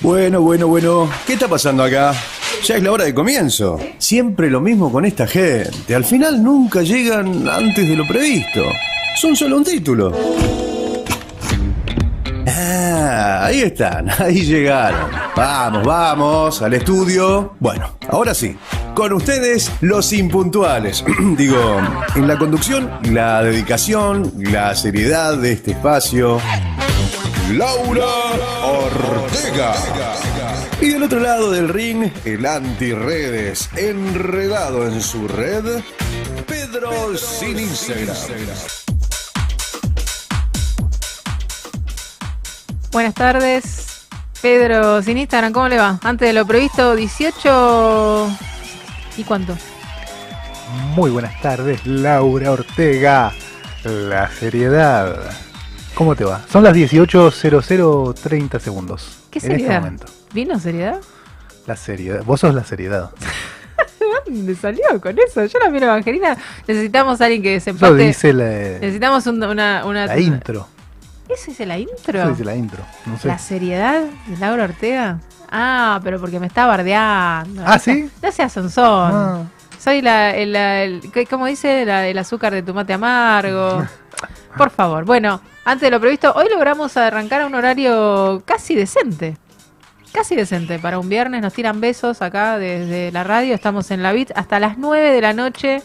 [0.00, 1.10] Bueno, bueno, bueno.
[1.26, 2.14] ¿Qué está pasando acá?
[2.64, 3.80] Ya es la hora de comienzo.
[3.98, 5.94] Siempre lo mismo con esta gente.
[5.94, 8.62] Al final nunca llegan antes de lo previsto.
[9.16, 10.12] Son solo un título.
[12.46, 15.10] Ah, ahí están, ahí llegaron.
[15.34, 17.54] Vamos, vamos, al estudio.
[17.58, 18.56] Bueno, ahora sí.
[18.94, 21.04] Con ustedes, los impuntuales.
[21.36, 21.80] Digo,
[22.14, 26.40] en la conducción, la dedicación, la seriedad de este espacio.
[27.52, 28.04] Laura
[30.80, 35.82] Y del otro lado del ring, el anti-redes, enredado en su red,
[36.46, 38.14] Pedro sin Instagram.
[42.92, 44.06] Buenas tardes,
[44.40, 45.98] Pedro sin Instagram, ¿cómo le va?
[46.04, 48.30] Antes de lo previsto, 18...
[49.16, 49.56] ¿Y cuánto?
[50.94, 53.32] Muy buenas tardes, Laura Ortega.
[53.82, 55.16] La seriedad.
[55.94, 56.42] ¿Cómo te va?
[56.48, 59.17] Son las 18.0030 segundos.
[59.30, 59.80] ¿Qué En este seriedad?
[59.80, 60.06] momento.
[60.32, 61.00] ¿Vino seriedad?
[61.66, 62.24] La seriedad.
[62.24, 63.10] Vos sos la seriedad.
[64.26, 65.44] ¿Dónde salió con eso?
[65.46, 66.36] Yo la miro Evangelina.
[66.66, 68.02] Necesitamos a alguien que Eso desempate.
[68.02, 70.06] dice la, Necesitamos un- una, una...
[70.06, 70.66] la intro.
[71.28, 72.18] ¿Eso es la intro?
[72.20, 72.82] Eso dice la intro.
[73.06, 73.28] No sé.
[73.28, 75.20] ¿La seriedad de Laura Ortega?
[75.50, 77.62] Ah, pero porque me está bardeando.
[77.66, 78.10] Ah, ¿sí?
[78.22, 79.12] No seas sonzón.
[79.14, 79.42] Ah,
[79.78, 81.84] Soy la, el, la- el- ¿qué- ¿cómo dice?
[81.84, 83.86] La- el azúcar de tomate amargo.
[84.56, 85.04] Por favor.
[85.04, 89.36] Bueno, antes de lo previsto, hoy logramos arrancar a un horario casi decente.
[90.12, 90.78] Casi decente.
[90.78, 93.54] Para un viernes nos tiran besos acá desde la radio.
[93.54, 95.82] Estamos en la BIT hasta las 9 de la noche.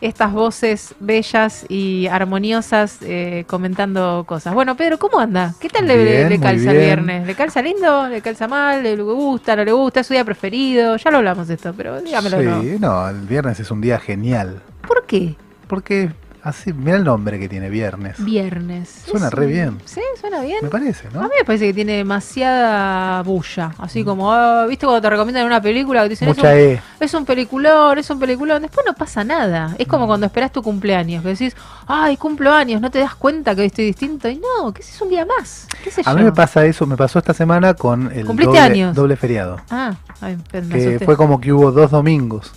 [0.00, 4.54] Estas voces bellas y armoniosas eh, comentando cosas.
[4.54, 5.54] Bueno, Pedro, ¿cómo anda?
[5.60, 7.26] ¿Qué tal le, Bien, le muy calza el viernes?
[7.26, 8.08] ¿Le calza lindo?
[8.08, 8.82] ¿Le calza mal?
[8.82, 9.56] ¿Le gusta?
[9.56, 10.00] ¿No le gusta?
[10.00, 10.96] ¿Es su día preferido?
[10.96, 12.40] Ya lo hablamos de esto, pero dígamelo.
[12.40, 12.62] ¿no?
[12.62, 14.62] sí, no, el viernes es un día genial.
[14.86, 15.36] ¿Por qué?
[15.66, 16.10] Porque
[16.42, 18.22] así, mira el nombre que tiene viernes.
[18.24, 18.88] Viernes.
[19.06, 19.78] Suena re bien.
[19.84, 20.58] Sí, suena bien.
[20.62, 21.22] Me parece, A ¿no?
[21.22, 23.72] mí me parece que tiene demasiada bulla.
[23.78, 26.82] Así como, ah, ¿viste cuando te recomiendan una película que te dicen Mucha es, E.
[27.00, 28.62] un, es un peliculón, es un peliculón?
[28.62, 29.74] Después no pasa nada.
[29.78, 29.90] Es Mm.
[29.90, 31.56] como cuando esperás tu cumpleaños, que decís,
[31.86, 34.28] ay, cumplo años, no te das cuenta que hoy estoy distinto.
[34.28, 35.66] Y no, que ese es un día más.
[35.82, 36.18] ¿Qué sé A yo?
[36.18, 38.94] mí me pasa eso, me pasó esta semana con el ¿Cumpliste doble, años?
[38.96, 39.58] doble feriado.
[39.70, 42.52] Ah, ay, me Que fue como que hubo dos domingos.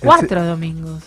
[0.00, 1.02] Cuatro domingos.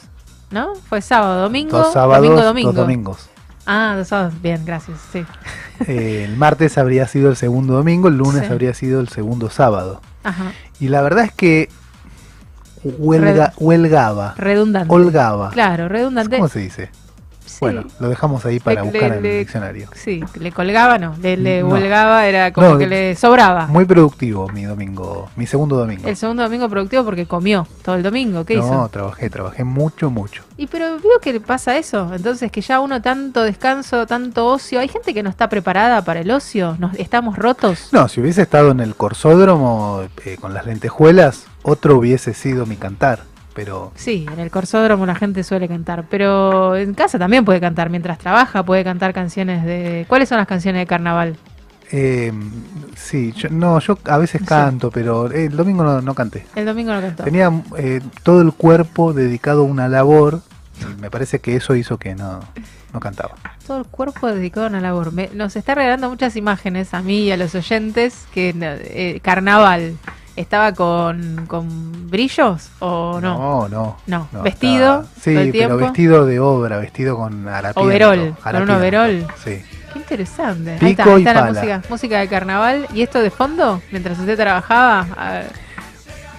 [0.53, 0.75] ¿No?
[0.75, 2.71] Fue sábado, domingo, Dos sábados, domingo, domingo.
[2.71, 3.29] dos domingos.
[3.65, 4.33] Ah, dos sábados.
[4.41, 4.99] Bien, gracias.
[5.11, 5.25] Sí.
[5.87, 8.51] Eh, el martes habría sido el segundo domingo, el lunes Sí.
[8.51, 9.99] habría sido el segundo sábado.
[10.23, 10.51] Ajá.
[10.79, 11.69] Y la verdad es que
[12.83, 14.93] huelga, huelgaba, Redundante.
[14.93, 15.49] holgaba.
[15.49, 16.35] Claro, redundante.
[16.37, 16.89] ¿Cómo se dice?
[17.63, 19.87] Bueno, lo dejamos ahí para Le- buscar le- en el diccionario.
[19.95, 21.69] Sí, le colgaba, no, le, le No.
[21.69, 23.67] huelgaba, era como No, que le sobraba.
[23.67, 26.07] Muy productivo mi domingo, mi segundo domingo.
[26.07, 28.89] El segundo domingo productivo porque comió todo el domingo, ¿qué no, hizo?
[28.89, 30.43] trabajé, trabajé mucho, mucho.
[30.57, 34.79] Y pero veo que le pasa eso, entonces que ya uno tanto descanso, tanto ocio,
[34.79, 37.89] hay gente que no está preparada para el ocio, nos estamos rotos.
[37.91, 42.75] No, si hubiese estado en el corsódromo eh, con las lentejuelas, otro hubiese sido mi
[42.75, 43.23] cantar.
[43.55, 47.89] Pero Sí, en el corsódromo la gente suele cantar, pero en casa también puede cantar,
[47.89, 50.05] mientras trabaja puede cantar canciones de...
[50.07, 51.35] ¿Cuáles son las canciones de carnaval?
[51.95, 52.33] eh,
[52.95, 54.47] sí, yo, no, yo a veces Sí.
[54.47, 56.45] canto, pero el domingo no, no canté.
[56.55, 57.23] El domingo no cantó.
[57.23, 60.41] Tenía eh, todo el cuerpo dedicado a una labor
[60.81, 62.39] y me parece que eso hizo que no,
[62.93, 63.35] no cantaba.
[63.67, 65.11] Todo el cuerpo dedicado a una labor.
[65.13, 69.93] Me- nos está regalando muchas imágenes a mí y a los oyentes que eh, carnaval
[70.35, 73.67] estaba con, con brillos o no.
[73.67, 74.27] No, no.
[74.31, 77.81] No, vestido estaba- Sí, pero vestido de obra, vestido con harapiento.
[77.81, 79.27] Overol, con un overol.
[79.43, 79.61] Sí.
[79.93, 80.77] Qué interesante.
[80.79, 81.53] Pico ahí está, ahí y está la pala.
[81.53, 82.87] música, música de carnaval.
[82.93, 83.81] ¿Y esto de fondo?
[83.91, 85.05] Mientras usted trabajaba.
[85.15, 85.41] A.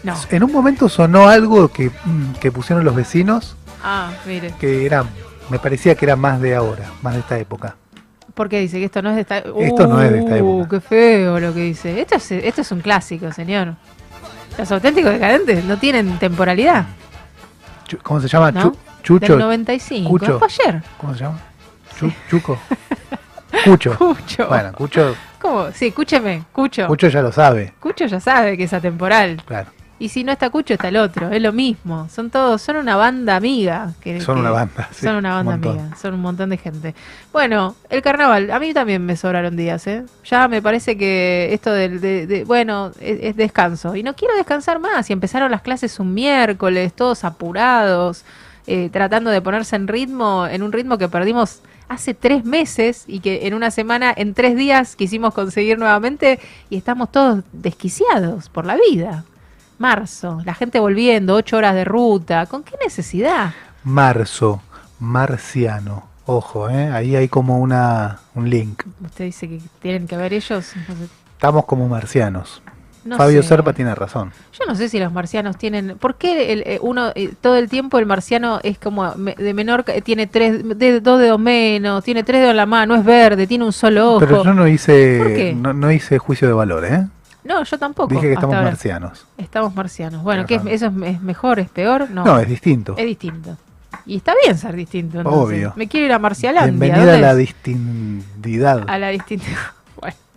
[0.03, 0.15] No.
[0.31, 4.53] En un momento sonó algo que, mm, que pusieron los vecinos Ah, mire.
[4.61, 5.05] que era,
[5.51, 7.77] me parecía que era más de ahora, más de esta época.
[8.35, 10.61] ¿Por qué dice que esto no es de esta Esto no es de esta Uh,
[10.63, 10.69] época.
[10.71, 12.01] qué feo lo que dice.
[12.01, 13.75] Esto es, esto es un clásico, señor.
[14.59, 16.85] Los auténticos decadentes no tienen temporalidad.
[18.03, 18.51] ¿Cómo se llama?
[18.51, 18.73] ¿No?
[18.73, 19.27] Chu- Chucho.
[19.33, 20.09] Del 95.
[20.11, 20.39] Cucho.
[20.39, 20.83] Fue ayer.
[20.99, 21.39] ¿Cómo se llama?
[21.99, 22.59] Chu- Chuco.
[23.65, 23.97] Cucho.
[23.99, 24.49] Cucho.
[24.49, 25.71] Bueno, Cucho, ¿Cómo?
[25.73, 26.43] Sí, escúcheme.
[26.53, 26.87] Cucho.
[26.89, 27.75] Cucho ya lo sabe.
[27.79, 29.41] Cucho ya sabe que es atemporal.
[29.47, 29.71] Claro.
[29.99, 31.31] Y si no está Cucho, está el otro.
[31.31, 32.09] Es lo mismo.
[32.11, 33.93] Son todos, son una banda amiga.
[34.01, 34.89] que- Son que- una banda.
[34.91, 35.97] sí, son una un banda amiga.
[35.97, 36.95] Son un montón de gente.
[37.33, 38.51] Bueno, el carnaval.
[38.51, 40.05] A mí también me sobraron días, ¿eh?
[40.25, 43.95] Ya me parece que esto del, de, de- bueno, es, es descanso.
[43.95, 45.09] Y no quiero descansar más.
[45.11, 48.25] Y empezaron las clases un miércoles, todos apurados,
[48.67, 53.21] eh, tratando de ponerse en ritmo, en un ritmo que perdimos hace tres meses y
[53.21, 58.65] que en una semana, en tres días quisimos conseguir nuevamente y estamos todos desquiciados por
[58.67, 59.25] la vida.
[59.79, 63.53] Marzo, la gente volviendo, ocho horas de ruta, ¿con qué necesidad?
[63.83, 64.63] Marzo,
[65.01, 66.05] marciano.
[66.27, 66.91] Ojo, ¿eh?
[66.91, 68.83] ahí hay como una, un link.
[69.05, 70.73] Usted dice que tienen que ver ellos.
[71.35, 72.63] Estamos como marcianos.
[73.05, 73.49] No Fabio sé.
[73.49, 74.33] Serpa tiene razón.
[74.59, 75.99] Yo no sé si los marcianos tienen.
[75.99, 79.85] ¿Por qué el, eh, uno eh, todo el tiempo el marciano es como de menor,
[79.85, 83.47] ca- tiene tres, de, dos dedos menos, tiene tres dedos en la mano, es verde,
[83.47, 84.21] tiene un solo ojo?
[84.21, 87.07] Pero yo no hice, no, no hice juicio de valor, ¿eh?
[87.45, 88.09] No, yo tampoco.
[88.15, 88.71] Dije que estamos ahora.
[88.71, 89.27] marcianos.
[89.39, 90.23] Estamos marcianos.
[90.23, 90.63] Bueno, ¿qué es.
[90.67, 92.11] ¿eso es, mejor, es peor?
[92.11, 92.95] No, No, es distinto.
[92.97, 93.57] es distinto.
[94.07, 95.19] Y está bien ser distinto.
[95.19, 95.43] entonces.
[95.59, 95.73] Obvio.
[95.77, 96.71] Me quiero ir a Marcialandia.
[96.73, 97.37] Bienvenida ¿dónde a la es?
[97.39, 98.85] distindidad.
[98.89, 99.47] A la distinta.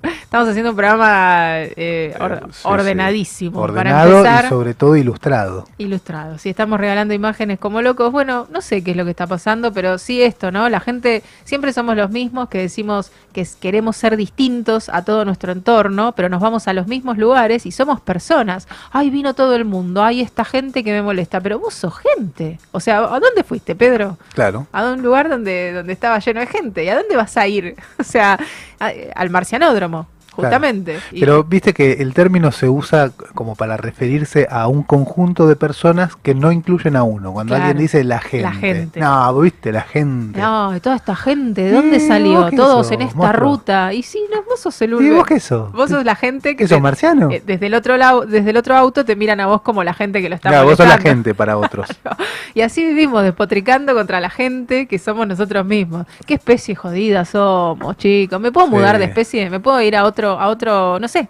[0.04, 2.60] Estamos haciendo un programa eh, or- Eh, sí.
[2.64, 3.60] ordenadísimo.
[3.62, 5.66] Para Ordenado empezar, y sobre todo ilustrado.
[5.78, 6.38] ilustrado.
[6.38, 9.72] Si estamos regalando imágenes como locos, bueno, no sé qué es lo que está pasando,
[9.74, 10.70] pero sí esto, ¿no?
[10.70, 15.52] La gente, siempre somos los mismos que decimos que queremos ser distintos a todo nuestro
[15.52, 18.68] entorno, pero nos vamos a los mismos lugares y somos personas.
[18.92, 22.60] Ay, vino todo el mundo, hay esta gente que me molesta, pero vos sos gente.
[22.72, 24.18] O sea, ¿a dónde fuiste, Pedro?
[24.34, 24.68] Claro.
[24.72, 26.84] a un lugar donde, donde estaba lleno de gente.
[26.84, 27.76] ¿Y a dónde vas a ir?
[28.00, 28.38] O sea,
[28.80, 29.97] a- al marcianódromo,
[30.44, 31.00] justamente.
[31.12, 35.56] Y- Pero viste que el término se usa como para referirse a un conjunto de
[35.56, 37.34] personas que no incluyen a uno.
[37.34, 37.66] Cuando Claro.
[37.66, 38.42] alguien dice la gente.
[38.44, 39.00] La gente.
[39.00, 40.40] No, viste, la gente.
[40.40, 42.42] no, y toda esta gente, ¿de dónde Sí, salió?
[42.42, 43.50] ¿vos qué Todos sos, en esta monstruo?
[43.52, 43.94] ruta.
[43.94, 45.16] Y sí, no, vos sos el ¿Y único.
[45.16, 45.72] vos qué sos?
[45.72, 47.30] Vos sos la gente que ¿Qué sos marciano?
[47.32, 49.94] eh, desde el otro lado, desde el otro auto te miran a vos como la
[49.94, 51.88] gente que lo está Claro, vos sos la gente para otros.
[52.54, 56.08] Y así vivimos despotricando contra la gente que somos nosotros mismos.
[56.26, 58.40] ¿Qué especie jodida somos, chicos?
[58.40, 58.74] ¿Me puedo Sí.
[58.74, 59.50] mudar de especie?
[59.50, 61.30] ¿Me puedo ir a otro, a otro, no sé?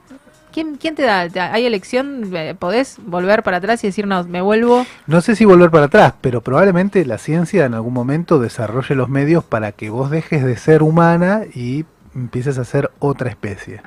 [0.51, 1.29] ¿Quién, quién te da?
[1.29, 2.31] ¿Te- ¿Hay elección?
[2.35, 4.85] Eh, ¿Podés volver para atrás y decir, no, me vuelvo?
[5.05, 9.07] No sé si volver para atrás, pero probablemente la ciencia en algún momento desarrolle los
[9.09, 11.85] medios para que vos dejes de ser humana y
[12.15, 13.81] empieces a ser otra especie.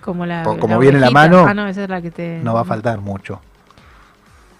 [0.00, 0.42] Como la.
[0.44, 2.40] Co- como la viene la mano, Ah, no, esa es la que te.
[2.42, 3.40] No va a faltar mucho.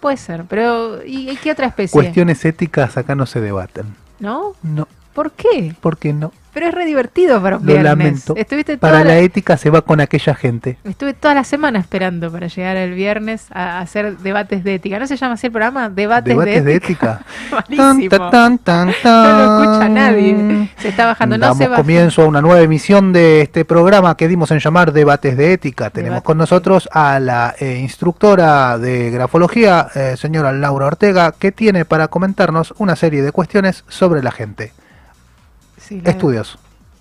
[0.01, 1.93] Puede ser, pero ¿y, y qué otra especie?
[1.93, 3.97] Cuestiones éticas acá no se debaten.
[4.21, 4.53] ¿No?
[4.63, 5.75] No, ¿Por qué?
[5.81, 6.31] ¿por qué no?
[6.53, 7.85] Pero es re divertido para un Lo viernes.
[7.85, 8.35] lamento.
[8.35, 10.79] Estuviste Para la- la ética se va con aquella gente.
[10.85, 14.99] Estuve toda la semana esperando para llegar el viernes a, hacer debates de ética.
[14.99, 15.91] ¿No se llama así el programa?
[15.91, 17.21] Debates, Debates de de ética.
[17.51, 17.65] ética.
[17.87, 18.31] Malísimo.
[18.31, 20.71] Tan, tan, tan, No lo escucha nadie.
[20.79, 21.37] Se está bajando.
[21.37, 21.83] No Damos se baja.
[21.83, 25.91] comienzo a una nueva emisión de este programa que dimos en llamar Debates de Ética.
[25.91, 31.85] Tenemos con nosotros a la eh, instructora de grafología, eh, señora Laura Ortega, que tiene
[31.85, 34.73] para comentarnos una serie de cuestiones sobre la gente.
[35.87, 36.59] Sí, la, Estudios.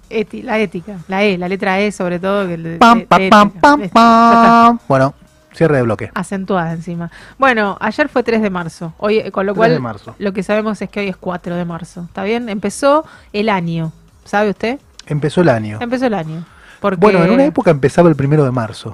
[0.09, 0.97] eti- la ética.
[1.07, 2.47] La E, la letra E sobre todo.
[2.47, 4.79] Que el- Pam, pam, de pam, pam, pam.
[4.87, 5.13] Bueno,
[5.53, 6.11] cierre de bloque.
[6.13, 7.09] Acentuada encima.
[7.39, 8.93] Bueno, ayer fue 3 de marzo.
[8.97, 10.15] Hoy, eh, con lo 3 cual, de marzo.
[10.19, 12.03] lo que sabemos es que hoy es 4 de marzo.
[12.03, 12.47] ¿Está bien?
[12.49, 13.91] Empezó el año.
[14.23, 14.79] ¿Sabe usted?
[15.07, 15.79] Empezó el año.
[15.81, 16.45] Empezó el año.
[16.79, 16.97] Porque...
[16.99, 18.93] Bueno, en una época empezaba el primero de marzo.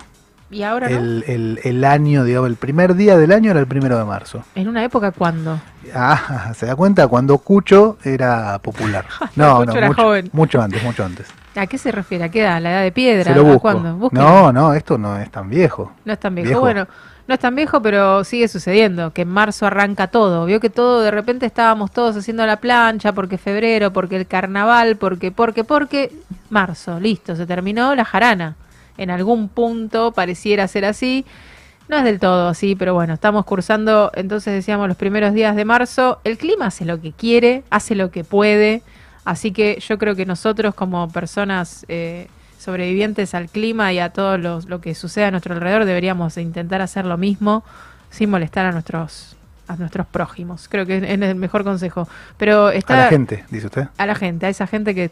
[0.52, 0.98] ¿Y ahora no?
[0.98, 4.44] El, el, el año, digamos, el primer día del año era el primero de marzo.
[4.54, 5.60] ¿En una época cuándo?
[5.96, 7.08] Ah, ¿se da cuenta?
[7.08, 9.06] Cuando Cucho era popular.
[9.36, 10.30] No, Cucho no, era mucho, joven.
[10.34, 11.28] mucho antes, mucho antes.
[11.56, 12.26] ¿A qué se refiere?
[12.26, 12.62] ¿A qué edad?
[12.62, 13.34] ¿La edad de piedra?
[13.34, 14.10] Se lo ¿A busco.
[14.12, 15.92] No, no, esto no es tan viejo.
[16.06, 16.48] No es tan viejo.
[16.48, 16.62] Viejo.
[16.62, 16.88] Bueno,
[17.28, 20.46] no es tan viejo, pero sigue sucediendo, que en marzo arranca todo.
[20.46, 24.96] Vio que todo, de repente estábamos todos haciendo la plancha, porque febrero, porque el carnaval,
[24.98, 26.12] porque, porque, porque,
[26.50, 28.56] marzo, listo, se terminó la jarana.
[29.02, 31.26] En algún punto pareciera ser así.
[31.90, 35.66] No es del todo así, pero bueno, estamos cursando, entonces decíamos, los primeros días de
[35.66, 36.20] marzo.
[36.24, 38.84] El clima hace lo que quiere, hace lo que puede.
[39.26, 42.28] Así que yo creo que nosotros como personas eh,
[42.60, 47.06] sobrevivientes al clima y a todo lo que sucede a nuestro alrededor deberíamos intentar hacer
[47.06, 47.64] lo mismo
[48.12, 49.36] sin molestar a nuestros
[49.68, 50.68] a nuestros prójimos.
[50.68, 52.08] Creo que es el mejor consejo.
[52.38, 53.88] Pero está A la gente, dice usted.
[53.98, 55.10] a la gente, a esa gente que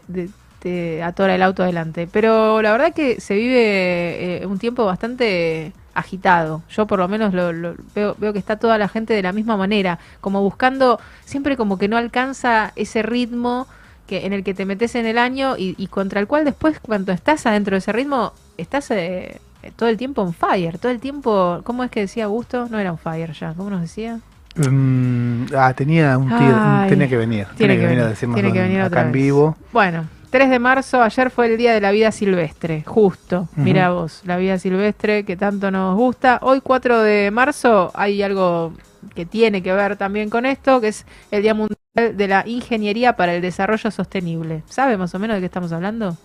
[0.60, 2.08] te atora el auto adelante.
[2.10, 6.62] Pero la verdad que se vive eh, un tiempo bastante agitado.
[6.70, 9.32] Yo por lo menos lo, lo- veo, veo que está toda la gente de la
[9.32, 13.66] misma manera, como buscando, siempre como que no alcanza ese ritmo
[14.06, 16.78] que en el que te metes en el año y, y contra el cual después
[16.80, 19.40] cuando estás adentro de ese ritmo, estás eh,
[19.76, 22.66] todo el tiempo on fire, todo el tiempo, ¿cómo es que decía Augusto?
[22.70, 24.18] No era on fire ya, ¿cómo nos decía?
[24.56, 27.46] Mm, ah, tenía un tir- Ay, tenía que venir.
[27.56, 29.56] Tiene que venir a decirnos tiene que venir acá en vivo.
[29.72, 33.48] Bueno, 3 de marzo, ayer fue el Día de la Vida Silvestre, justo.
[33.52, 33.60] Ujú.
[33.60, 36.38] Mira vos, la vida silvestre que tanto nos gusta.
[36.42, 38.72] Hoy 4 de marzo hay algo
[39.14, 43.16] que tiene que ver también con esto, que es el Día Mundial de la Ingeniería
[43.16, 44.62] para el Desarrollo Sostenible.
[44.68, 46.16] ¿Sabe más o menos de qué estamos hablando?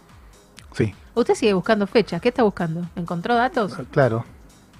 [0.73, 2.21] Sí, Usted sigue buscando fechas.
[2.21, 2.81] ¿Qué está buscando?
[2.95, 3.73] ¿Encontró datos?
[3.91, 4.25] claro.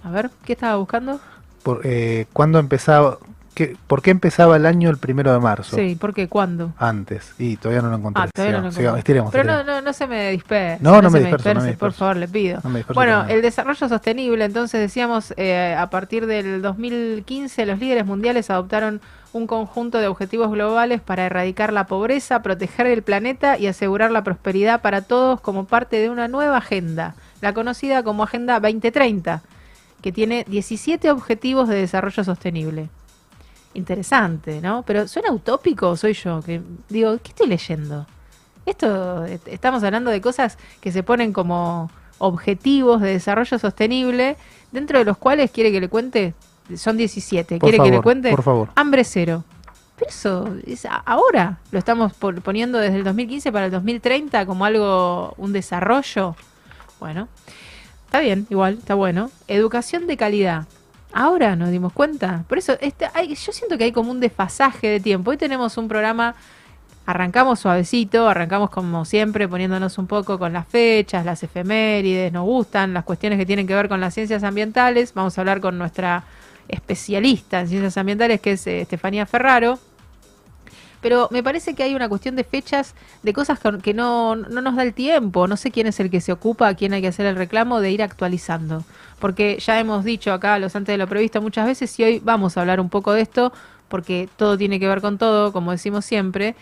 [0.04, 1.20] A ver, ¿qué estaba buscando?
[1.64, 3.18] Por, eh, ¿Cuándo empezaba?
[3.56, 5.78] Qué, ¿Por qué empezaba el año el primero de marzo?
[5.78, 6.28] Sí, ¿por qué?
[6.28, 6.74] ¿Cuándo?
[6.78, 7.34] Antes.
[7.40, 8.24] Y todavía no lo encontré.
[8.24, 9.82] Ah, todavía no lo Sigamos, estiremos, Pero no, estiremos.
[9.82, 10.84] no, no se me disperse.
[10.84, 12.60] No, no me disperso, me disperse, por favor, le pido.
[12.66, 18.06] No me Bueno, el desarrollo sostenible, entonces decíamos, eh, a partir del 2015 los líderes
[18.06, 19.00] mundiales adoptaron
[19.32, 24.26] un conjunto de objetivos globales para erradicar la pobreza, proteger el planeta y asegurar la
[24.26, 29.44] prosperidad para todos como parte de una nueva agenda, la conocida como Agenda 2030,
[30.02, 32.90] que tiene 17 objetivos de desarrollo sostenible.
[33.76, 34.84] Interesante, ¿no?
[34.84, 36.42] Pero ¿suena utópico soy yo?
[36.42, 38.08] Que digo, ¿qué estoy leyendo?
[38.66, 44.38] Esto, estamos hablando de cosas que se ponen como objetivos de desarrollo sostenible,
[44.72, 46.34] dentro de los cuales quiere que le cuente,
[46.76, 48.70] son 17, Por quiere que le cuente por favor.
[48.76, 49.44] hambre cero.
[49.98, 55.34] Pero eso es ahora lo estamos poniendo desde el 2015 para el 2030 como algo,
[55.38, 56.36] un desarrollo.
[57.00, 57.28] Bueno,
[58.06, 59.30] está bien, igual, está bueno.
[59.48, 60.66] Educación de calidad.
[61.18, 62.44] Ahora nos dimos cuenta.
[62.50, 65.32] Por eso, este, hay, yo siento que hay como un desfasaje de tiempo.
[65.32, 66.36] Hoy tenemos un programa,
[67.06, 72.94] arrancamos suavecito, arrancamos como siempre, poniéndonos un poco con las fechas, las efemérides, nos gustan
[72.94, 75.14] las cuestiones que tienen que ver con las ciencias ambientales.
[75.14, 76.26] Vamos a hablar con nuestra
[76.68, 79.80] especialista en ciencias ambientales, que es eh, Estefanía Ferraro.
[81.06, 84.76] Pero me parece que hay una cuestión de fechas, de cosas que, no, no nos
[84.76, 85.48] da el tiempo.
[85.48, 87.80] No sé quién es el que se ocupa, a quién hay que hacer el reclamo
[87.80, 88.84] de ir actualizando.
[89.20, 92.58] Porque ya hemos dicho acá, los antes de lo previsto, muchas veces, y hoy vamos
[92.58, 93.54] a hablar un poco de esto,
[93.88, 96.56] porque todo tiene que ver con todo, como decimos siempre.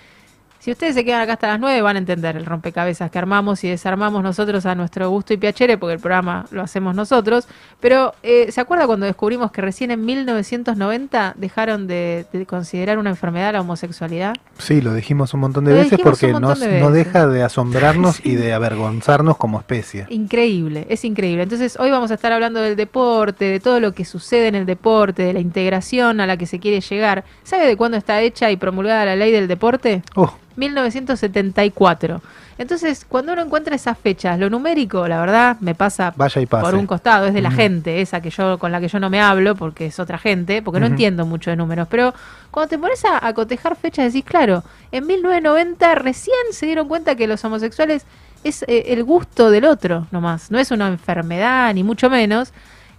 [0.64, 3.62] Si ustedes se quedan acá hasta las 9 van a entender el rompecabezas que armamos
[3.66, 7.50] y desarmamos nosotros a nuestro gusto y piacere, porque el programa lo hacemos nosotros.
[7.82, 13.10] Pero, eh, ¿se acuerda cuando descubrimos que recién en 1990 dejaron de, de considerar una
[13.10, 14.36] enfermedad la homosexualidad?
[14.58, 16.56] Sí, lo dijimos un montón de Lo veces porque no,
[16.92, 20.06] deja de asombrarnos y de avergonzarnos como especie.
[20.12, 21.44] Increíble, es increíble.
[21.44, 24.66] Entonces hoy vamos a estar hablando del deporte, de todo lo que sucede en el
[24.66, 27.26] deporte, de la integración a la que se quiere llegar.
[27.44, 30.04] ¿Sabe de cuándo está hecha y promulgada la ley del deporte?
[30.16, 32.22] Oh, 1974.
[32.58, 36.76] Entonces, cuando uno encuentra esas fechas, lo numérico, la verdad, me pasa vaya y por
[36.76, 39.20] un costado, es de la gente, esa que yo con la que yo no me
[39.20, 42.14] hablo porque es otra gente, porque no entiendo mucho de números, pero
[42.52, 47.16] cuando te pones a, a cotejar fechas decís, claro, en 1990 recién se dieron cuenta
[47.16, 48.06] que los homosexuales
[48.44, 52.54] es eh, el gusto del otro nomás, no es una enfermedad ni mucho menos.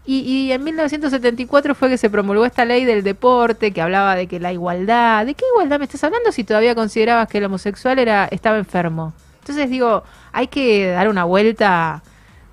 [0.07, 4.27] Y, y en 1974 fue que se promulgó esta ley del deporte que hablaba de
[4.27, 7.99] que la igualdad, ¿de qué igualdad me estás hablando si todavía considerabas que el homosexual
[7.99, 9.15] era estaba enfermo?
[9.41, 12.03] Entonces digo, hay que dar una vuelta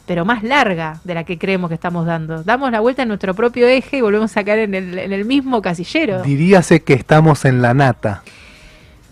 [0.05, 2.43] pero más larga de la que creemos que estamos dando.
[2.43, 5.23] Damos la vuelta en nuestro propio eje y volvemos a caer en el, en el
[5.23, 6.21] mismo casillero.
[6.23, 8.23] Diríase que estamos en la nata.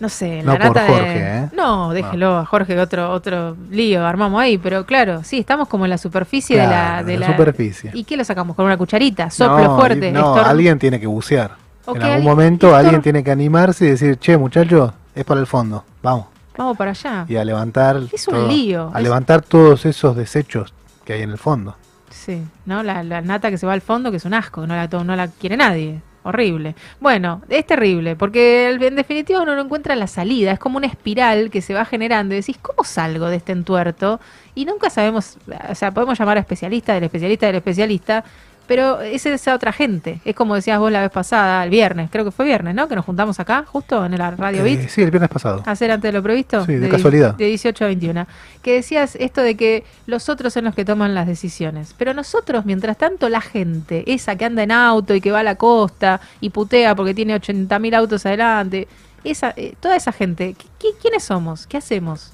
[0.00, 1.48] No sé, No la nata por de- ¿eh?
[1.54, 5.90] No, déjelo a Jorge, otro, otro lío armamos ahí, pero claro, sí, estamos como en
[5.90, 7.02] la superficie de la...
[7.04, 7.90] De la la superficie.
[7.94, 8.56] ¿Y qué lo sacamos?
[8.56, 9.28] ¿Con una cucharita?
[9.30, 10.10] ¿Soplo No, fuerte?
[10.10, 11.52] No, alguien tiene que bucear.
[11.86, 15.38] En algún alguien- momento estor- alguien tiene que animarse y decir, che, muchacho, es para
[15.40, 15.84] el fondo.
[16.02, 16.26] Vamos.
[16.56, 17.24] Vamos para allá.
[17.28, 18.00] Y a levantar.
[18.12, 20.72] Es un lío, A es- levantar todos esos desechos
[21.04, 21.76] que hay en el fondo.
[22.10, 22.82] Sí, ¿no?
[22.82, 25.16] La, la nata que se va al fondo, que es un asco, no la, no
[25.16, 26.00] la quiere nadie.
[26.22, 26.74] Horrible.
[27.00, 31.50] Bueno, es terrible, porque en definitiva uno no encuentra la salida, es como una espiral
[31.50, 34.20] que se va generando y decís, ¿cómo salgo de este entuerto?
[34.54, 35.38] Y nunca sabemos,
[35.70, 38.24] o sea, podemos llamar a especialista del especialista del especialista,
[38.70, 40.20] pero es esa otra gente.
[40.24, 42.86] Es como decías vos la vez pasada, el viernes, creo que fue viernes, ¿no?
[42.86, 45.60] Que nos juntamos acá, justo en la Radio Eh, Beat sí, el viernes pasado.
[45.66, 46.64] hacer antes de lo previsto?
[46.64, 47.34] Sí, de di- casualidad.
[47.34, 48.28] De 18 a 21.
[48.62, 51.96] Que decías esto de que los otros son los que toman las decisiones.
[51.98, 55.42] Pero nosotros, mientras tanto, la gente, esa que anda en auto y que va a
[55.42, 58.86] la costa y putea porque tiene 80.000 autos adelante,
[59.24, 61.66] esa, eh, toda esa gente, ¿qui- qui- ¿quiénes somos?
[61.66, 62.30] ¿Qué hacemos?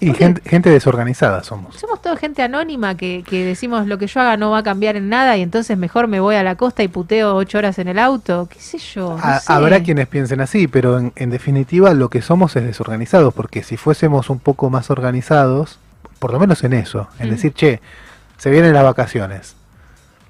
[0.00, 1.74] Y gente, gente desorganizada somos.
[1.76, 4.94] Somos toda gente anónima que, que decimos lo que yo haga no va a cambiar
[4.94, 7.88] en nada y entonces mejor me voy a la costa y puteo ocho horas en
[7.88, 8.46] el auto.
[8.48, 9.16] ¿Qué sé yo?
[9.16, 9.52] No Ha- sé.
[9.52, 13.76] Habrá quienes piensen así, pero en, en definitiva lo que somos es desorganizados, porque si
[13.76, 15.80] fuésemos un poco más organizados,
[16.20, 17.30] por lo menos en eso, en Mm.
[17.30, 17.80] decir, che,
[18.36, 19.56] se vienen las vacaciones,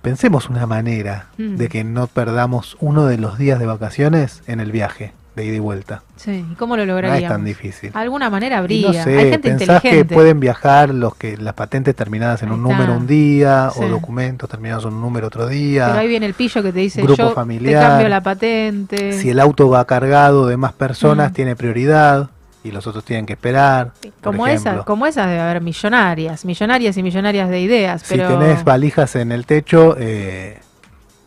[0.00, 1.56] pensemos una manera Mm.
[1.56, 5.56] de que no perdamos uno de los días de vacaciones en el viaje, de ida
[5.56, 6.02] y vuelta.
[6.16, 7.22] Sí, ¿y cómo lo No lograríamos?
[7.22, 7.90] es tan difícil.
[7.94, 8.88] Alguna manera habría.
[8.88, 10.14] no sé, Hay gente pensás que inteligente.
[10.14, 13.80] pueden viajar los que las patentes terminadas en un número un día Sí.
[13.82, 15.86] o documentos terminados en un número otro día.
[15.86, 17.82] Pero ahí viene el pillo que te dice, Grupo yo familiar.
[17.82, 19.12] te cambio la patente.
[19.14, 21.34] Si el auto va cargado de más personas, Mm.
[21.34, 22.30] tiene prioridad
[22.64, 23.92] y los otros tienen que esperar.
[24.22, 28.64] como esas, como esas debe haber millonarias, millonarias y millonarias de ideas, Si pero tenés
[28.64, 30.58] valijas en el techo, eh,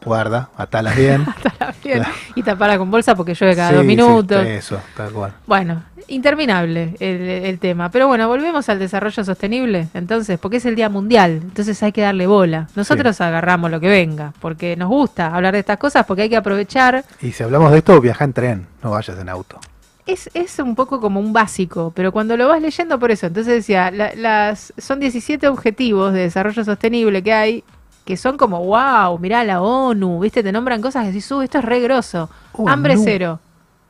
[0.03, 1.25] guarda, atalas bien.
[1.45, 2.03] Estará bien.
[2.35, 4.45] y taparla con bolsa porque llueve cada Sí, dos sí, minutos.
[4.45, 5.33] eso, tal cual.
[5.47, 7.89] Bueno, interminable el, el tema.
[7.89, 12.01] Pero bueno, volvemos al desarrollo sostenible, entonces, porque es el Día Mundial, entonces hay que
[12.01, 12.67] darle bola.
[12.75, 16.37] Nosotros agarramos lo que venga, porque nos gusta hablar de estas cosas, porque hay que
[16.37, 19.59] aprovechar Y si hablamos de esto, viaja en tren, no vayas en auto.
[20.07, 23.53] Es, es un poco como un básico, pero cuando lo vas leyendo por eso, entonces
[23.53, 27.63] decía, la- las, son 17 objetivos de desarrollo sostenible que hay,
[28.05, 31.59] que son como, wow, mirá la ONU, viste, te nombran cosas que decís, uh, esto
[31.59, 32.29] es re grosso.
[32.53, 33.01] Oh, hambre no.
[33.03, 33.39] cero.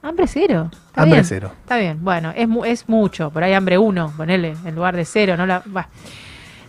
[0.03, 0.69] Hambre cero.
[0.87, 1.25] Está Hambre bien.
[1.25, 1.51] cero.
[1.61, 5.37] Está bien, bueno, es, es mucho, por ahí hambre uno, ponele, en lugar de cero,
[5.37, 5.61] no la...
[5.75, 5.87] va.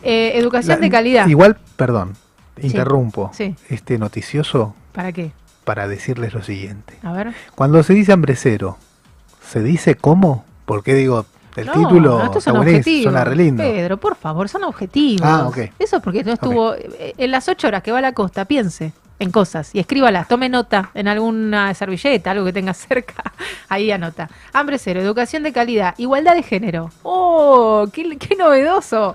[0.02, 1.26] Eh, educación La- de calidad.
[1.28, 2.14] Igual, perdón,
[2.60, 3.54] interrumpo Sí.
[3.68, 5.32] este noticioso ¿Para qué?
[5.64, 6.98] para decirles lo siguiente.
[7.02, 7.32] A ver.
[7.54, 8.76] Cuando se dice hambre cero,
[9.48, 10.44] ¿se dice cómo?
[10.66, 11.24] Porque digo,
[11.56, 13.02] el No, título no, estos está son objetivos.
[13.04, 13.62] suena re lindo.
[13.62, 15.22] Pedro, por favor, son objetivos.
[15.28, 15.58] Ah, ok.
[15.78, 18.44] Eso es porque no estuvo eh, en las ocho horas que va a la costa,
[18.44, 23.22] piense en cosas y escríbalas, tome nota en alguna servilleta, algo que tenga cerca,
[23.68, 24.28] ahí anota.
[24.52, 26.90] Hambre cero, educación de calidad, igualdad de género.
[27.02, 27.86] ¡Oh!
[27.92, 29.14] ¡Qué, qué novedoso!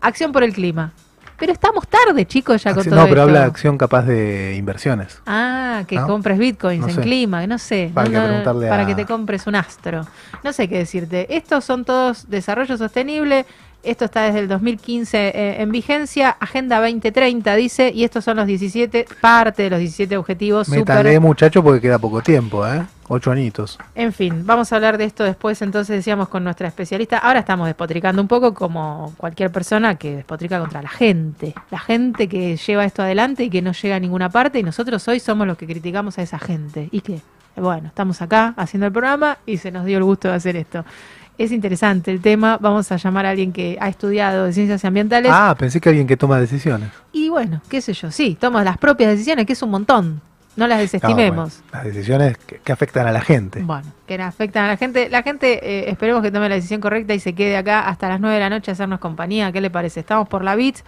[0.00, 0.92] Acción por el clima.
[1.38, 3.28] Pero estamos tarde, chicos, ya con Acción- todo no, pero esto.
[3.28, 5.20] habla de acción capaz de inversiones.
[5.26, 6.06] Ah, que ¿No?
[6.06, 7.00] compres bitcoins No en sé.
[7.00, 7.90] clima, no sé.
[7.94, 10.04] Para no, que preguntarle para a- que te compres un astro.
[10.42, 11.36] No sé qué decirte.
[11.36, 13.46] Estos son todos desarrollo sostenible.
[13.82, 16.30] Esto está desde el 2015 eh, en vigencia.
[16.40, 17.92] Agenda 2030 dice.
[17.94, 20.68] Y estos son los 17, parte de los 17 objetivos.
[20.68, 21.20] Métale, Super.
[21.20, 22.84] muchacho, porque queda poco tiempo, ¿eh?
[23.10, 23.78] Ocho añitos.
[23.94, 25.62] En fin, vamos a hablar de esto después.
[25.62, 27.18] Entonces decíamos con nuestra especialista.
[27.18, 31.54] Ahora estamos despotricando un poco como cualquier persona que despotrica contra la gente.
[31.70, 34.58] La gente que lleva esto adelante y que no llega a ninguna parte.
[34.58, 36.88] Y nosotros hoy somos los que criticamos a esa gente.
[36.90, 37.20] ¿Y qué?
[37.56, 40.84] Bueno, estamos acá haciendo el programa y se nos dio el gusto de hacer esto.
[41.38, 42.58] Es interesante el tema.
[42.60, 45.30] Vamos a llamar a alguien que ha estudiado de ciencias ambientales.
[45.32, 46.90] Ah, pensé que alguien que toma decisiones.
[47.12, 50.20] Y bueno, qué sé yo, sí, toma las propias decisiones, que es un montón.
[50.56, 51.62] No las No, desestimemos.
[51.70, 53.62] bueno, las decisiones que, que afectan a la gente.
[53.62, 55.08] Bueno, que afectan a la gente.
[55.08, 58.18] La gente, eh, esperemos que tome la decisión correcta y se quede acá hasta las
[58.20, 59.52] 9 de la noche a hacernos compañía.
[59.52, 60.00] ¿Qué le parece?
[60.00, 60.78] Estamos por la BIT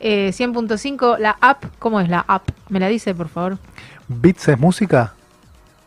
[0.00, 1.64] eh, 100.5, la app.
[1.78, 2.50] ¿Cómo es la app?
[2.68, 3.56] ¿Me la dice, por favor?
[4.08, 5.14] ¿Bits es música?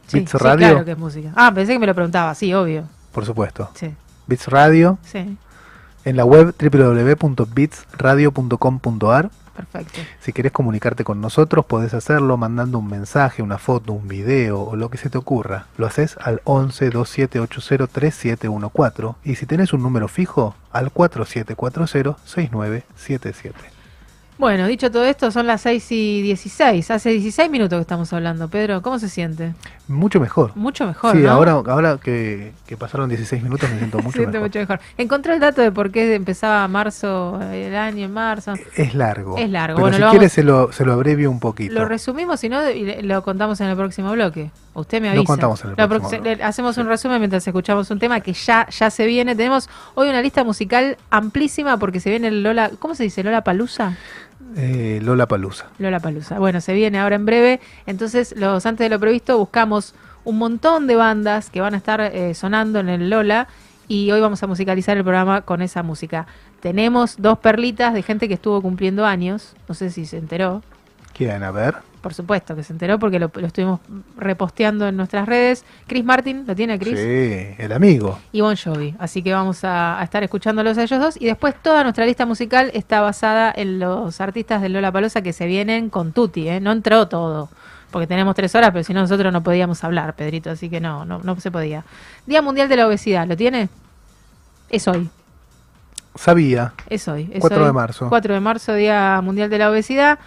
[0.07, 0.57] Sí, Bits sí, Radio.
[0.69, 1.29] claro que es música.
[1.35, 2.33] Ah, pensé que me lo preguntaba.
[2.33, 2.85] Sí, obvio.
[3.11, 3.69] Por supuesto.
[3.75, 3.93] Sí,
[4.27, 4.97] Bits Radio.
[5.03, 5.37] sí,
[6.05, 9.29] En la web www.bitsradio.com.ar.
[9.55, 9.99] perfecto.
[10.21, 14.75] Si querés comunicarte con nosotros, podés hacerlo mandando un mensaje, una foto, un video o
[14.75, 15.67] lo que se te ocurra.
[15.77, 23.80] Lo haces al 11 2780 3714 y si tenés un número fijo, al 4740 6977.
[24.41, 26.89] Bueno, dicho todo esto, son las 6 y 16.
[26.89, 28.47] Hace 16 minutos que estamos hablando.
[28.49, 29.53] Pedro, ¿cómo se siente?
[29.87, 30.51] Mucho mejor.
[30.55, 31.29] Mucho mejor, sí, ¿no?
[31.29, 34.47] ahora, ahora que, que pasaron 16 minutos me siento mucho siente mejor.
[34.49, 34.79] mucho mejor.
[34.97, 38.53] Encontré el dato de por qué empezaba marzo, el año en marzo.
[38.75, 39.37] Es largo.
[39.37, 39.75] Es largo.
[39.75, 41.75] Pero Bueno, si lo vamos- se lo, se lo abrevio un poquito.
[41.75, 44.49] Lo resumimos, si no, y lo contamos en el próximo bloque.
[44.73, 45.27] Usted me Lo avisa.
[45.27, 46.43] contamos en el Lo próximo bloque.
[46.43, 49.35] Hacemos un resumen mientras escuchamos un tema que ya, ya se viene.
[49.35, 52.71] Tenemos hoy una lista musical amplísima porque se viene el Lola.
[52.79, 53.21] ¿Cómo se dice?
[53.23, 53.95] ¿Lola Palusa?
[54.55, 55.67] Eh, Lola Palusa.
[55.79, 56.39] Lola Palusa.
[56.39, 57.59] Bueno, se viene ahora en breve.
[57.85, 62.01] Entonces, los antes de lo previsto, buscamos un montón de bandas que van a estar
[62.01, 63.47] eh, sonando en el Lola.
[63.87, 66.25] Y hoy vamos a musicalizar el programa con esa música.
[66.61, 69.55] Tenemos dos perlitas de gente que estuvo cumpliendo años.
[69.67, 70.61] No sé si se enteró.
[71.13, 71.75] ¿Quieren a ver?
[72.01, 73.79] Por supuesto que se enteró porque lo, lo estuvimos
[74.17, 75.63] reposteando en nuestras redes.
[75.85, 76.97] Chris Martin, ¿lo tiene Chris?
[76.99, 78.17] Sí, el amigo.
[78.31, 78.95] Y Bon Jovi.
[78.97, 81.21] Así que vamos a, a estar escuchándolos a ellos dos.
[81.21, 85.31] Y después toda nuestra lista musical está basada en los artistas de Lola Palosa que
[85.31, 86.59] se vienen con Tutti, ¿eh?
[86.59, 87.49] No entró todo.
[87.91, 90.49] Porque tenemos tres horas, pero si no nosotros no podíamos hablar, Pedrito.
[90.49, 91.83] Así que no, no, no se podía.
[92.25, 93.69] Día Mundial de la Obesidad, ¿lo tiene?
[94.69, 95.09] Es hoy.
[96.15, 96.73] Sabía.
[96.87, 97.29] Es hoy.
[97.33, 97.65] Es 4 hoy.
[97.65, 98.09] de marzo.
[98.09, 100.19] 4 de marzo, Día Mundial de la Obesidad.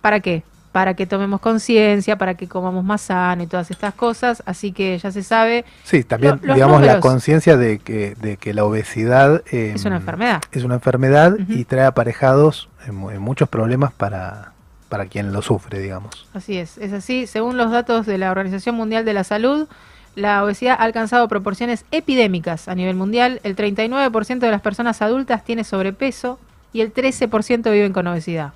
[0.00, 0.42] ¿Para qué?
[0.72, 4.42] Para que tomemos conciencia, para que comamos más sano y todas estas cosas.
[4.46, 8.54] Así que ya se sabe, Sí, también, Lo- digamos, la conciencia de que, de que
[8.54, 10.40] la obesidad eh, es una enfermedad.
[10.50, 14.52] es una enfermedad y trae aparejados mu- muchos problemas para,
[14.88, 16.26] para quien lo sufre, digamos.
[16.32, 17.26] Así es, es así.
[17.26, 19.68] Según los datos de la Organización Mundial de la Salud,
[20.14, 23.40] la obesidad ha alcanzado proporciones epidémicas a nivel mundial.
[23.44, 26.38] El 39% de las personas adultas tiene sobrepeso
[26.72, 28.52] y el 13% viven con obesidad.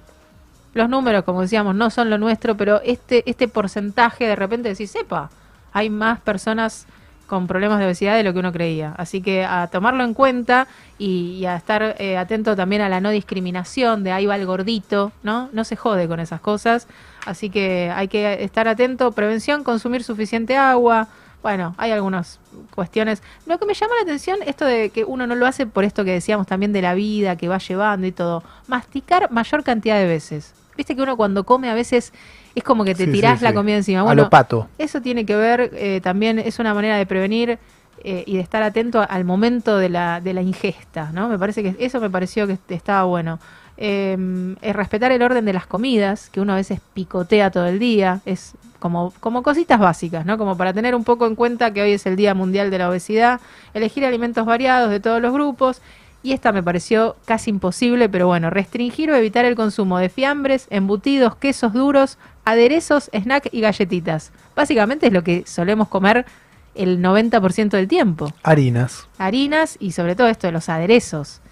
[0.76, 4.90] Los números, como decíamos, no son lo nuestro, pero este, este porcentaje de repente decís,
[4.90, 5.30] sepa,
[5.72, 6.86] hay más personas
[7.26, 8.92] con problemas de obesidad de lo que uno creía.
[8.98, 13.08] Así que a tomarlo en cuenta y, a estar eh, atento también a la no
[13.08, 15.48] discriminación de ahí va el gordito, ¿no?
[15.54, 16.88] No se jode con esas cosas.
[17.24, 19.12] Así que hay que estar atento.
[19.12, 21.08] Prevención, consumir suficiente agua.
[21.42, 22.38] Bueno, hay algunas
[22.74, 23.22] cuestiones.
[23.46, 26.04] Lo que me llama la atención, esto de que uno no lo hace por esto
[26.04, 28.42] que decíamos también de la vida que va llevando y todo.
[28.68, 30.52] Masticar mayor cantidad de veces.
[30.76, 32.12] Viste que uno cuando come a veces
[32.54, 33.54] es como que te Sí, sí, tirás la sí.
[33.54, 34.00] comida encima.
[34.00, 34.68] a Bueno, lo pato.
[34.78, 37.58] eso tiene que ver eh, también, es una manera de prevenir
[38.04, 41.28] eh, y de estar atento al momento de la, de la ingesta, ¿no?
[41.28, 43.38] Me parece que eso me pareció que estaba bueno.
[43.78, 47.78] Eh, es respetar el orden de las comidas, que uno a veces picotea todo el
[47.78, 50.38] día, es como, como cositas básicas, ¿no?
[50.38, 52.88] Como para tener un poco en cuenta que hoy es el Día Mundial de la
[52.88, 53.40] Obesidad,
[53.74, 55.82] elegir alimentos variados de todos los grupos.
[56.26, 60.66] Y esta me pareció casi imposible, pero bueno, restringir o evitar el consumo de fiambres,
[60.70, 64.32] embutidos, quesos duros, aderezos, snack y galletitas.
[64.56, 66.26] Básicamente es lo que solemos comer
[66.74, 68.32] el 90% del tiempo.
[68.42, 69.06] Harinas.
[69.18, 71.42] Harinas y sobre todo esto de los aderezos,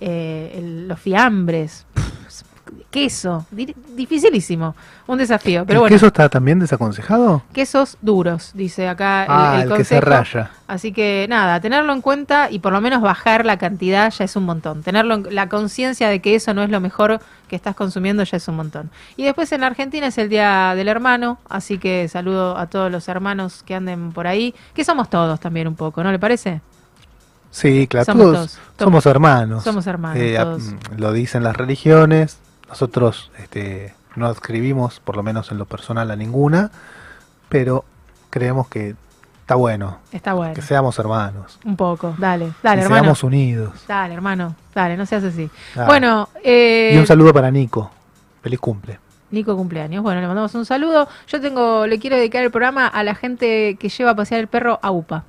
[0.00, 1.84] eh, el- los fiambres.
[1.92, 2.21] Pff,
[2.92, 3.46] queso.
[3.50, 4.76] Di- dificilísimo.
[5.08, 5.64] Un desafío.
[5.66, 7.42] Pero ¿El bueno, queso está también desaconsejado?
[7.52, 10.10] quesos duros, dice acá el, ah, el el, que se consejo.
[10.40, 10.50] raya.
[10.68, 14.36] Así que nada, tenerlo en cuenta y por lo menos bajar la cantidad ya es
[14.36, 14.82] un montón.
[14.82, 18.36] Tenerlo en- la conciencia de que eso no es lo mejor que estás consumiendo ya
[18.36, 18.90] es un montón.
[19.16, 23.08] Y después en Argentina es el Día del Hermano, así que saludo a todos los
[23.08, 26.60] hermanos que anden por ahí, que somos todos también un poco, ¿no le parece?
[27.50, 28.34] Sí, claro, Somos todos
[28.76, 29.62] todos, somos hermanos.
[29.64, 30.62] somos hermanos, Eh, todos.
[30.96, 32.38] lo dicen las religiones.
[32.72, 36.70] Nosotros este, no adscribimos, por lo menos en lo personal, a ninguna,
[37.50, 37.84] pero
[38.30, 38.94] creemos que
[39.42, 40.54] está bueno Está bueno.
[40.54, 41.58] que seamos hermanos.
[41.66, 43.02] Un poco, dale, dale, que hermano.
[43.02, 43.84] seamos unidos.
[43.86, 45.50] Dale, hermano, dale, no seas así.
[45.86, 47.90] Bueno, eh, Y un saludo para Nico.
[48.42, 48.98] Feliz cumple.
[49.30, 50.02] Nico cumpleaños.
[50.02, 51.08] Bueno, le mandamos un saludo.
[51.28, 54.46] Yo tengo, le quiero dedicar el programa a la gente que lleva a pasear el
[54.48, 55.24] perro a UPA.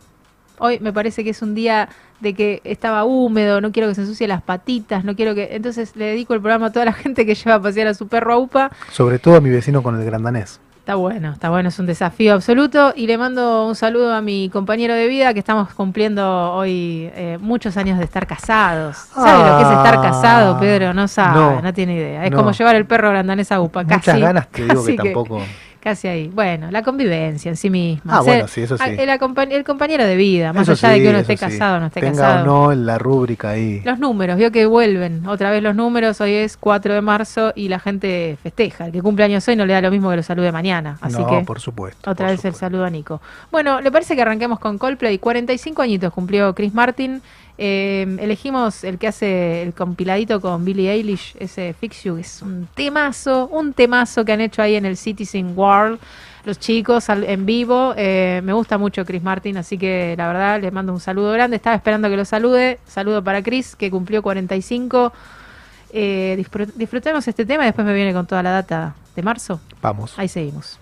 [0.60, 1.90] Hoy me parece que es un día
[2.24, 5.50] de que estaba húmedo, no quiero que se ensucie las patitas, no quiero que.
[5.56, 8.08] Entonces le dedico el programa a toda la gente que lleva a pasear a su
[8.08, 8.72] perro a UPA.
[8.92, 10.60] Sobre todo a mi vecino con el grandanés.
[10.80, 12.92] Está bueno, está bueno, es un desafío absoluto.
[12.94, 17.38] Y le mando un saludo a mi compañero de vida que estamos cumpliendo hoy eh,
[17.40, 18.98] muchos años de estar casados.
[19.14, 20.94] ¿Sabe lo que es estar Ah, casado, Pedro?
[20.94, 22.26] No sabe, no, no, tiene idea.
[22.26, 22.38] Es no.
[22.38, 23.84] como llevar el perro grandanés a UPA.
[23.84, 25.42] Muchas casi, ganas te digo que tampoco.
[25.84, 26.30] Casi ahí.
[26.34, 28.20] Bueno, la convivencia en sí misma.
[28.20, 28.84] Ah, bueno, sí, eso sí.
[28.84, 29.20] a- El,
[29.66, 31.44] compañero de vida, más Eso allá de sí, que uno esté sí.
[31.46, 32.44] casado o no esté Tenga casado.
[32.44, 33.82] o no la rúbrica ahí.
[33.84, 36.22] Los números, vio que vuelven otra vez los números.
[36.22, 38.86] Hoy es 4 de marzo y la gente festeja.
[38.86, 40.98] El que cumple años hoy no le da lo mismo que lo salude mañana.
[41.02, 42.10] Así no, que por supuesto.
[42.10, 43.22] otra por vez el saludo a Nico.
[43.52, 45.18] Bueno, ¿le parece que arranquemos con Coldplay?
[45.20, 47.22] 45 añitos cumplió Chris Martin.
[47.58, 52.68] Eh, elegimos el que hace el compiladito con Billie Eilish, ese Fix You, es un
[52.74, 56.00] temazo, un temazo que han hecho ahí en el Citizen World.
[56.46, 60.60] Los chicos al- en vivo, eh, me gusta mucho Chris Martin, así que la verdad
[60.62, 61.56] les mando un saludo grande.
[61.56, 62.80] Estaba esperando que lo salude.
[62.86, 65.14] Saludo para Chris, que cumplió 45.
[65.94, 69.62] Eh, disfrut- disfrutemos este tema y después me viene con toda la data de marzo.
[69.82, 70.14] Vamos.
[70.18, 70.80] Ahí seguimos.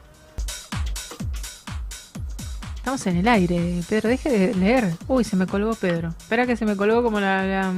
[2.82, 4.94] Estamos en el aire, Pedro, deje de leer.
[5.08, 6.10] Uy, se me colgó Pedro.
[6.18, 7.44] Espera que se me colgó como la...
[7.44, 7.74] la-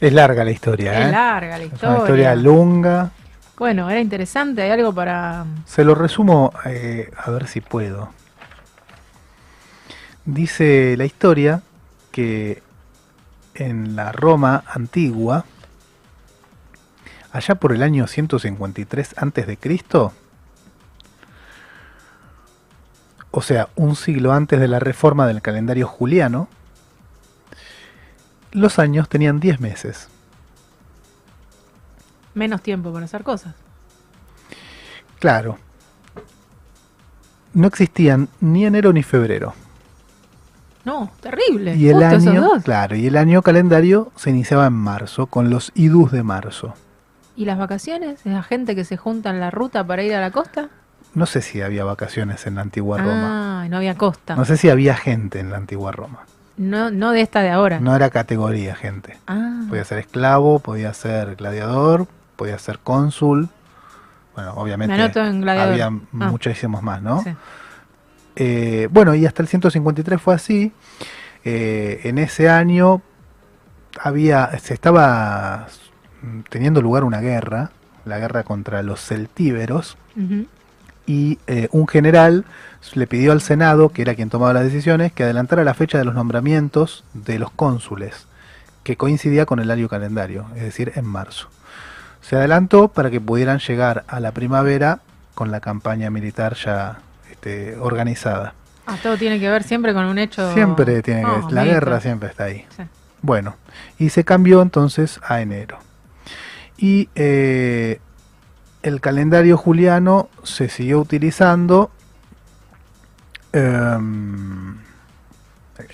[0.00, 1.10] Es larga la historia, Es ¿eh?
[1.10, 1.90] larga la Es historia.
[1.90, 3.10] una historia lunga.
[3.58, 5.44] Bueno, era interesante, hay algo para...
[5.66, 8.08] Se lo resumo eh, a ver si puedo.
[10.24, 11.62] Dice la historia
[12.10, 12.62] que
[13.54, 15.44] en la Roma antigua,
[17.32, 19.46] allá por el año 153 antes
[23.32, 26.48] o sea, un siglo antes de la reforma del calendario juliano,
[28.52, 30.08] los años tenían 10 meses.
[32.34, 33.54] Menos tiempo para hacer cosas.
[35.18, 35.58] Claro.
[37.54, 39.54] No existían ni enero ni febrero.
[40.84, 41.74] No, terrible.
[41.76, 42.64] Y el Justo esos año, dos.
[42.64, 46.74] claro, y el año calendario se iniciaba en marzo, con los idus de marzo.
[47.36, 48.26] ¿Y las vacaciones?
[48.26, 50.68] ¿Esa gente que se junta en la ruta para ir a la costa?
[51.14, 53.62] No sé si había vacaciones en la antigua Roma.
[53.64, 54.34] Ah, no había costa.
[54.34, 56.20] No sé si había gente en la antigua Roma.
[56.56, 57.80] No, no de esta de ahora.
[57.80, 59.18] No era categoría gente.
[59.26, 63.48] Ah, Podía ser esclavo, podía ser gladiador, podía ser cónsul.
[64.34, 65.90] Bueno, obviamente había Ah.
[66.12, 67.22] muchísimos más, ¿no?
[67.22, 67.34] sí.
[68.36, 70.72] Eh, bueno, y hasta el 153 fue así.
[71.44, 73.02] Eh, en ese año
[74.00, 75.66] había, se estaba
[76.48, 77.72] teniendo lugar una guerra,
[78.06, 80.46] la guerra contra los celtíberos, Ujú.
[81.06, 82.44] Y eh, un general
[82.94, 86.04] le pidió al Senado, que era quien tomaba las decisiones, que adelantara la fecha de
[86.04, 88.26] los nombramientos de los cónsules,
[88.82, 91.48] que coincidía con el año calendario, es decir, en marzo.
[92.20, 95.00] Se adelantó para que pudieran llegar a la primavera
[95.34, 96.98] con la campaña militar ya
[97.30, 98.54] este, organizada.
[98.86, 100.52] Ah, todo tiene que ver siempre con un hecho...
[100.54, 101.74] Siempre tiene que Ah, la mito.
[101.74, 102.64] guerra siempre está ahí.
[102.76, 102.82] Sí.
[103.22, 103.56] Bueno,
[103.98, 105.78] y se cambió entonces a enero.
[106.76, 108.00] Y eh,
[108.82, 111.90] el calendario juliano se siguió utilizando
[113.52, 114.76] em,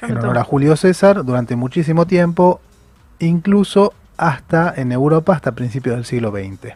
[0.03, 2.61] en honor a Julio César durante muchísimo tiempo,
[3.18, 6.74] incluso hasta en Europa hasta principios del siglo XX,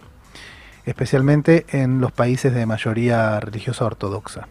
[0.85, 4.48] especialmente en los países de mayoría religiosa ortodoxa,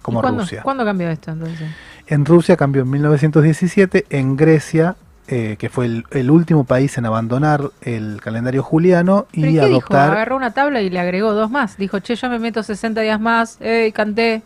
[0.00, 0.62] como ¿Y cuándo, Rusia.
[0.62, 1.70] ¿Cuándo cambió esto entonces?
[2.06, 4.96] En Rusia cambió en 1917, en Grecia,
[5.28, 9.64] eh, que fue el, el último país en abandonar el calendario juliano ¿Pero y dijo?
[9.64, 10.10] adoptar...
[10.10, 11.76] Agarró una tabla y le agregó dos más.
[11.76, 14.42] Dijo, che, yo me meto 60 días más, eh, canté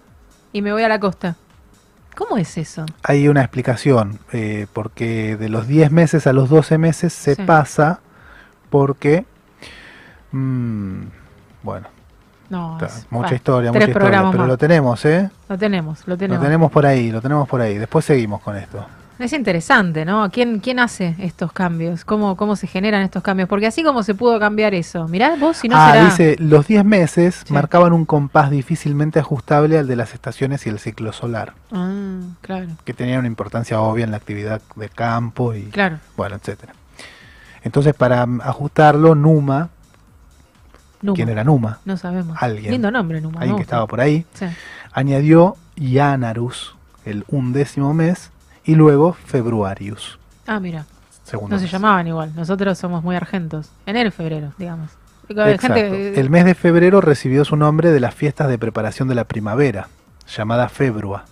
[0.52, 1.36] y me voy a la costa.
[2.14, 2.86] ¿Cómo es eso?
[3.02, 7.42] Hay una explicación, eh, porque de los 10 meses a los 12 meses se Sí.
[7.42, 8.00] pasa
[8.70, 9.26] porque...
[10.32, 11.00] mm,
[11.62, 11.88] bueno,
[12.48, 14.48] No, es- mucha historia, mucha historia, pero más.
[14.48, 15.30] lo tenemos, ¿eh?
[15.48, 16.42] Lo tenemos, lo Lo tenemos.
[16.44, 17.76] tenemos por ahí, lo tenemos por ahí.
[17.76, 18.86] Después seguimos con esto.
[19.18, 20.30] Es interesante, ¿no?
[20.30, 22.04] ¿Quién, quién hace estos cambios?
[22.04, 23.48] ¿Cómo, ¿Cómo se generan estos cambios?
[23.48, 26.04] Porque así como se pudo cambiar eso, mirá vos si no ah, será...
[26.04, 27.52] dice, los 10 meses Sí.
[27.52, 32.66] marcaban un compás difícilmente ajustable al de las estaciones y el ciclo solar, Ah, claro,
[32.84, 35.98] que tenían una importancia obvia en la actividad de campo y claro.
[36.16, 36.74] bueno, etcétera.
[37.62, 39.70] Entonces, para ajustarlo, Numa,
[41.00, 41.14] Numa.
[41.16, 41.80] ¿quién era Numa?
[41.84, 42.36] No sabemos.
[42.40, 42.70] Alguien.
[42.72, 43.40] Lindo nombre, Numa.
[43.40, 44.44] Alguien que estaba por ahí, Sí.
[44.92, 48.30] añadió Yanarus, el undécimo mes,
[48.66, 50.84] y luego Februarius, Ah, mira.
[51.24, 52.32] segundo No se llamaban igual.
[52.36, 53.70] Nosotros somos muy argentos.
[53.86, 54.90] Enero y febrero, digamos.
[55.58, 59.24] Gente, El mes de febrero recibió su nombre de las fiestas de preparación de la
[59.24, 59.88] primavera,
[60.28, 61.24] llamada Februa,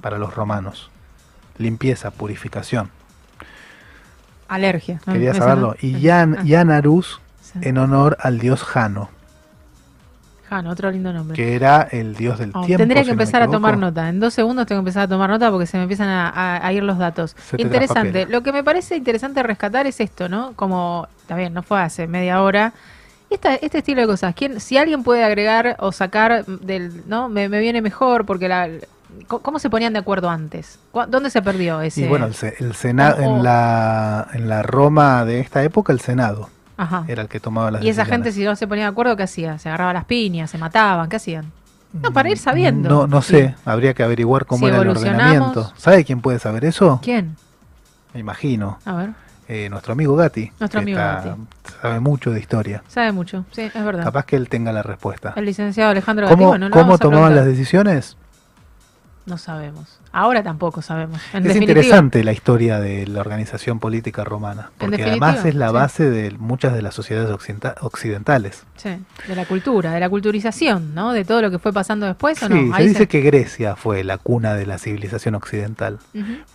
[0.00, 0.90] para los romanos.
[1.58, 2.90] Limpieza, purificación.
[4.48, 4.98] alergia.
[5.04, 5.74] Quería saberlo.
[5.80, 7.58] Y Yan, Ah, Yanarus sí.
[7.62, 9.10] en honor al dios Jano,
[10.48, 11.36] Jano, otro lindo nombre.
[11.36, 12.78] que era el dios del Oh, tiempo.
[12.78, 14.08] tendría si que no empezar a tomar nota.
[14.08, 16.66] En dos segundos tengo que empezar a tomar nota porque se me empiezan a, a-
[16.66, 17.36] a ir los datos.
[17.56, 18.26] Interesante.
[18.26, 20.52] Lo que me parece interesante rescatar es esto, ¿no?
[20.56, 22.72] Como, está bien, no fue hace media hora.
[23.30, 24.34] Esta- este estilo de cosas.
[24.34, 27.28] ¿Quién, si alguien puede agregar o sacar del, ¿no?
[27.28, 28.68] Me, me viene mejor porque la,
[29.26, 30.78] ¿cómo- ¿Cómo se ponían de acuerdo antes?
[30.92, 32.02] ¿Cu- ¿Dónde se perdió ese?
[32.02, 36.00] Y bueno, el, el Senado, o- en la, en la Roma de esta época, el
[36.00, 37.04] Senado Ajá.
[37.08, 38.24] era el que tomaba las Y esa decisiones.
[38.26, 39.58] gente, si no se ponía de acuerdo, ¿qué hacía?
[39.58, 41.52] Se agarraba las piñas, se mataban, ¿qué hacían?
[41.92, 42.88] No, para ir sabiendo.
[42.88, 43.32] No, no Sí.
[43.32, 45.72] sé, habría que averiguar cómo Si era el ordenamiento.
[45.76, 47.00] ¿Sabe quién puede saber eso?
[47.02, 47.36] ¿Quién?
[48.14, 48.78] Me imagino.
[48.86, 49.10] A ver,
[49.50, 50.52] Eh, nuestro amigo Gatti.
[50.60, 51.40] Nuestro que amigo está- Gatti.
[51.80, 52.82] Sabe mucho de historia.
[52.86, 53.46] sabe mucho.
[53.50, 54.04] Sí, es verdad.
[54.04, 55.32] Capaz que él tenga la respuesta.
[55.36, 58.18] El licenciado Alejandro Gatti, ¿Cómo, bueno, cómo tomaban las decisiones?
[59.28, 59.98] No sabemos.
[60.10, 61.20] Ahora tampoco sabemos.
[61.34, 65.74] En es interesante la historia de la organización política romana, porque además es la sí.
[65.74, 68.62] base de muchas de las sociedades occidenta- occidentales.
[68.76, 71.12] Sí, de la cultura, de la culturización, ¿no?
[71.12, 72.74] De todo lo que fue pasando después, ¿o Sí, no?
[72.74, 75.98] se Ahí dice que Grecia fue la cuna de la civilización occidental,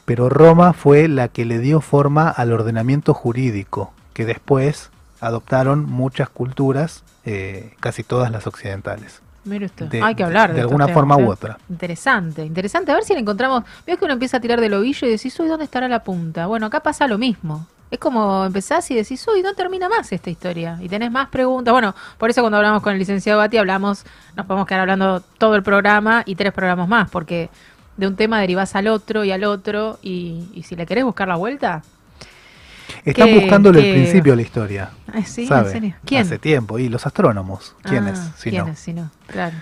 [0.06, 4.90] pero Roma fue la que le dio forma al ordenamiento jurídico, que después
[5.22, 9.22] adoptaron muchas culturas, eh, casi todas las occidentales.
[9.46, 9.88] Mire usted.
[9.88, 11.26] De- Hay que hablar de, de estos alguna temas, forma ¿eh?
[11.26, 11.58] u otra.
[11.70, 12.92] Interesante, interesante.
[12.92, 13.64] A ver si le encontramos.
[13.86, 16.48] Ves que uno empieza a tirar del ovillo y decís, uy, ¿dónde estará la punta?
[16.48, 17.68] Bueno, acá pasa lo mismo.
[17.92, 20.78] Es como empezás y decís, uy, no termina más esta historia.
[20.82, 21.72] Y tenés más preguntas.
[21.74, 25.56] Bueno, por eso cuando hablamos con el licenciado Bati, hablamos, nos podemos quedar hablando todo
[25.56, 27.50] el programa y tres programas más, porque
[27.98, 30.00] de un tema derivás al otro y al otro.
[30.02, 31.84] Y, y si le querés buscar la vuelta,
[33.06, 34.90] Están ¿Qué- buscándole qué- el principio la historia.
[35.14, 35.68] ay, sí, ¿sabe?
[35.68, 35.96] en serio.
[36.06, 36.22] ¿Quién?
[36.24, 36.80] Hace tiempo.
[36.80, 37.76] Y los astrónomos.
[37.84, 38.20] ¿Quiénes?
[38.20, 38.64] Ah, si no?
[38.64, 38.80] ¿Quiénes?
[38.80, 39.56] Si no, claro.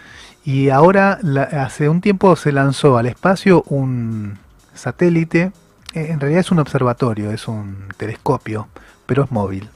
[0.44, 4.39] Y ahora, la- hace un tiempo se lanzó al espacio un
[4.74, 5.52] satélite,
[5.94, 8.67] eh, en realidad es un observatorio, es un telescopio,
[9.06, 9.70] pero es móvil.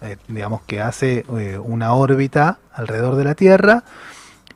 [0.00, 3.82] Eh, digamos que hace eh, una órbita alrededor de la Tierra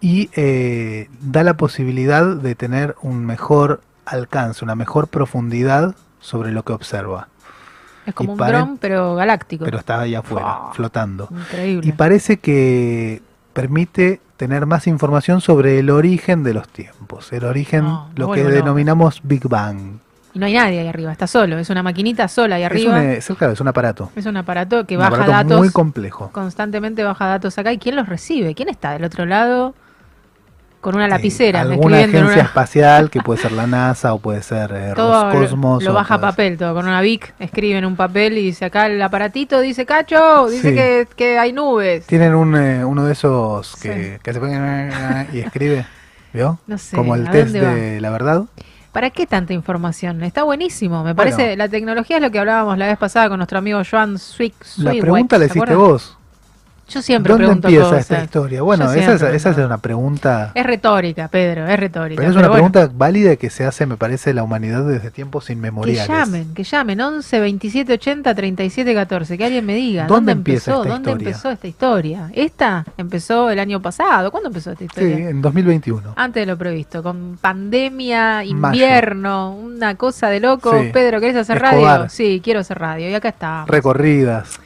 [0.00, 6.64] y eh, da la posibilidad de tener un mejor alcance, una mejor profundidad sobre lo
[6.64, 7.28] que observa.
[8.06, 9.64] Es como Y un dron, pero galáctico.
[9.64, 11.28] Pero está ahí afuera, flotando.
[11.30, 11.86] Increíble.
[11.88, 17.84] Y parece que permite tener más información sobre el origen de los tiempos, el origen,
[17.84, 19.98] No, lo que denominamos Big Bang.
[20.34, 22.98] Y no hay nadie ahí arriba, está solo, es una maquinita sola ahí Es arriba.
[22.98, 25.70] un, es, claro, es un aparato, Es un aparato que un baja aparato datos, muy
[25.70, 26.30] complejo.
[26.32, 27.72] constantemente baja datos acá.
[27.72, 28.54] ¿Y quién los recibe?
[28.54, 29.74] ¿Quién está del otro lado
[30.82, 31.60] con una lapicera?
[31.60, 34.92] Eh, alguna escribiendo agencia una- espacial que puede ser la NASA o puede ser eh,
[34.96, 35.82] todo lo, Roscosmos.
[35.82, 38.84] lo o baja papel, todo con una Vic, escribe en un papel y dice acá
[38.86, 40.74] el aparatito, dice Cacho, dice Sí.
[40.74, 42.04] que, que hay nubes.
[42.06, 44.40] Tienen un, eh, uno de esos que, que hace
[45.32, 45.86] y escribe,
[46.34, 46.58] ¿vio?
[46.66, 48.42] No sé, Como el ¿a test de la verdad.
[48.92, 50.22] ¿Para qué tanta información?
[50.22, 51.16] Está buenísimo, me Bueno.
[51.16, 51.56] parece.
[51.56, 54.54] La tecnología es lo que hablábamos la vez pasada con nuestro amigo Joan Swick.
[54.76, 56.18] La pregunta la ¿se hiciste vos.
[56.92, 58.00] Yo siempre ¿Dónde pregunto empieza cosas.
[58.00, 58.62] esta historia?
[58.62, 60.52] Bueno, esa es, esa es una pregunta...
[60.54, 62.20] Es retórica, Pedro, es retórica.
[62.20, 65.10] Pero es pero una bueno, pregunta válida que se hace, me parece, la humanidad desde
[65.10, 66.08] tiempos Que inmemoriales.
[66.08, 70.70] llamen, que llamen, 11 27 80 37 14, que alguien me diga ¿Dónde dónde, empieza
[70.72, 71.28] empezó, esta dónde historia?
[71.28, 72.30] empezó esta historia.
[72.34, 74.30] Esta empezó el año pasado.
[74.30, 75.28] ¿Cuándo empezó esta Sí, historia?
[75.30, 76.12] en 2021.
[76.16, 78.50] Antes de lo previsto, con pandemia, Mayo.
[78.50, 80.78] invierno, una cosa de loco.
[80.80, 80.90] Sí.
[80.92, 82.00] Pedro, ¿querés hacer Escobar.
[82.00, 82.08] radio?
[82.10, 83.08] Sí, quiero hacer radio.
[83.08, 83.64] Y acá está.
[83.66, 84.60] Recorridas.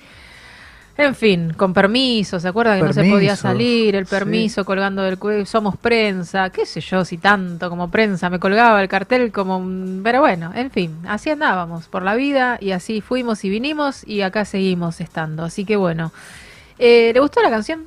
[0.98, 3.94] En fin, con permiso, ¿se acuerda que no se podía salir?
[3.96, 4.10] El sí.
[4.10, 8.80] permiso colgando del cuello, somos prensa, qué sé yo, si tanto como prensa, me colgaba
[8.80, 9.62] el cartel como...
[10.02, 14.22] Pero bueno, en fin, así andábamos por la vida y así fuimos y vinimos y
[14.22, 15.44] acá seguimos estando.
[15.44, 16.12] Así que bueno,
[16.78, 17.86] Eh, ¿le gustó la canción?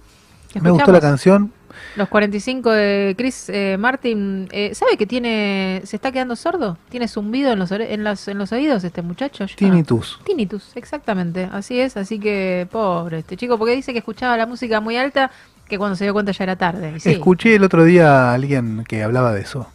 [0.59, 1.51] Me gustó la canción.
[1.95, 4.47] Los 45 de Chris eh, Martin.
[4.51, 6.77] Eh, ¿Sabe que tiene se está quedando sordo?
[6.89, 9.45] ¿Tiene zumbido en los, en los, en los oídos este muchacho?
[9.45, 9.55] ya?
[9.55, 10.19] Tinnitus.
[10.23, 14.79] Tinnitus, exactamente, así es, así que pobre este chico, porque dice que escuchaba la música
[14.81, 15.31] muy alta,
[15.67, 16.93] que cuando se dio cuenta ya era tarde.
[16.95, 17.11] y sí.
[17.11, 19.67] Escuché el otro día a alguien que hablaba de eso.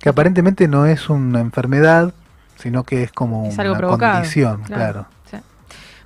[0.00, 2.12] Que aparentemente no es una enfermedad,
[2.56, 4.82] sino que es como Es una provocado, condición, claro.
[4.92, 5.06] claro.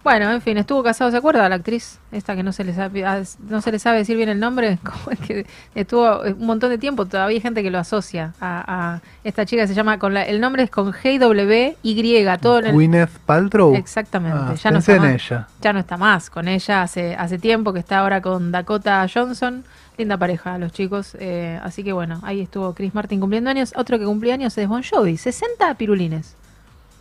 [0.05, 1.99] Bueno, en fin, estuvo casado, ¿se acuerda la actriz?
[2.13, 4.79] Esta que no se le sabe, ah, no se le sabe decir bien el nombre,
[4.85, 8.33] ¿Cómo es que estuvo eh, un montón de tiempo, todavía hay gente que lo asocia
[8.41, 11.77] a, a esta chica que se llama, con la, el nombre es con G W
[11.83, 13.75] Y, todo en el, Gwyneth Paltrow.
[13.75, 15.13] Exactamente, Ah, ya no está en más.
[15.13, 15.49] ella.
[15.61, 19.65] ya no está más con ella hace, hace tiempo que está ahora con Dakota Johnson.
[19.99, 21.17] Linda pareja, los chicos.
[21.19, 23.73] eh, así que bueno, ahí estuvo Chris Martin cumpliendo años.
[23.77, 26.37] Otro que cumplía años es Bon Jovi, 60 pirulines.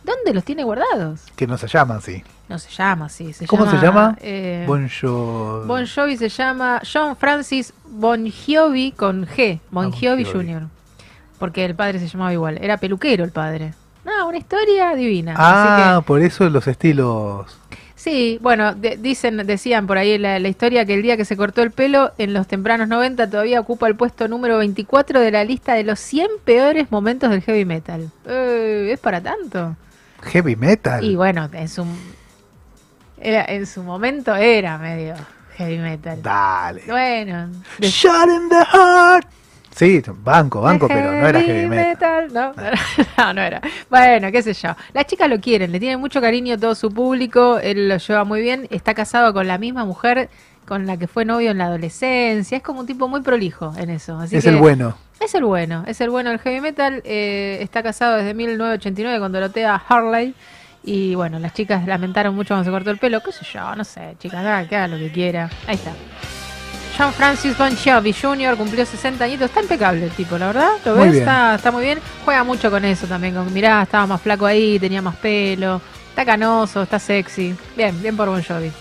[0.08, 1.20] ¿Dónde los tiene guardados?
[1.36, 2.22] Que no se llama así.
[2.48, 3.32] No se llama así.
[3.34, 4.16] Se ¿Cómo se llama?
[4.20, 9.60] eh, Bon Jo- Bon Jovi se llama John Francis Bon Jovi con G.
[9.70, 10.24] Bon Ah, Bon Jovi.
[10.24, 10.62] Jr.
[11.38, 12.58] Porque el padre se llamaba igual.
[12.62, 13.74] Era peluquero el padre.
[14.04, 15.32] No, una historia divina.
[15.32, 17.46] Así Ah, que- por eso los estilos.
[17.94, 21.36] Sí, bueno, de- dicen, decían por ahí la, la historia que el día que se
[21.36, 25.44] cortó el pelo, en los tempranos 90 todavía ocupa el puesto número 24 de la
[25.44, 28.08] lista de los 100 peores momentos del heavy metal.
[28.24, 29.76] Eh, ¿Es para tanto?
[30.22, 31.04] Heavy metal.
[31.04, 31.86] Y bueno, en su,
[33.20, 35.14] era, en su momento era medio
[35.56, 36.22] heavy metal.
[36.22, 36.82] Dale.
[36.86, 39.26] Bueno, de- Shot in the heart.
[39.74, 42.32] Sí, banco, banco, pero no era heavy metal.
[42.32, 42.52] ¿no?
[43.16, 43.60] No, no era.
[43.88, 44.74] Bueno, qué sé yo.
[44.92, 48.24] Las chicas lo quieren, le tienen mucho cariño a todo su público, él lo lleva
[48.24, 50.30] muy bien, está casado con la misma mujer
[50.68, 53.88] con la que fue novio en la adolescencia, es como un tipo muy prolijo en
[53.90, 54.18] eso.
[54.18, 54.96] Así Es que el bueno.
[55.18, 59.32] Es el bueno, es el bueno del heavy metal, eh, está casado desde 1989 con
[59.32, 60.34] Dorotea Harley.
[60.84, 63.82] Y bueno, las chicas lamentaron mucho cuando se cortó el pelo, qué sé yo, no
[63.82, 65.50] sé, chicas, haga, que haga lo que quiera.
[65.66, 65.92] Ahí está.
[66.96, 68.56] John Francis Bon Jovi Jr.
[68.56, 69.46] cumplió 60 añitos.
[69.46, 70.70] Está impecable el tipo, la verdad.
[70.84, 71.14] ¿Lo ves?
[71.14, 72.00] Está, está muy bien.
[72.24, 73.34] Juega mucho con eso también.
[73.34, 75.80] Con, mirá, estaba más flaco ahí, tenía más pelo.
[76.10, 77.54] Está canoso, está sexy.
[77.76, 78.72] Bien, bien por Bon Jovi.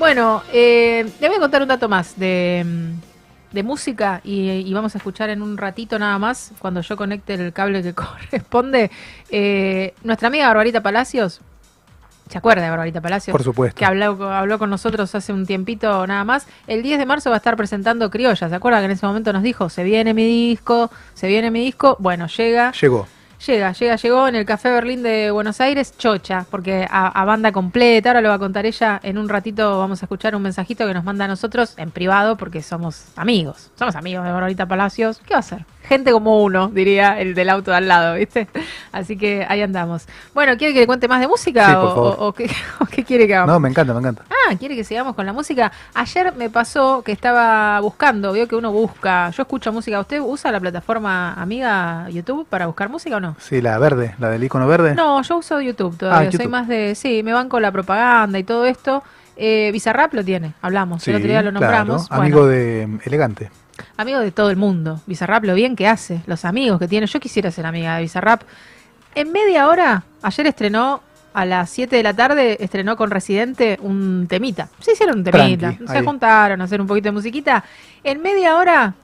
[0.00, 4.72] Bueno, eh, le voy a contar un dato más de, mm, de música y, y
[4.72, 8.90] vamos a escuchar en un ratito nada más, cuando yo conecte el cable que corresponde,
[9.30, 11.42] eh, nuestra amiga Barbarita Palacios.
[12.30, 13.32] ¿Se acuerda de Barbarita Palacios?
[13.32, 13.78] Por supuesto.
[13.78, 16.46] que habló, habló con nosotros hace un tiempito nada más.
[16.66, 18.48] El 10 de marzo va a estar presentando Criolla.
[18.48, 21.62] ¿Se acuerda que en ese momento nos dijo, se viene mi disco, se viene mi
[21.62, 21.98] disco?
[21.98, 23.06] Bueno, llega, Llegó.
[23.46, 28.10] Llega, llega, llegó en el Café Berlín de Buenos Aires, chocha, porque a, banda completa,
[28.10, 30.94] ahora lo va a contar ella, en un ratito vamos a escuchar un mensajito que
[30.94, 35.20] nos manda a nosotros en privado, porque somos amigos, somos amigos de Barbarita Palacios.
[35.26, 35.64] ¿Qué va a hacer?
[35.90, 38.46] Gente como uno, diría el del auto de al lado, ¿viste?
[38.92, 40.06] Así que ahí andamos.
[40.32, 42.16] Bueno, ¿quiere que le cuente más de música Sí, por o, favor.
[42.20, 42.48] o- o qué,
[42.80, 43.52] o qué quiere que hagamos?
[43.52, 44.22] No, me encanta, me encanta.
[44.30, 45.72] Ah, quiere que sigamos con la música.
[45.94, 49.98] Ayer me pasó que estaba buscando, vio que uno busca, yo escucho música.
[49.98, 53.34] ¿Usted usa la plataforma amiga YouTube para buscar música o no?
[53.40, 54.94] Sí, la verde, la del icono verde.
[54.94, 56.28] No, yo uso YouTube todavía.
[56.28, 59.02] Ah, Soy más de, sí, me banco la propaganda y todo esto.
[59.36, 61.02] Eh, Bizarrap lo tiene, hablamos.
[61.02, 62.06] Sí, el otro día lo nombramos.
[62.06, 62.20] claro.
[62.22, 63.50] Bueno, Amigo de mm, Elegante.
[63.96, 65.00] Amigo de todo el mundo.
[65.06, 67.06] Bizarrap lo bien que hace, los amigos que tiene.
[67.06, 68.42] Yo quisiera ser amiga de Bizarrap.
[69.14, 74.26] En media hora, ayer estrenó a las 7 de la tarde, estrenó con Residente un
[74.28, 74.68] temita.
[74.80, 75.68] Se hicieron un temita.
[75.68, 76.04] Tranqui, se ahí.
[76.04, 77.64] juntaron a hacer un poquito de musiquita.
[78.02, 78.94] En media hora,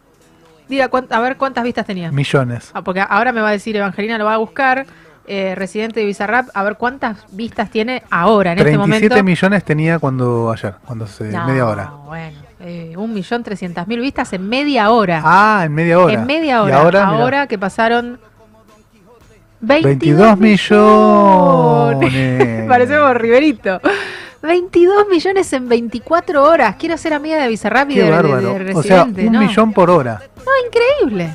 [0.68, 2.10] diga, a ver cuántas vistas tenía.
[2.10, 2.70] Millones.
[2.74, 4.86] Ah, porque ahora me va a decir Evangelina, lo va a buscar.
[5.28, 9.24] eh, Residente de Bizarrap, a ver cuántas vistas tiene ahora, en este 37 momento.
[9.24, 11.86] millones tenía cuando ayer, cuando se No, media hora.
[12.06, 12.38] Bueno,
[12.96, 15.20] un millón trescientas mil vistas en media hora.
[15.24, 16.12] Ah, en media hora.
[16.14, 16.78] En media hora.
[16.80, 18.18] ahora, ahora, que pasaron
[19.60, 22.12] 22, 22 millones.
[22.12, 22.64] millones.
[22.68, 23.80] Parecemos Riverito.
[24.42, 26.76] 22 millones en 24 horas.
[26.76, 28.52] Quiero ser amiga de Bizarrap y de, de- de bárbaro.
[28.52, 28.82] o Residente.
[28.88, 29.40] sea, un ¿no?
[29.40, 30.22] millón por hora.
[30.36, 31.34] No, increíble.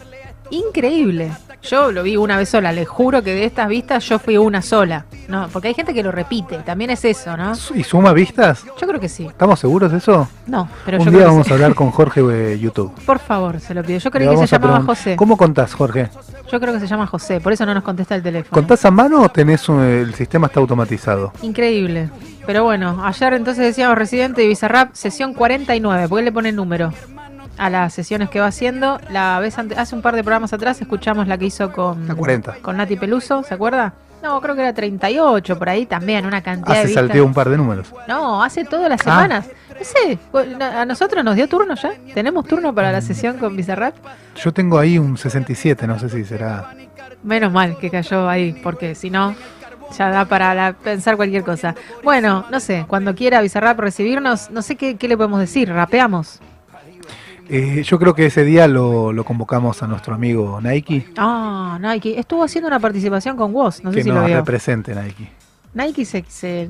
[0.51, 1.31] Increíble.
[1.63, 4.61] Yo lo vi una vez sola, les juro que de estas vistas yo fui una
[4.63, 5.05] sola.
[5.27, 7.53] No, porque hay gente que lo repite, también es eso, ¿no?
[7.75, 8.65] ¿Y suma vistas?
[8.79, 9.27] Yo creo que sí.
[9.27, 10.27] ¿Estamos seguros de eso?
[10.47, 12.91] No, pero un yo día creo vamos a hablar con Jorge de YouTube.
[13.05, 13.99] Por favor, se lo pido.
[13.99, 15.15] Yo Le creí que se llamaba José.
[15.15, 16.09] ¿Cómo contás, Jorge?
[16.51, 18.51] Yo creo que se llama José, por eso no nos contesta el teléfono.
[18.53, 21.31] ¿Contás a mano o tenés un- el sistema está automatizado?
[21.43, 22.09] Increíble.
[22.45, 26.55] Pero bueno, ayer entonces decíamos Residente y Bizarrap, sesión 49, porque él le pone el
[26.55, 26.91] número
[27.57, 28.99] a las sesiones que va haciendo.
[29.09, 32.15] La vez ante- hace un par de programas atrás escuchamos la que hizo con, La
[32.15, 32.55] 40.
[32.61, 33.93] con Nati Peluso, ¿se acuerda?
[34.23, 37.33] No, creo que era 38 por ahí también, una cantidad Ah, de se salteó un
[37.33, 37.91] par de números.
[38.07, 39.03] No, hace todas las Ah.
[39.03, 39.47] semanas.
[39.69, 40.19] No sé,
[40.63, 41.91] a nosotros nos dio turno ya.
[42.13, 42.93] ¿Tenemos turno para Mm.
[42.93, 43.95] la sesión con Bizarrap?
[44.35, 46.71] Yo tengo ahí un 67, no sé si será.
[47.23, 49.33] Menos mal que cayó ahí, porque si no,
[49.97, 51.73] ya da para la- pensar cualquier cosa.
[52.03, 56.39] Bueno, no sé, cuando quiera Bizarrap recibirnos, no sé qué, qué le podemos decir, rapeamos.
[57.53, 62.17] Eh, yo creo que ese día lo, lo convocamos a nuestro amigo Nike, Ah, Nike,
[62.17, 64.37] estuvo haciendo una participación con vos, no sé que si lo nos vio.
[64.37, 65.29] represente Nike.
[65.73, 66.69] Nike se, se-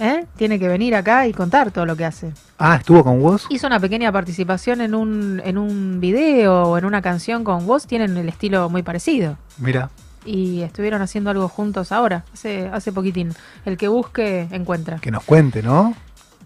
[0.00, 0.24] ¿eh?
[0.36, 2.32] tiene que venir acá y contar todo lo que hace.
[2.58, 3.46] Ah, ¿estuvo con vos?
[3.48, 7.86] Hizo una pequeña participación en un, en un video o en una canción con vos,
[7.86, 9.36] tienen el estilo muy parecido.
[9.58, 9.88] Mira,
[10.24, 13.34] y estuvieron haciendo algo juntos ahora, hace, hace poquitín.
[13.64, 14.98] El que busque, encuentra.
[14.98, 15.94] Que nos cuente, ¿no?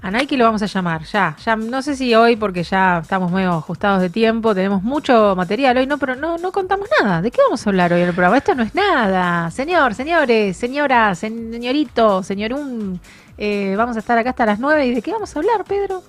[0.05, 3.31] A Nike lo vamos a llamar, ya, ya, no sé si hoy porque ya estamos
[3.31, 7.23] medio ajustados de tiempo, tenemos mucho material hoy, no, pero no, no contamos nada.
[7.23, 8.37] ¿De qué vamos a hablar hoy en el programa?
[8.37, 9.49] Esto no es nada.
[9.53, 13.01] Señor, señores, señora, señorito, señorún,
[13.39, 14.87] eh, vamos a estar acá hasta las nueve.
[14.87, 16.03] ¿Y de qué vamos a hablar, Pedro?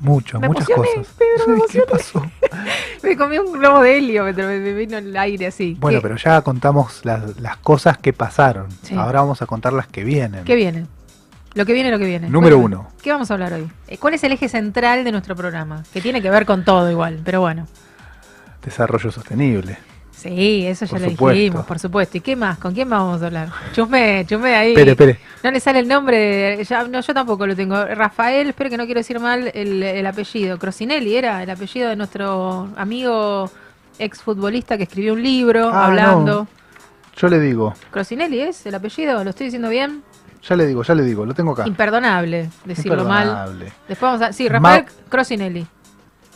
[0.00, 1.14] Mucho, Me muchas emocioné, cosas.
[1.16, 2.22] Pedro, me ¿Qué pasó?
[3.04, 5.76] Me comí un globo de helio, me, me vino el aire así.
[5.78, 8.66] Bueno, ¿Qué, pero ya contamos las, las cosas que pasaron.
[8.82, 8.94] Sí.
[8.94, 10.44] Ahora vamos a contar las que vienen.
[10.44, 10.86] ¿Qué viene?
[11.54, 12.28] Lo que viene, lo que viene.
[12.30, 12.88] Número uno.
[13.02, 13.68] ¿Qué vamos a hablar hoy?
[13.88, 15.82] Eh, ¿Cuál es el eje central de nuestro programa?
[15.92, 17.66] Que tiene que ver con todo igual, pero bueno.
[18.64, 19.78] Desarrollo sostenible.
[20.12, 21.38] Sí, eso ya Por lo supuesto.
[21.38, 22.18] dijimos, por supuesto.
[22.18, 22.58] ¿Y qué más?
[22.58, 23.48] ¿Con quién más vamos a hablar?
[23.72, 24.72] Chusme, chusme ahí.
[24.72, 25.18] Espere, espere.
[25.42, 26.16] No le sale el nombre,
[26.58, 27.82] de- ya, no, yo tampoco lo tengo.
[27.86, 30.58] Rafael, espero que no quiero decir mal el, el apellido.
[30.58, 33.50] Crosinelli era el apellido de nuestro amigo
[33.98, 36.46] exfutbolista que escribió un libro Ah, hablando.
[37.16, 40.02] Yo le digo, Crosinelli es el apellido, ¿lo estoy diciendo bien?
[40.42, 41.66] Ya le digo, ya le digo, lo tengo acá.
[41.66, 43.26] Imperdonable decirlo mal.
[43.28, 43.64] Imperdonable.
[43.88, 44.32] Después vamos a.
[44.32, 45.66] Sí, Rafael Ma- Crosinelli.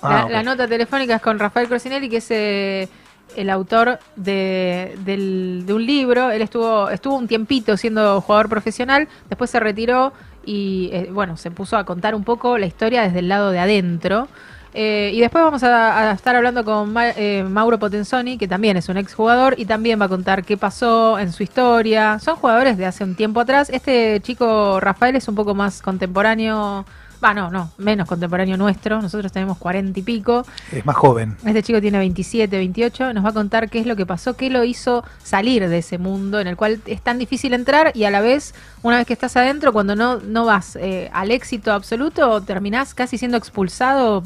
[0.02, 2.88] Ah, la nota telefónica es con Rafael Crosinelli, que es eh,
[3.36, 6.30] el autor de, del- de un libro.
[6.30, 10.12] Él estuvo, estuvo un tiempito siendo jugador profesional, después se retiró
[10.44, 13.58] y eh, bueno, se puso a contar un poco la historia desde el lado de
[13.60, 14.28] adentro.
[14.76, 18.88] Eh, y después vamos a, estar hablando con Ma- eh, Mauro Potenzoni, que también es
[18.88, 22.18] un exjugador y también va a contar qué pasó en su historia.
[22.18, 23.70] Son jugadores de hace un tiempo atrás.
[23.70, 26.84] Este chico Rafael es un poco más contemporáneo.
[27.24, 29.00] Va, no, no, menos contemporáneo nuestro.
[29.00, 30.44] Nosotros tenemos cuarenta y pico.
[30.70, 31.36] Es más joven.
[31.46, 33.14] Este chico tiene 27, 28.
[33.14, 35.96] Nos va a contar qué es lo que pasó, qué lo hizo salir de ese
[35.96, 39.14] mundo en el cual es tan difícil entrar y a la vez, una vez que
[39.14, 44.22] estás adentro, cuando no, no vas eh, al éxito absoluto, terminás casi siendo expulsado,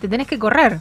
[0.00, 0.80] te tenés que correr.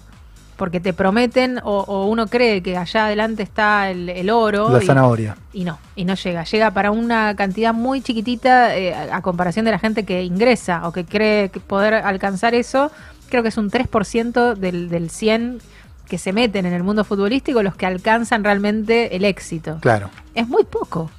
[0.55, 4.69] Porque te prometen o, o uno cree que allá adelante está el, el oro.
[4.69, 5.35] La y- zanahoria.
[5.51, 6.43] y no, y no llega.
[6.45, 10.87] Llega para una cantidad muy chiquitita eh, a a comparación de la gente que ingresa
[10.87, 12.89] o que cree que poder alcanzar eso.
[13.29, 15.59] Creo que es un 3% del, del 100
[16.07, 19.79] que se meten en el mundo futbolístico los que alcanzan realmente el éxito.
[19.81, 20.09] Claro.
[20.35, 21.09] Es muy poco.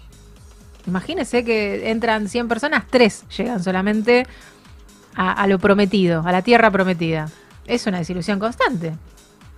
[0.87, 4.27] Imagínese que entran 100 personas, 3 llegan solamente
[5.17, 7.29] a, a lo prometido, a la tierra prometida.
[7.67, 8.93] Es una desilusión constante.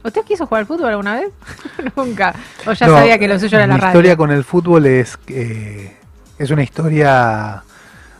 [0.05, 1.31] ¿Usted quiso jugar al fútbol alguna vez?
[1.97, 2.35] Nunca.
[2.67, 3.91] O ya No, sabía que lo suyo era la Mi radio.
[3.91, 5.97] historia con el fútbol es, eh,
[6.39, 7.63] es una historia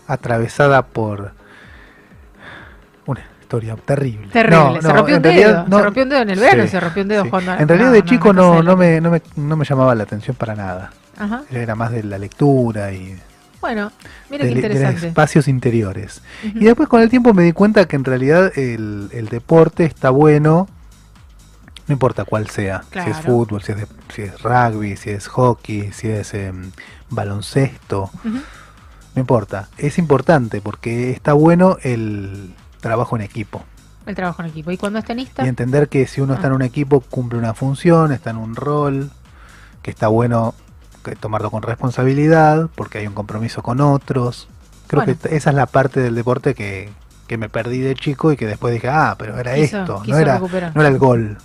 [0.07, 1.33] atravesada por
[3.07, 4.29] una historia terrible.
[4.33, 6.69] Terrible, No, se no, rompió un dedo, se rompió un dedo en el verano, Sí,
[6.69, 7.29] se rompió un dedo sí.
[7.31, 10.03] jugando a- En realidad de chico no no, me, no, me, no me llamaba la
[10.03, 10.91] atención para nada.
[11.17, 11.43] Ajá.
[11.51, 13.17] Era más de la lectura y
[13.61, 13.91] Bueno,
[14.31, 15.09] mire de, qué de interesante.
[15.09, 16.23] espacios interiores.
[16.45, 20.11] Y después con el tiempo me di cuenta que en realidad el, el deporte está
[20.11, 20.69] bueno,
[21.89, 25.27] no importa cuál sea, si es fútbol, si es, de- si es rugby, si es
[25.27, 26.71] hockey, si es em,
[27.11, 29.69] baloncesto, no importa.
[29.79, 33.63] Es importante porque está bueno el trabajo en equipo.
[34.07, 34.71] El trabajo en equipo.
[34.71, 35.45] ¿Y cuando es tenista?
[35.45, 36.57] Y entender que si uno está en Ah.
[36.57, 39.11] un equipo cumple una función, está en un rol,
[39.83, 40.55] que está bueno
[41.21, 44.49] tomarlo con responsabilidad, porque hay un compromiso con otros.
[44.89, 45.19] Creo Bueno.
[45.23, 46.91] que esa es la parte del deporte que,
[47.27, 50.17] que me perdí de chico y que después dije, ah, pero era Quiso- esto, quiso
[50.17, 50.73] no era, recuperar.
[50.75, 51.39] no era el gol.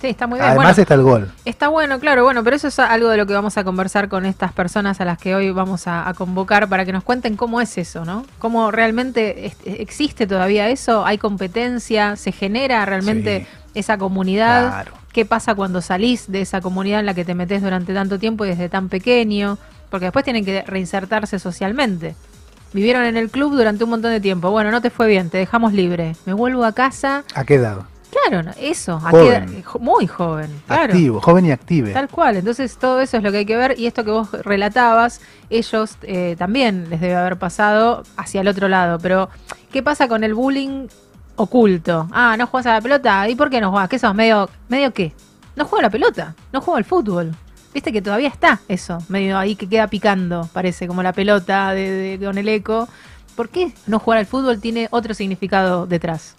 [0.00, 0.50] Sí, está muy bien.
[0.50, 1.32] Además Bueno, está el gol.
[1.44, 4.26] Está bueno, claro, bueno, pero eso es algo de lo que vamos a conversar con
[4.26, 7.60] estas personas a las que hoy vamos a, a convocar para que nos cuenten cómo
[7.60, 8.24] es eso, ¿no?
[8.38, 14.68] Cómo realmente existe todavía eso, hay competencia, se genera realmente esa comunidad.
[14.68, 14.92] Claro.
[15.12, 18.44] ¿Qué pasa cuando salís de esa comunidad en la que te metes durante tanto tiempo
[18.44, 19.56] y desde tan pequeño?
[19.88, 22.14] Porque después tienen que reinsertarse socialmente.
[22.72, 24.50] Vivieron en el club durante un montón de tiempo.
[24.50, 26.16] Bueno, no te fue bien, te dejamos libre.
[26.26, 27.24] Me vuelvo a casa.
[27.34, 27.78] ¿A qué edad?
[28.28, 28.94] Claro, eso.
[29.04, 29.64] ¿a Joven.
[29.80, 30.50] muy joven.
[30.66, 30.84] Claro.
[30.92, 31.92] Activo, joven y active.
[31.92, 34.30] Tal cual, entonces todo eso es lo que hay que ver y esto que vos
[34.32, 39.28] relatabas, ellos eh, también les debe haber pasado hacia el otro lado, pero
[39.72, 40.86] ¿qué pasa con el bullying
[41.36, 42.08] oculto?
[42.12, 43.88] Ah, no juegas a la pelota, ¿y por qué no juegas?
[43.88, 44.14] ¿Qué sos?
[44.14, 45.12] ¿Medio, medio qué?
[45.54, 47.32] No juego a la pelota, no juego al fútbol.
[47.74, 52.16] Viste que todavía está eso, medio ahí que queda picando, parece, como la pelota de,
[52.18, 52.88] de- con el eco.
[53.34, 56.36] ¿Por qué no jugar al fútbol tiene otro significado detrás?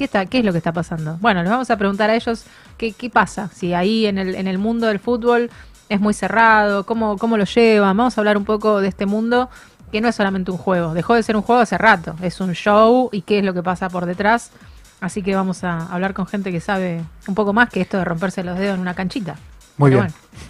[0.00, 1.18] ¿Qué, está, ¿Qué es lo que está pasando?
[1.20, 2.46] Bueno, les vamos a preguntar a ellos
[2.78, 5.50] qué, qué pasa, si ahí en el, en el mundo del fútbol
[5.90, 7.94] es muy cerrado, cómo, cómo lo llevan.
[7.94, 9.50] Vamos a hablar un poco de este mundo
[9.92, 12.54] que no es solamente un juego, dejó de ser un juego hace rato, es un
[12.54, 14.52] show y qué es lo que pasa por detrás.
[15.02, 18.06] Así que vamos a hablar con gente que sabe un poco más que esto de
[18.06, 19.36] romperse los dedos en una canchita.
[19.76, 20.14] Muy Pero bien.
[20.14, 20.49] bueno,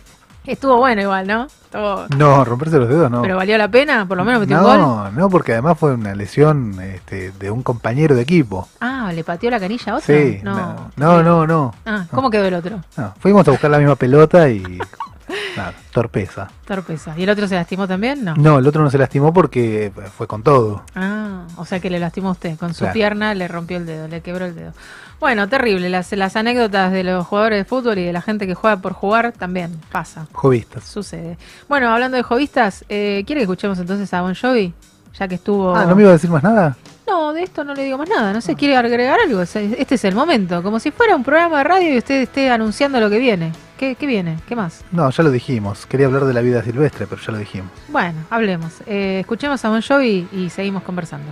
[0.53, 1.45] estuvo bueno igual, ¿no?
[1.47, 3.23] Estuvo- No, romperse los dedos no.
[3.23, 4.79] Pero valió la pena, por lo menos metió un gol.
[4.79, 8.69] no, no, porque además fue una lesión este, de un compañero de equipo.
[8.81, 10.07] Ah, ¿le pateó la canilla a otro?
[10.15, 11.75] Sí, no, no, no, no.
[11.87, 12.81] Ah, ¿cómo quedó el otro?
[12.97, 14.63] No, Fuimos a buscar la misma pelota y
[15.57, 16.49] Nada, torpeza.
[16.65, 17.15] Torpeza.
[17.17, 18.25] ¿Y el otro se lastimó también?
[18.25, 18.35] No.
[18.35, 20.83] No, el otro no se lastimó porque fue con todo.
[20.97, 22.59] Ah, o sea que le lastimó a usted.
[22.59, 22.95] Con su Claro.
[22.95, 24.73] pierna le rompió el dedo, le quebró el dedo.
[25.21, 25.91] Bueno, terrible.
[25.91, 28.95] Las, las anécdotas de los jugadores de fútbol y de la gente que juega por
[28.95, 30.27] jugar también pasa.
[30.33, 30.85] Jovistas.
[30.85, 31.37] Sucede.
[31.69, 34.73] Bueno, hablando de jovistas, eh, ¿quiere que escuchemos entonces a Bon Jovi?
[35.19, 35.77] Ya que estuvo...
[35.77, 36.77] Ah, ¿no me iba a decir más nada?
[37.07, 38.33] No, de esto no le digo más nada.
[38.33, 39.43] No sé, ¿quiere agregar algo?
[39.43, 40.63] Este es el momento.
[40.63, 43.53] Como si fuera un programa de radio y usted esté anunciando lo que viene.
[43.77, 44.39] ¿Qué, qué viene?
[44.49, 44.85] ¿Qué más?
[44.93, 45.87] No, ya lo dijimos.
[45.87, 47.71] Quería hablar de la vida silvestre, pero ya lo dijimos.
[47.89, 48.75] Bueno, hablemos.
[48.87, 51.31] Eh, escuchemos a Bon Jovi y seguimos conversando.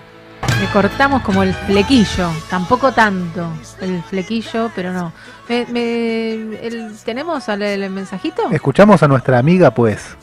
[0.60, 3.48] Le cortamos como el flequillo, tampoco tanto
[3.80, 5.12] el flequillo, pero no.
[5.48, 8.42] Me- me- el- ¿Tenemos al- el, mensajito?
[8.50, 10.16] Escuchamos a nuestra amiga, pues.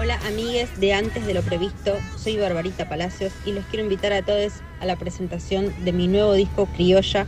[0.00, 4.22] Hola amigues de Antes de lo Previsto, soy Barbarita Palacios y los quiero invitar a
[4.22, 7.26] todos a la presentación de mi nuevo disco Criolla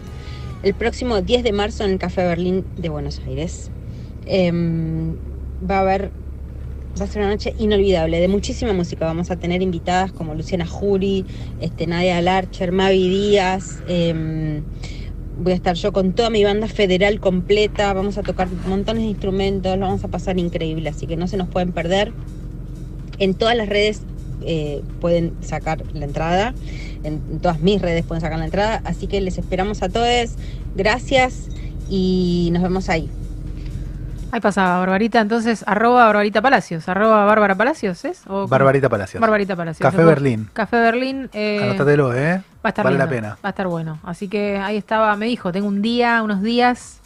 [0.65, 3.71] el próximo 10 de marzo en el Café Berlín de Buenos Aires.
[4.27, 5.15] Em,
[5.71, 6.11] va a haber,
[7.01, 9.05] va a ser una noche inolvidable, de muchísima música.
[9.07, 11.25] Vamos a tener invitadas como Luciana Jury,
[11.61, 13.83] este, Nadia Larcher, Mavi Díaz.
[13.89, 14.63] em,
[15.39, 19.11] voy a estar yo con toda mi banda federal completa, vamos a tocar montones de
[19.11, 22.13] instrumentos, lo vamos a pasar increíble, así que no se nos pueden perder.
[23.19, 24.03] En todas las redes
[24.43, 26.55] eh, pueden sacar la entrada,
[27.05, 30.37] en, en todas mis redes pueden sacar la entrada, así que les esperamos a todos.
[30.75, 31.49] Gracias
[31.91, 33.11] y nos vemos ahí.
[34.37, 38.21] Ahí pasaba, Barbarita, entonces, arroba Barbarita Palacios, arroba Bárbara Palacios, ¿es?
[38.29, 39.19] O- Barbarita Palacios.
[39.19, 39.81] Barbarita Palacios.
[39.91, 40.51] Café Berlín.
[40.53, 41.31] Café Berlín.
[41.33, 42.43] eh, Anótatelo, ¿eh?
[42.57, 43.29] Va a estar vale la pena.
[43.43, 43.99] Va a estar bueno.
[44.05, 47.01] Así que ahí estaba, me dijo, tengo un día, unos días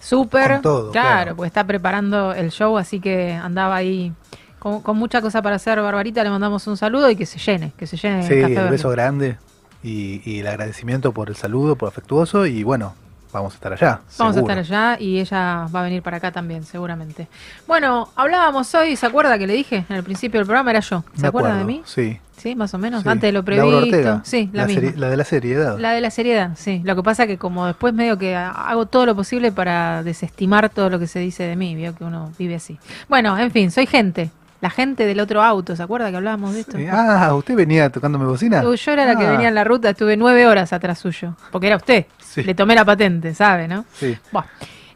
[0.00, 0.60] súper.
[0.62, 1.36] Claro, claro.
[1.36, 4.14] porque está preparando el show, así que andaba ahí
[4.58, 6.24] con, con mucha cosa para hacer, Barbarita.
[6.24, 8.70] Le mandamos un saludo y que se llene, que se llene Sí, el Café el
[8.70, 9.36] beso grande
[9.82, 12.94] y, y el agradecimiento por el saludo, por afectuoso y bueno,
[13.32, 14.00] vamos a estar allá.
[14.18, 14.54] Vamos seguro.
[14.54, 17.28] a estar allá y ella va a venir para acá también, seguramente.
[17.66, 20.70] Bueno, hablábamos hoy, ¿se acuerda que le dije en el principio del programa?
[20.70, 21.04] Era yo.
[21.16, 21.82] ¿Se acuerda de mí?
[21.84, 22.18] Sí.
[22.36, 23.02] Sí, más o menos.
[23.02, 23.08] sí.
[23.10, 23.76] Antes de lo previsto.
[23.76, 24.82] Ortega, Sí, la, la, misma.
[24.82, 25.78] seri- la de la seriedad.
[25.78, 26.80] La de la seriedad, sí.
[26.84, 30.88] Lo que pasa que como después medio que hago todo lo posible para desestimar todo
[30.88, 32.78] lo que se dice de mí, vio que uno vive así.
[33.10, 34.30] Bueno, en fin, soy gente.
[34.60, 36.76] La gente del otro auto, ¿se acuerda que hablábamos de esto?
[36.76, 36.86] Sí.
[36.90, 38.62] Ah, ¿usted venía tocándome bocina?
[38.62, 41.68] Yo era la que Ah, venía en la ruta, estuve nueve horas atrás suyo, porque
[41.68, 42.06] era usted.
[42.18, 42.42] Sí.
[42.42, 43.84] Le tomé la patente, ¿sabe, no?
[43.94, 44.16] Sí.
[44.32, 44.44] Buah.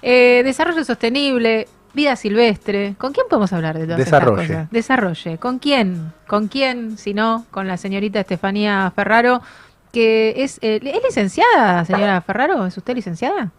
[0.03, 2.95] Eh, desarrollo sostenible, vida silvestre.
[2.99, 4.43] ¿Con quién podemos hablar de todas Desarrolle.
[4.43, 4.71] estas cosas?
[4.71, 5.39] Desarrolle.
[5.39, 6.13] ¿Con quién?
[6.27, 6.99] ¿Con quién?
[6.99, 9.41] Si no, con la señorita Estefanía Ferraro,
[9.93, 12.67] que es, eh, ¿es licenciada, señora Ferraro?
[12.67, 13.51] ¿Es usted licenciada?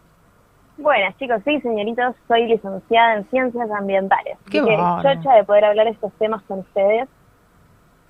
[0.77, 4.37] Buenas chicos, sí señoritos, soy licenciada en Ciencias Ambientales.
[4.51, 5.15] Qué bárbaro.
[5.15, 7.07] chocha de poder hablar estos temas con ustedes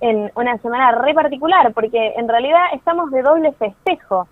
[0.00, 4.28] en una semana re particular, porque en realidad estamos de doble festejo.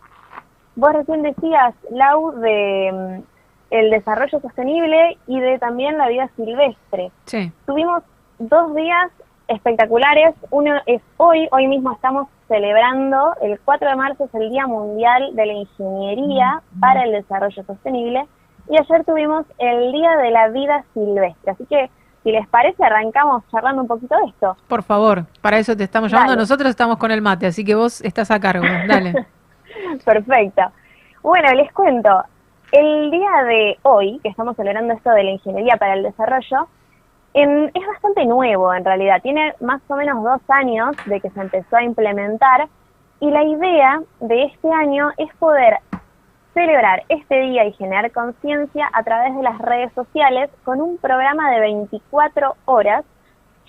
[0.76, 3.22] Vos recién decías, Lau, de mm,
[3.70, 7.11] el desarrollo sostenible y de también la vida silvestre.
[7.26, 7.53] Sí.
[7.66, 8.03] Tuvimos
[8.39, 9.11] dos días
[9.49, 10.34] espectaculares.
[10.51, 15.34] Uno es hoy, hoy mismo estamos celebrando, el 4 de marzo es el Día Mundial
[15.34, 18.26] de la Ingeniería para el Desarrollo Sostenible
[18.68, 21.53] y ayer tuvimos el Día de la Vida Silvestre.
[21.53, 21.90] Así que,
[22.22, 24.57] si les parece, arrancamos charlando un poquito de esto.
[24.68, 26.32] Por favor, para eso te estamos llamando.
[26.32, 26.42] Dale.
[26.42, 28.64] Nosotros estamos con el mate, así que vos estás a cargo.
[28.88, 29.26] Dale.
[30.05, 30.62] Perfecto.
[31.22, 32.24] Bueno, les cuento.
[32.72, 36.66] El día de hoy, que estamos celebrando esto de la ingeniería para el desarrollo,
[37.35, 39.20] en- es bastante nuevo en realidad.
[39.22, 42.68] Tiene más o menos dos años de que se empezó a implementar
[43.20, 45.78] y la idea de este año es poder
[46.53, 51.51] celebrar este día y generar conciencia a través de las redes sociales con un programa
[51.51, 53.05] de 24 horas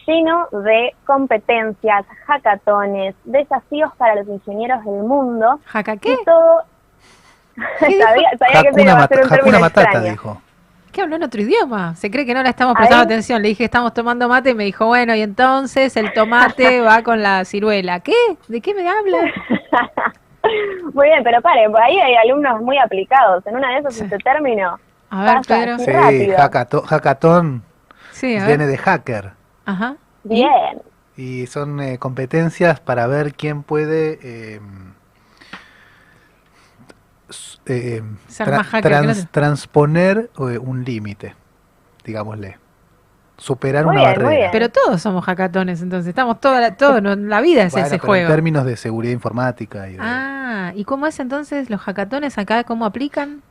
[0.06, 6.14] lleno de competencias, hackatones, desafíos para los ingenieros del mundo ¿Jaca qué?
[6.14, 6.62] y todo.
[7.80, 10.12] sabía, sabía que se iba a hacer un término Matata, extraño.
[10.12, 10.42] dijo.
[10.96, 11.94] ¿Qué habló en otro idioma?
[11.98, 13.42] Se cree que no la estamos prestando atención.
[13.42, 17.22] Le dije, estamos tomando mate y me dijo, bueno, y entonces el tomate va con
[17.22, 18.00] la ciruela.
[18.00, 18.14] ¿Qué?
[18.48, 19.18] ¿De qué me habla?
[20.94, 23.46] Muy bien, pero paren, por ahí hay alumnos muy aplicados.
[23.46, 24.04] En una de esas, Sí.
[24.06, 24.80] este término.
[25.10, 25.80] A ver, Pedro.
[25.80, 26.32] sí.
[26.88, 27.62] Hackathon
[28.12, 28.68] Sí, a viene ver.
[28.68, 29.32] de hacker.
[29.66, 29.98] Ajá.
[30.24, 30.82] Bien.
[31.18, 34.62] Y son eh, competencias para ver quién puede eh,
[37.68, 41.36] eh, tra- el trans- transponer eh, un límite,
[42.04, 42.58] digámosle.
[43.38, 44.50] Superar Muy una bien, barrera.
[44.52, 46.08] Pero todos somos hackatones, entonces.
[46.08, 48.28] Estamos toda la, todo, no, la vida es Bueno, ese pero juego.
[48.28, 52.64] En términos de seguridad informática y de- Ah, ¿y cómo es entonces los hackatones acá?
[52.64, 53.42] ¿Cómo aplican?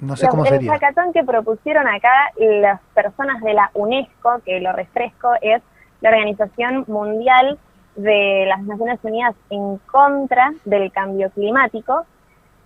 [0.00, 0.72] no sé Los- cómo el sería.
[0.72, 5.62] hackathon que propusieron acá las personas de la UNESCO, que lo refresco, es
[6.00, 7.56] la Organización Mundial
[7.94, 12.04] de las Naciones Unidas en contra del cambio climático,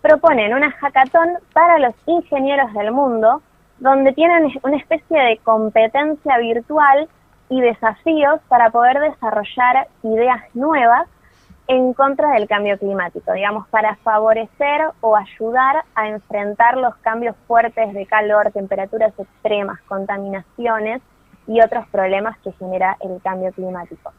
[0.06, 3.42] proponen una hackathon para los ingenieros del mundo
[3.78, 7.08] donde tienen una especie de competencia virtual
[7.48, 11.08] y desafíos para poder desarrollar ideas nuevas
[11.66, 17.92] en contra del cambio climático, digamos, para favorecer o ayudar a enfrentar los cambios fuertes
[17.92, 21.02] de calor, temperaturas extremas, contaminaciones
[21.48, 24.12] y otros problemas que genera el cambio climático.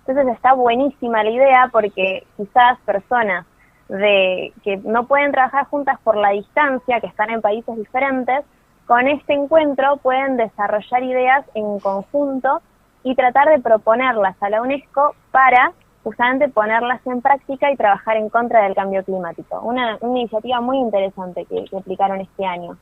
[0.00, 3.46] Entonces está buenísima la idea porque quizás personas
[3.90, 8.44] de que no pueden trabajar juntas por la distancia, que están en países diferentes,
[8.86, 12.60] con este encuentro pueden desarrollar ideas en conjunto
[13.02, 15.72] y tratar de proponerlas a la UNESCO para
[16.02, 19.60] justamente ponerlas en práctica y trabajar en contra del cambio climático.
[19.60, 22.76] Una, iniciativa muy interesante que, que, aplicaron este año.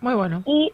[0.00, 0.42] Muy bueno.
[0.46, 0.72] Y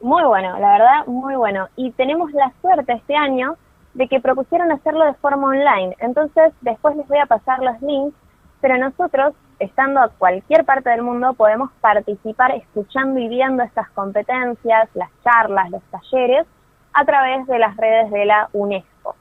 [0.00, 1.68] muy bueno, la verdad, muy bueno.
[1.76, 3.56] Y tenemos la suerte este año
[3.94, 5.96] de que propusieron hacerlo de forma online.
[6.00, 8.16] Entonces, después les voy a pasar los links,
[8.60, 14.88] pero nosotros, estando a cualquier parte del mundo, podemos participar escuchando y viendo estas competencias,
[14.94, 16.46] las charlas, los talleres,
[16.92, 19.14] a través de las redes de la UNESCO.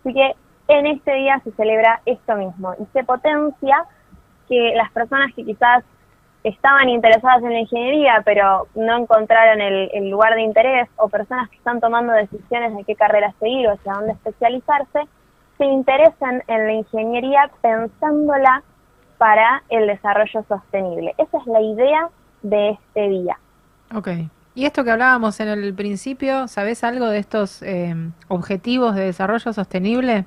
[0.00, 0.34] Así que
[0.68, 3.84] en este día se celebra esto mismo y se potencia
[4.48, 5.84] que las personas que quizás
[6.42, 11.56] estaban interesadas en la ingeniería pero no encontraron el, lugar de interés o personas que
[11.56, 15.00] están tomando decisiones de qué carrera seguir o hacia dónde especializarse,
[15.58, 18.62] se interesen en la ingeniería pensándola
[19.18, 21.14] para el desarrollo sostenible.
[21.18, 22.08] Esa es la idea
[22.42, 23.38] de este día.
[23.94, 24.08] Ok.
[24.54, 27.94] Y esto que hablábamos en el principio, ¿sabes algo de estos eh,
[28.28, 30.24] objetivos de desarrollo sostenible?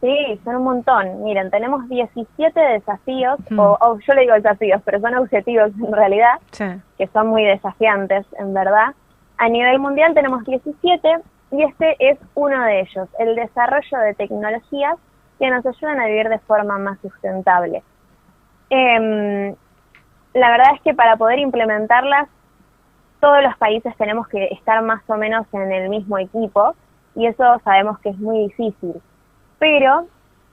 [0.00, 1.22] Sí, son un montón.
[1.22, 6.40] Miren, tenemos 17 desafíos, o, yo le digo desafíos, pero son objetivos en realidad,
[6.98, 8.94] que son muy desafiantes, en verdad.
[9.38, 11.08] A nivel mundial tenemos 17
[11.52, 14.96] y este es uno de ellos, el desarrollo de tecnologías
[15.38, 17.82] que nos ayudan a vivir de forma más sustentable.
[18.70, 19.54] Em,
[20.32, 22.28] la verdad es que para poder implementarlas
[23.20, 26.74] todos los países tenemos que estar más o menos en el mismo equipo
[27.14, 28.94] y eso sabemos que es muy difícil.
[29.58, 30.06] Pero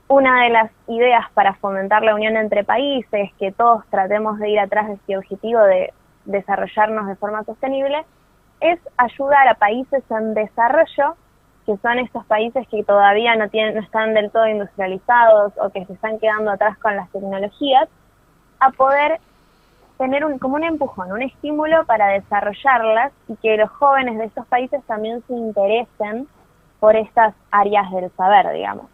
[0.08, 4.60] una de las ideas para fomentar la unión entre países, que todos tratemos de ir
[4.60, 5.94] atrás de este objetivo de
[6.26, 8.04] desarrollarnos de forma sostenible,
[8.60, 11.16] es ayudar a países en desarrollo,
[11.66, 15.84] que son estos países que todavía no, tienen, no están del todo industrializados o que
[15.86, 17.88] se están quedando atrás con las tecnologías,
[18.60, 19.20] a poder
[19.98, 24.46] tener un, como un empujón, un estímulo para desarrollarlas y que los jóvenes de estos
[24.46, 26.26] países también se interesen
[26.80, 28.86] por estas áreas del saber, digamos.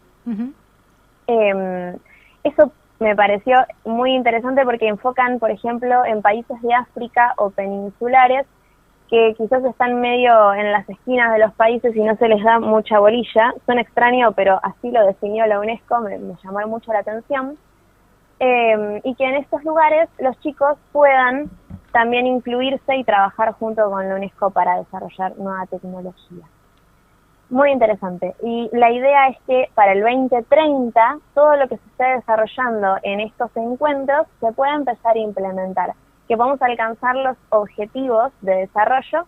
[1.28, 1.96] Em,
[2.42, 8.46] eso me pareció muy interesante porque enfocan, por ejemplo, en países de África o peninsulares
[9.08, 12.58] que quizás están medio en las esquinas de los países y no se les da
[12.58, 13.54] mucha bolilla.
[13.66, 17.56] Son extraños, pero así lo definió la UNESCO, me llamó mucho la atención.
[18.38, 21.50] Em, y que en estos lugares los chicos puedan
[21.92, 26.44] también incluirse y trabajar junto con la UNESCO para desarrollar nueva tecnología.
[27.48, 28.34] Muy interesante.
[28.42, 33.20] Y la idea es que para el 2030 todo lo que se esté desarrollando en
[33.20, 35.94] estos encuentros se pueda empezar a implementar,
[36.28, 39.26] que vamos a alcanzar los objetivos de desarrollo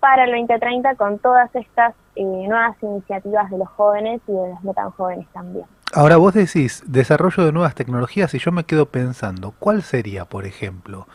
[0.00, 4.64] para el 2030 con todas estas eh, nuevas iniciativas de los jóvenes y de los
[4.64, 5.66] no tan jóvenes también.
[5.94, 10.44] Ahora vos decís desarrollo de nuevas tecnologías y yo me quedo pensando, ¿cuál sería, por
[10.44, 11.06] ejemplo?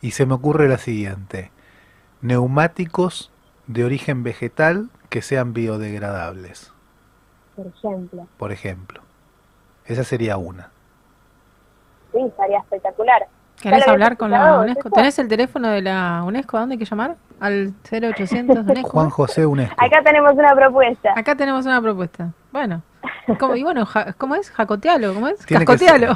[0.00, 1.50] Y se me ocurre la siguiente,
[2.22, 3.30] neumáticos
[3.66, 6.72] de origen vegetal que sean biodegradables.
[7.56, 8.26] Por ejemplo.
[8.38, 9.02] Por ejemplo.
[9.84, 10.70] Esa sería una.
[12.12, 13.26] Sí, estaría espectacular.
[13.60, 14.90] ¿Querés hablar con la UNESCO?
[14.90, 16.56] ¿Tenés el teléfono de la UNESCO?
[16.56, 17.16] ¿A dónde hay que llamar?
[17.40, 18.90] Al 0800 UNESCO.
[18.90, 19.74] Juan José UNESCO.
[19.78, 21.12] Acá tenemos una propuesta.
[21.16, 22.30] Acá tenemos una propuesta.
[22.52, 22.82] Bueno.
[23.56, 23.86] Y bueno,
[24.18, 24.50] ¿cómo es?
[24.50, 25.14] ¿Jacotealo?
[25.14, 25.38] ¿Cómo es?
[25.46, 26.14] Tiene Cascotealo.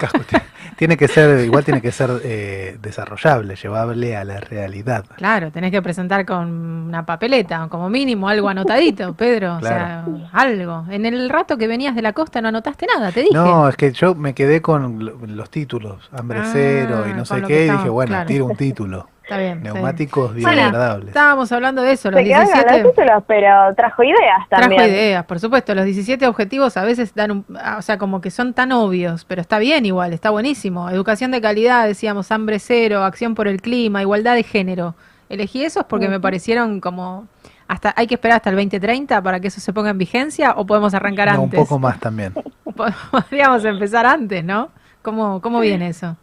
[0.76, 5.04] tiene que ser, igual tiene que ser eh, desarrollable, llevable a la realidad.
[5.16, 6.48] Claro, tenés que presentar con
[6.88, 9.56] una papeleta, como mínimo algo anotadito, Pedro.
[9.56, 10.84] O sea, algo.
[10.90, 13.34] En el rato que venías de la costa no anotaste nada, te dije.
[13.34, 17.42] No, es que yo me quedé con los títulos, hambre ah, cero y no sé
[17.42, 19.08] qué, y dije, bueno, tiro un título.
[19.24, 19.62] Está bien.
[19.62, 21.08] Neumáticos biodegradables.
[21.08, 22.82] estábamos hablando de eso, los 17.
[22.82, 24.76] títulos, pero trajo ideas también.
[24.76, 25.74] Trajo ideas, por supuesto.
[25.74, 27.46] Los 17 objetivos a veces dan un,
[27.78, 30.90] o sea, como que son tan obvios, pero está bien igual, está buenísimo.
[30.90, 34.94] Educación de calidad, decíamos, hambre cero, acción por el clima, igualdad de género.
[35.30, 37.26] Elegí esos porque me parecieron como
[37.66, 40.66] hasta hay que esperar hasta el 2030 para que eso se ponga en vigencia o
[40.66, 41.58] podemos arrancar no, antes.
[41.58, 42.34] Un poco más también.
[43.10, 44.68] Podríamos empezar antes, ¿no?
[45.00, 46.14] ¿Cómo, cómo viene eso?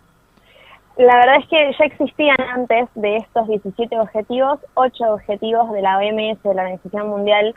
[1.01, 5.97] La verdad es que ya existían antes de estos 17 objetivos, 8 objetivos de la
[5.97, 7.55] OMS, de la Organización Mundial,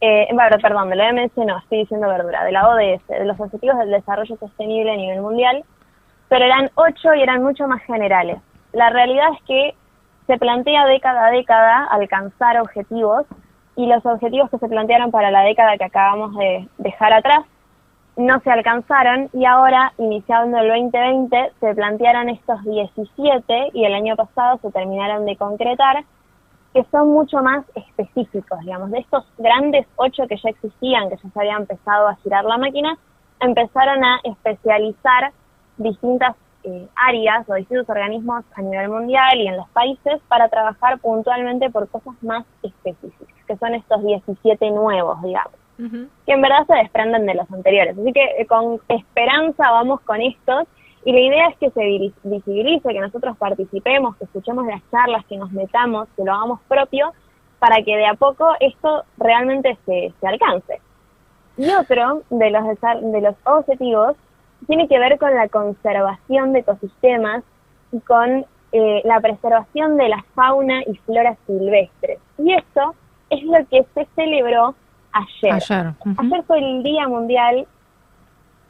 [0.00, 0.26] eh,
[0.60, 3.92] perdón, de la OMS no, estoy diciendo verdura, de la ODS, de los Objetivos del
[3.92, 5.62] Desarrollo Sostenible a nivel mundial,
[6.28, 8.38] pero eran 8 y eran mucho más generales.
[8.72, 9.74] La realidad es que
[10.26, 13.24] se plantea década a década alcanzar objetivos
[13.76, 17.44] y los objetivos que se plantearon para la década que acabamos de dejar atrás
[18.16, 24.16] no se alcanzaron y ahora, iniciando el 2020, se plantearon estos 17 y el año
[24.16, 26.04] pasado se terminaron de concretar,
[26.74, 31.30] que son mucho más específicos, digamos, de estos grandes ocho que ya existían, que ya
[31.30, 32.96] se había empezado a girar la máquina,
[33.40, 35.32] empezaron a especializar
[35.78, 40.98] distintas eh, áreas o distintos organismos a nivel mundial y en los países para trabajar
[40.98, 45.59] puntualmente por cosas más específicas, que son estos 17 nuevos, digamos,
[46.26, 47.96] que en verdad se desprenden de los anteriores.
[47.98, 50.66] Así que eh, con esperanza vamos con estos
[51.04, 55.38] y la idea es que se visibilice, que nosotros participemos, que escuchemos las charlas, que
[55.38, 57.12] nos metamos, que lo hagamos propio,
[57.58, 60.80] para que de a poco esto realmente se, se alcance.
[61.56, 62.64] Y otro de los,
[63.12, 64.16] de los objetivos
[64.66, 67.44] tiene que ver con la conservación de ecosistemas
[67.92, 72.18] y con eh, la preservación de la fauna y flora silvestres.
[72.38, 72.94] Y esto
[73.30, 74.74] es lo que se celebró
[75.12, 75.52] ayer.
[75.54, 77.66] Ayer, ayer fue el Día Mundial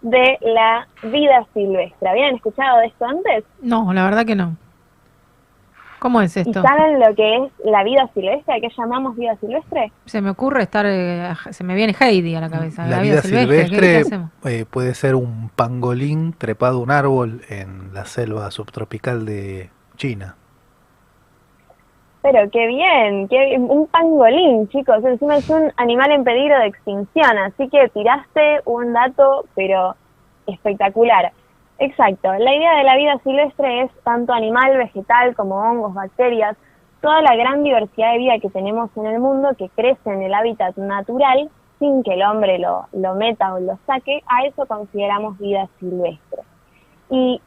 [0.03, 2.09] de la Vida Silvestre.
[2.09, 3.45] ¿Habían escuchado de esto antes?
[3.63, 4.57] No, la verdad que no.
[6.01, 6.63] ¿Cómo es esto?
[6.63, 8.55] ¿Saben lo que es la vida silvestre?
[8.55, 9.93] ¿A qué llamamos vida silvestre?
[10.07, 12.87] Se me ocurre estar, eh, se me viene Heidi a la cabeza.
[12.87, 14.03] La, vida, silvestre,
[14.47, 19.69] eh, puede ser un pangolín trepado a un árbol en la selva subtropical de
[19.99, 20.37] China.
[22.23, 25.03] Pero qué bien, qué un pangolín, chicos.
[25.05, 29.95] Encima es un animal en peligro de extinción, así que tiraste un dato, pero
[30.47, 31.33] espectacular.
[31.79, 32.31] Exacto.
[32.35, 36.57] La idea de la vida silvestre es tanto animal, vegetal como hongos, bacterias,
[37.01, 40.35] toda la gran diversidad de vida que tenemos en el mundo que crece en el
[40.35, 41.49] hábitat natural
[41.79, 46.43] sin que el hombre lo, lo meta o lo saque, a eso consideramos vida silvestre.
[47.09, 47.41] Y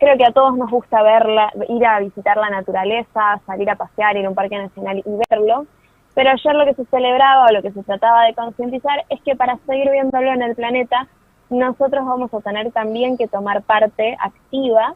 [0.00, 4.16] creo que a todos nos gusta verla, ir a visitar la naturaleza, salir a pasear,
[4.16, 5.66] ir a un parque nacional y verlo,
[6.14, 9.36] pero ayer lo que se celebraba o lo que se trataba de concientizar es que
[9.36, 11.06] para seguir viéndolo en el planeta
[11.50, 14.94] nosotros vamos a tener también que tomar parte activa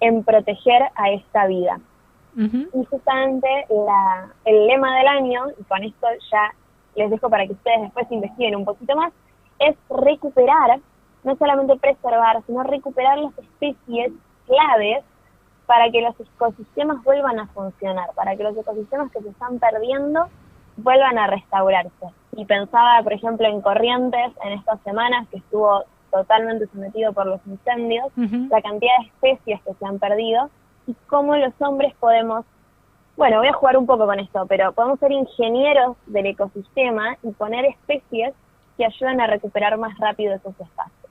[0.00, 1.80] en proteger a esta vida.
[2.34, 6.52] Y justamente la, el lema del año, y con esto ya
[6.96, 9.12] les dejo para que ustedes después investiguen un poquito más,
[9.58, 10.80] es recuperar,
[11.24, 14.12] no solamente preservar, sino recuperar las especies
[14.46, 15.04] claves
[15.66, 20.26] para que los ecosistemas vuelvan a funcionar, para que los ecosistemas que se están perdiendo
[20.76, 22.06] vuelvan a restaurarse.
[22.36, 27.40] Y pensaba, por ejemplo, en Corrientes en estas semanas que estuvo totalmente sometido por los
[27.46, 30.50] incendios, la cantidad de especies que se han perdido
[30.86, 32.44] y cómo los hombres podemos,
[33.16, 37.30] bueno, voy a jugar un poco con esto, pero podemos ser ingenieros del ecosistema y
[37.30, 38.34] poner especies
[38.76, 41.01] que ayuden a recuperar más rápido esos espacios.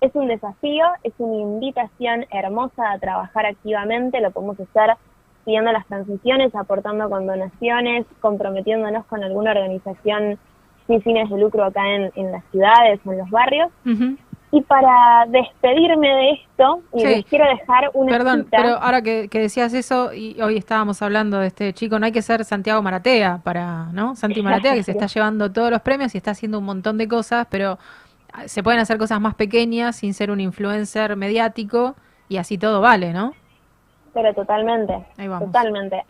[0.00, 4.96] Es un desafío, es una invitación hermosa a trabajar activamente, lo podemos hacer
[5.44, 10.38] siguiendo las transiciones, aportando con donaciones, comprometiéndonos con alguna organización
[10.86, 13.70] sin fines de lucro acá en, las ciudades o en los barrios.
[14.52, 19.72] Y para despedirme de esto, y les quiero dejar una Perdón, pero ahora que, decías
[19.74, 23.86] eso, y hoy estábamos hablando de este chico, no hay que ser Santiago Maratea para,
[23.92, 24.16] ¿no?
[24.16, 27.06] Santi Maratea, que se está llevando todos los premios y está haciendo un montón de
[27.06, 27.78] cosas, pero
[28.46, 31.94] se pueden hacer cosas más pequeñas sin ser un influencer mediático
[32.28, 33.34] y así todo vale, ¿no?
[34.14, 36.04] Pero totalmente, totalmente.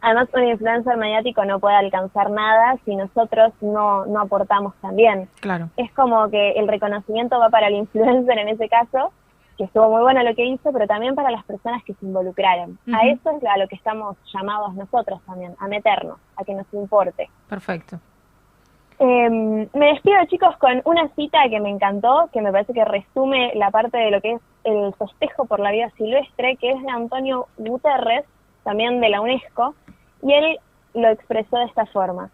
[0.00, 5.30] Además, un influencer mediático no puede alcanzar nada si nosotros no, no aportamos también.
[5.40, 5.70] Claro.
[5.78, 9.12] Es como que el reconocimiento va para el influencer en ese caso,
[9.56, 12.78] que estuvo muy bueno lo que hizo, pero también para las personas que se involucraron.
[12.92, 16.66] A eso es a lo que estamos llamados nosotros también, a meternos, a que nos
[16.74, 17.30] importe.
[17.48, 17.98] Perfecto.
[18.98, 23.52] Em, me despido chicos con una cita que me encantó, que me parece que resume
[23.54, 26.90] la parte de lo que es el festejo por la vida silvestre, que es de
[26.90, 28.24] Antonio Guterres,
[28.62, 29.74] también de la UNESCO,
[30.22, 30.58] y él
[30.94, 32.30] lo expresó de esta forma.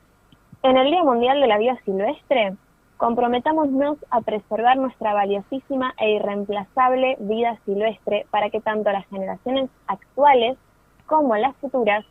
[0.62, 2.54] En el Día Mundial de la Vida Silvestre,
[2.98, 10.58] comprometámonos a preservar nuestra valiosísima e irreemplazable vida silvestre para que tanto las generaciones actuales
[11.06, 12.04] como las futuras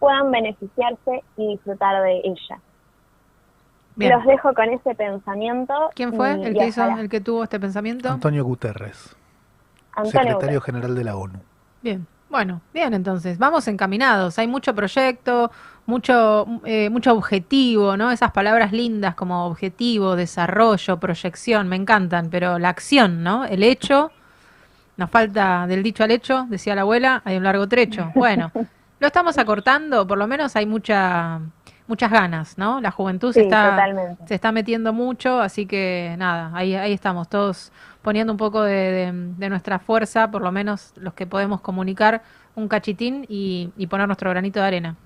[0.00, 2.58] puedan beneficiarse y disfrutar de ella.
[3.96, 5.74] Los dejo con ese pensamiento.
[5.94, 8.08] ¿Quién fue el que, hizo, el que tuvo este pensamiento?
[8.08, 9.14] Antonio Guterres,
[10.04, 11.38] secretario general de la ONU.
[11.82, 12.06] Bien.
[12.34, 14.40] Bueno, bien, entonces, vamos encaminados.
[14.40, 15.52] Hay mucho proyecto,
[15.86, 18.10] mucho, eh, mucho objetivo, ¿no?
[18.10, 23.44] Esas palabras lindas como objetivo, desarrollo, proyección, me encantan, pero la acción, ¿no?
[23.44, 24.10] El hecho,
[24.96, 28.10] nos falta del dicho al hecho, decía la abuela, hay un largo trecho.
[28.16, 28.50] Bueno,
[28.98, 31.40] lo estamos acortando, por lo menos hay mucha
[31.86, 32.80] muchas ganas, ¿no?
[32.80, 33.86] La juventud se, está,
[34.26, 37.72] se está metiendo mucho, así que nada, ahí, ahí estamos todos
[38.02, 42.22] poniendo un poco de, nuestra fuerza, por lo menos los que podemos comunicar,
[42.54, 44.96] un cachitín y, y poner nuestro granito de arena.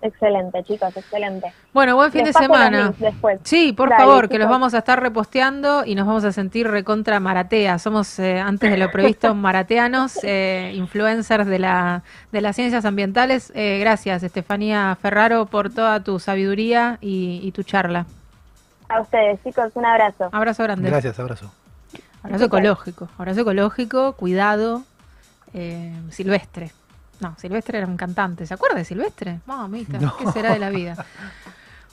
[0.00, 1.52] Excelente, chicos, excelente.
[1.74, 2.94] Bueno, buen fin Les de semana.
[2.98, 3.40] después.
[3.42, 6.68] Sí, por Dale, favor, que los vamos a estar reposteando y nos vamos a sentir
[6.68, 7.80] recontra maratea.
[7.80, 13.52] Somos, eh, antes de lo previsto, marateanos, eh, influencers de, la, de las ciencias ambientales.
[13.56, 18.06] Eh, gracias, Estefanía Ferraro, por toda tu sabiduría y, y tu charla.
[18.88, 20.28] A ustedes, chicos, un abrazo.
[20.30, 20.88] Abrazo grande.
[20.90, 21.52] Gracias, abrazo.
[22.22, 23.08] Abrazo ecológico.
[23.18, 24.82] Abrazo ecológico, cuidado,
[25.54, 26.70] eh, silvestre.
[27.20, 28.46] No, Silvestre era un cantante.
[28.46, 29.40] ¿Se acuerda de Silvestre?
[29.46, 30.16] Mamita, No.
[30.16, 31.04] ¿qué será de la vida?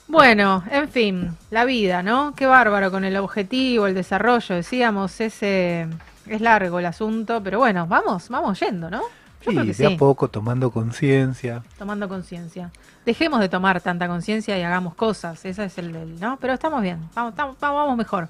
[0.08, 2.32] Bueno, en fin, la vida, ¿no?
[2.36, 5.88] Qué bárbaro con el objetivo, el desarrollo, decíamos, ese
[6.26, 9.00] es largo el asunto, pero bueno, vamos, vamos yendo, ¿no?
[9.00, 11.62] Yo creo Sí, que de sí, a poco, tomando conciencia.
[11.76, 12.70] tomando conciencia.
[13.04, 16.36] Dejemos de tomar tanta conciencia y hagamos cosas, ese es el, el- ¿no?
[16.40, 18.28] Pero estamos bien, vamos, estamos- vamos, vamos mejor.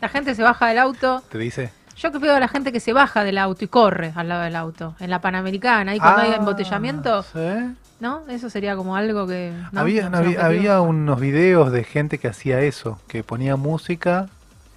[0.00, 1.72] La gente se baja del auto, ¿Te dice?
[1.96, 4.42] Yo que veo a la gente que se baja del auto y corre al lado
[4.42, 7.74] del auto, en la Panamericana, ahí cuando hay Ah, embotellamiento, ¿sí?
[8.00, 8.22] ¿no?
[8.28, 9.52] Eso sería como algo que...
[9.72, 9.80] ¿no?
[9.80, 14.28] Había, No, había, unos videos de gente que hacía eso, que ponía música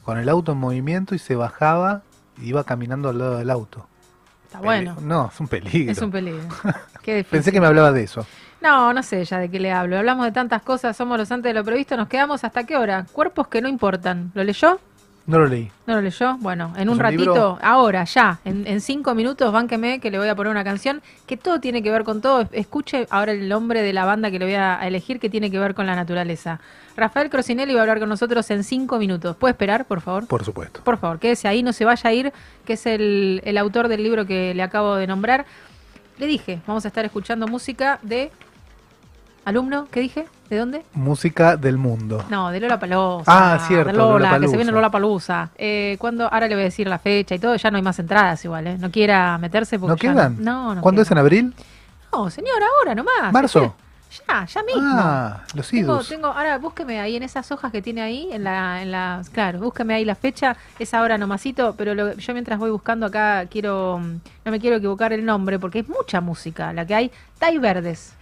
[0.04, 2.02] con el auto en movimiento y se bajaba
[2.42, 3.86] y iba caminando al lado del auto.
[4.46, 5.92] Está bueno, No, es un peligro.
[5.92, 6.42] es un peligro.
[7.04, 7.24] Qué.
[7.30, 8.26] Pensé que me hablaba de eso.
[8.62, 9.98] No, no sé ya de qué le hablo.
[9.98, 13.06] Hablamos de tantas cosas, somos los antes de lo previsto, nos quedamos hasta qué hora.
[13.14, 14.32] Cuerpos que no importan.
[14.34, 14.80] ¿Lo leyó?
[15.30, 15.72] No lo leí.
[15.86, 16.38] ¿No lo leyó?
[16.40, 17.60] Bueno, en ¿Es un un ratito, libro?
[17.62, 21.38] ahora, ya, en, en cinco minutos, bánqueme que le voy a poner una canción que
[21.38, 22.50] todo tiene que ver con todo.
[22.52, 25.60] Escuche ahora el nombre de la banda que le voy a elegir que tiene que
[25.60, 26.60] ver con la naturaleza.
[26.98, 29.36] Rafael Crocinelli va a hablar con nosotros en cinco minutos.
[29.36, 30.26] ¿Puede esperar, por favor?
[30.26, 30.82] Por supuesto.
[30.84, 32.34] Por favor, quédese ahí, no se vaya a ir,
[32.66, 35.46] que es el, el autor del libro que le acabo de nombrar.
[36.18, 38.32] Le dije, vamos a estar escuchando música de...
[39.46, 39.88] ¿Alumno?
[39.92, 40.26] ¿Qué dije?
[40.50, 40.84] ¿De dónde?
[40.94, 42.24] Música del mundo.
[42.30, 43.24] No, de Lola Palusa.
[43.28, 45.50] Ah, cierto, De Lola, que se viene Lola Palusa.
[45.58, 47.98] Eh, cuando, ahora le voy a decir la fecha y todo, ya no hay más
[48.00, 48.78] entradas igual, ¿eh?
[48.78, 50.44] No quiera meterse porque ¿No ya quedan?
[50.44, 50.82] No, no.
[50.82, 51.54] ¿Cuándo es en abril?
[52.12, 53.32] No, señor, ahora nomás.
[53.32, 53.76] ¿Marzo?
[54.28, 54.82] Ya, ya mismo.
[54.84, 58.82] Ah, los Tengo, tengo, ahora búsqueme ahí en esas hojas que tiene ahí, en la,
[58.82, 62.72] en la, claro, búsqueme ahí la fecha, es ahora nomasito, pero lo- yo mientras voy
[62.72, 66.88] buscando acá quiero, mm, no me quiero equivocar el nombre, porque es mucha música la
[66.88, 68.16] que hay, Tai Verdes,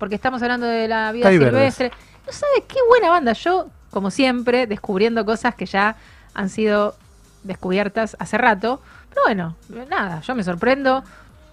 [0.00, 1.74] porque estamos hablando de la vida Tai Verdes.
[1.74, 1.92] silvestre.
[2.26, 5.94] No sabes qué buena banda, yo, como siempre, descubriendo cosas que ya
[6.34, 6.96] han sido
[7.44, 8.80] descubiertas hace rato,
[9.10, 9.56] pero bueno,
[9.88, 11.04] nada, yo me sorprendo.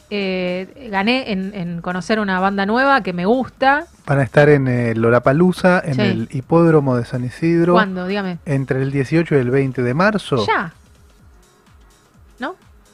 [0.10, 3.88] eh, gané en, en conocer una banda nueva que me gusta.
[4.06, 6.02] Van a estar en el Lollapalooza, en Sí.
[6.02, 8.08] el hipódromo de San Isidro, ¿Cuándo?
[8.08, 8.38] Dígame.
[8.46, 10.46] entre el 18 y el 20 de marzo.
[10.48, 10.72] Ya.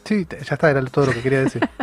[0.04, 1.68] Sí, ya está, era todo lo que quería decir.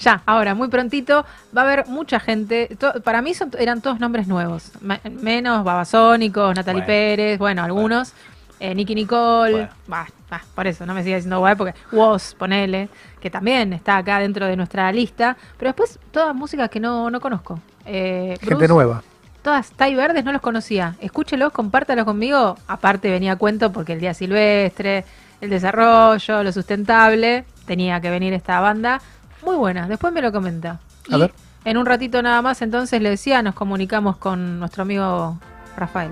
[0.00, 2.68] Ya, ahora, muy prontito, va a haber mucha gente.
[2.78, 4.70] to- para mí son, eran todos nombres nuevos.
[4.80, 6.86] Me- menos Babasónicos, Natalie Bueno.
[6.86, 8.12] Pérez, bueno, algunos.
[8.60, 9.52] Eh, Nicky Nicole.
[9.52, 9.68] Bueno.
[9.88, 12.88] Bah, bah, por eso, no me siga diciendo guay, porque Woz, ponele,
[13.20, 15.36] que también está acá dentro de nuestra lista.
[15.58, 17.58] Pero después, todas músicas que no, no conozco.
[17.84, 19.02] Eh, Gente Bruce, nueva.
[19.42, 20.94] Todas Tai Verdes no los conocía.
[21.00, 22.56] Escúchelos, compártalos conmigo.
[22.68, 25.04] Aparte venía a cuento porque el día silvestre,
[25.40, 29.00] el desarrollo, lo sustentable, tenía que venir esta banda.
[29.44, 30.80] Muy buena, después me lo comenta.
[31.10, 31.32] A Y ver.
[31.64, 35.38] en un ratito nada más, entonces le decía, nos comunicamos con nuestro amigo
[35.76, 36.10] Rafael.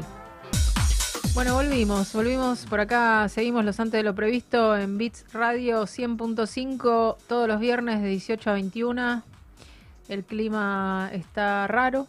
[1.35, 7.17] Bueno, volvimos, volvimos por acá, seguimos los antes de lo previsto en Beats Radio 100.5
[7.29, 9.23] todos los viernes de 18 a 21.
[10.09, 12.07] El clima está raro.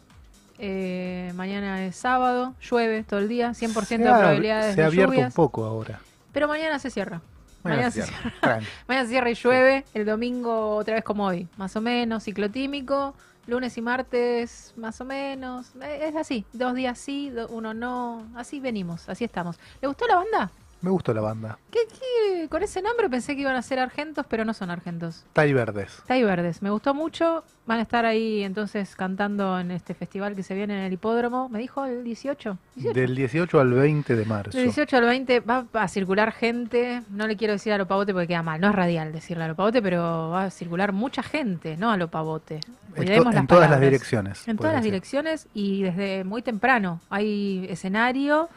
[0.59, 4.87] eh, mañana es sábado, llueve todo el día, 100% Se de probabilidades Se ha de
[4.87, 5.31] abierto lluvias.
[5.31, 5.99] un poco ahora.
[6.37, 7.19] Pero mañana se cierra.
[7.63, 8.31] Mañana se cierra.
[8.87, 9.85] Mañana se cierra y llueve.
[9.95, 11.47] El domingo otra vez como hoy.
[11.57, 13.15] Más o menos, ciclotímico.
[13.47, 15.71] Lunes y martes, más o menos.
[15.81, 16.45] Eh, Es así.
[16.53, 18.27] Dos días sí, uno no.
[18.35, 19.57] Así venimos, así estamos.
[19.81, 20.51] ¿Le gustó la banda?
[20.81, 21.57] Me gustó la banda.
[21.71, 22.47] ¿Qué, qué?
[22.49, 25.25] Con ese nombre pensé que iban a ser argentos, pero no son argentos.
[25.33, 26.03] Tai Verdes.
[26.05, 27.43] Tai Verdes, me gustó mucho.
[27.65, 31.49] Van a estar ahí entonces cantando en este festival que se viene en el hipódromo.
[31.49, 32.57] ¿Me dijo el 18?
[32.75, 32.93] 18.
[32.99, 34.51] Del 18 al 20 de marzo.
[34.57, 38.13] Del 18 al 20 va a circular gente, no le quiero decir a lo pavote
[38.13, 41.23] porque queda mal, no es radial decirle a lo pavote, pero va a circular mucha
[41.23, 42.59] gente, no a lo pavote.
[42.95, 43.81] En, to- las en todas las palabras.
[43.81, 44.47] direcciones.
[44.47, 44.93] En todas las decir.
[44.93, 47.01] direcciones y desde muy temprano.
[47.09, 48.47] Hay escenario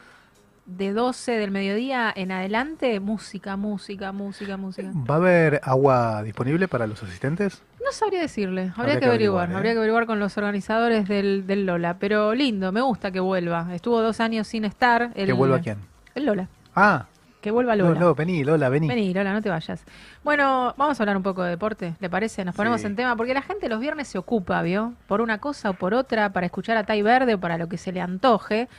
[0.77, 4.89] de 12 del mediodía en adelante, música, música, música, música.
[4.93, 7.61] ¿Va a haber agua disponible para los asistentes?
[7.83, 9.55] No sabría decirle, habría, Habría que que averiguar, averiguar, ¿eh?
[9.57, 13.67] habría que averiguar con los organizadores del, del Lola, pero lindo, me gusta que vuelva.
[13.73, 15.11] Estuvo dos años sin estar.
[15.15, 15.77] El, ¿Que vuelva quién?
[16.15, 17.05] El Lola, Ah,
[17.41, 17.99] que vuelva no, Lola.
[17.99, 18.87] no, vení, Lola, vení.
[18.87, 19.83] Vení, Lola, no te vayas.
[20.23, 22.45] Bueno, vamos a hablar un poco de deporte, ¿le parece?
[22.45, 22.87] Nos ponemos Sí.
[22.87, 24.93] en tema, porque la gente los viernes se ocupa, ¿vio?
[25.07, 27.77] Por una cosa o por otra, para escuchar a Tai Verde o para lo que
[27.77, 28.69] se le antoje.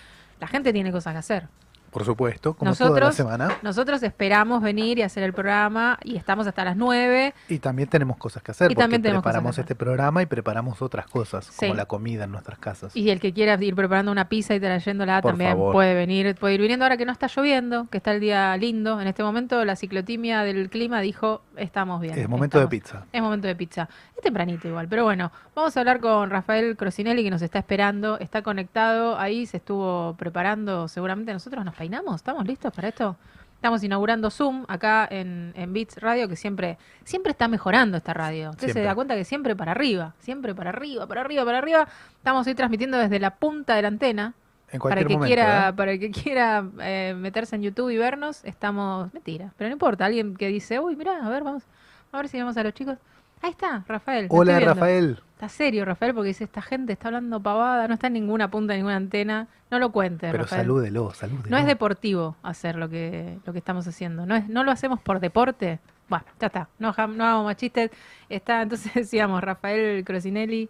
[0.40, 1.48] La gente tiene cosas que hacer.
[1.92, 3.58] Por supuesto, como toda la semana.
[3.62, 7.34] nosotros esperamos venir y hacer el programa y estamos hasta las 9.
[7.48, 10.80] Y también tenemos cosas que hacer, Y porque también tenemos preparamos este programa y preparamos
[10.80, 12.96] otras cosas, como la comida en nuestras casas.
[12.96, 15.72] Y el que quiera ir preparando una pizza y trayéndola Por también favor.
[15.72, 18.98] puede venir, puede ir viniendo ahora que no está lloviendo, que está el día lindo.
[18.98, 22.18] En este momento la ciclotimia del clima dijo, estamos bien.
[22.18, 23.04] es momento de pizza.
[23.12, 23.88] Es momento de pizza.
[24.16, 28.18] Es tempranito igual, pero bueno, vamos a hablar con Rafael Crocinelli que nos está esperando,
[28.18, 31.74] está conectado ahí, se estuvo preparando, seguramente nosotros nos
[32.16, 33.16] ¿estamos listos para esto?
[33.56, 38.50] Estamos inaugurando Zoom acá en, en Beats Radio, que siempre, siempre está mejorando esta radio.
[38.50, 38.82] Usted se Siempre.
[38.84, 41.88] da cuenta que siempre para arriba, siempre para arriba, para arriba, para arriba.
[42.16, 44.34] Estamos hoy transmitiendo desde la punta de la antena.
[44.70, 45.26] En Para cualquier el que momento.
[45.28, 45.72] quiera, ¿eh?
[45.74, 49.12] para el que quiera eh, meterse en YouTube y vernos, estamos.
[49.12, 50.06] Mentira, pero no importa.
[50.06, 51.62] Alguien que dice, uy, mira, a ver, vamos,
[52.10, 52.96] a ver si vemos a los chicos.
[53.42, 54.26] Ahí está, Rafael.
[54.30, 54.58] Hola.
[54.60, 55.20] Rafael.
[55.42, 58.74] Está serio, Rafael, porque dice, esta gente está hablando pavada, no está en ninguna punta,
[58.74, 59.48] en ninguna antena.
[59.72, 60.62] No lo cuente, Pero Rafael.
[60.62, 61.48] salúdelo, salúdelo.
[61.50, 64.24] No es deportivo hacer lo que, lo que estamos haciendo.
[64.24, 65.80] No, es, no lo hacemos por deporte.
[66.08, 66.68] Bueno, ya está.
[66.78, 67.90] No, no hagamos más chistes.
[68.28, 70.68] Está, entonces decíamos, Rafael Crocinelli,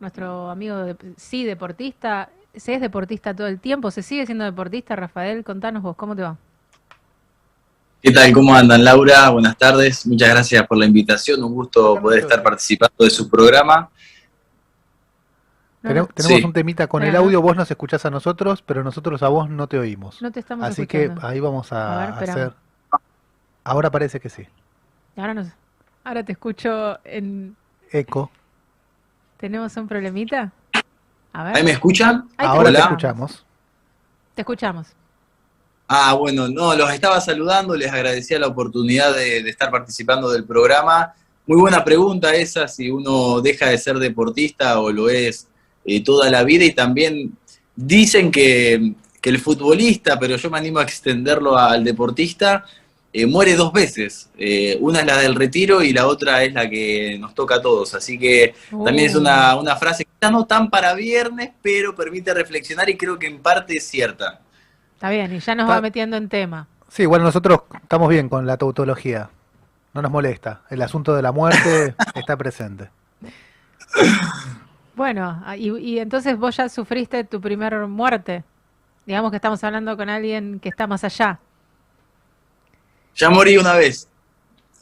[0.00, 2.30] nuestro amigo, de- sí, deportista.
[2.54, 3.90] Se es deportista todo el tiempo.
[3.90, 5.44] ¿Se sigue siendo deportista, Rafael?
[5.44, 6.38] Contanos vos, ¿cómo te va?
[8.02, 8.32] ¿Qué tal?
[8.32, 9.28] ¿Cómo andan, Laura?
[9.30, 10.06] Buenas tardes.
[10.06, 11.42] Muchas gracias por la invitación.
[11.42, 13.90] Un gusto poder estar participando de su programa.
[15.82, 16.44] No, Tenem- no, tenemos Sí.
[16.44, 19.66] un temita con el audio, vos nos escuchás a nosotros, pero nosotros a vos no
[19.68, 20.20] te oímos.
[20.22, 21.26] no te estamos Así que escuchando.
[21.28, 22.32] ahí vamos a, A ver, espera.
[22.32, 22.52] hacer...
[23.64, 24.46] Ahora parece que sí.
[25.16, 25.48] Ahora, nos,
[26.04, 27.56] ahora te escucho en...
[27.90, 28.30] Eco.
[29.38, 30.52] ¿Tenemos un problemita?
[31.32, 31.56] A ver.
[31.56, 32.28] ¿Ahí me escuchan?
[32.36, 33.44] Ahí te Ahora te escuchamos.
[34.34, 34.88] Te escuchamos.
[35.94, 40.44] Ah, bueno, no, los estaba saludando, les agradecía la oportunidad de, de estar participando del
[40.44, 41.12] programa.
[41.46, 45.48] Muy buena pregunta esa, si uno deja de ser deportista o lo es
[45.84, 46.64] eh, toda la vida.
[46.64, 47.36] Y también
[47.76, 52.64] dicen que, que el futbolista, pero yo me animo a extenderlo al deportista,
[53.12, 54.30] eh, muere dos veces.
[54.38, 57.60] Eh, una es la del retiro y la otra es la que nos toca a
[57.60, 57.92] todos.
[57.92, 62.88] Así que también es una, una frase quizá no tan para viernes, pero permite reflexionar
[62.88, 64.40] y creo que en parte es cierta.
[65.02, 66.68] Está bien, y ya nos va metiendo en tema.
[66.88, 69.30] Sí, igual nosotros estamos bien con la tautología.
[69.94, 70.62] No nos molesta.
[70.70, 72.88] El asunto de la muerte está presente.
[74.94, 78.44] Bueno, ah, y, y entonces vos ya sufriste tu primer muerte.
[79.04, 81.40] Digamos que estamos hablando con alguien que está más allá.
[83.16, 84.06] Ya morí una vez.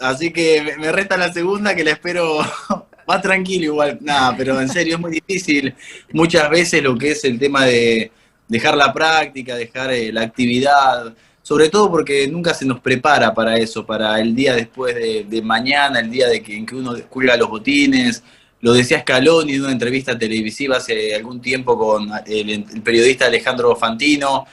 [0.01, 2.41] Así que me- me resta la segunda que la espero
[3.07, 3.97] más tranquilo igual.
[4.03, 5.75] Nada, pero en serio es muy difícil
[6.13, 8.13] muchas veces lo que es el tema de
[8.51, 13.57] dejar la práctica, dejar eh, la actividad, sobre todo porque nunca se nos prepara para
[13.57, 17.37] eso, para el día después de, mañana, el día de que, en que uno cuelga
[17.37, 18.23] los botines.
[18.61, 23.75] Lo decía Scaloni en una entrevista televisiva hace algún tiempo con el, el periodista Alejandro
[23.77, 24.47] Fantino.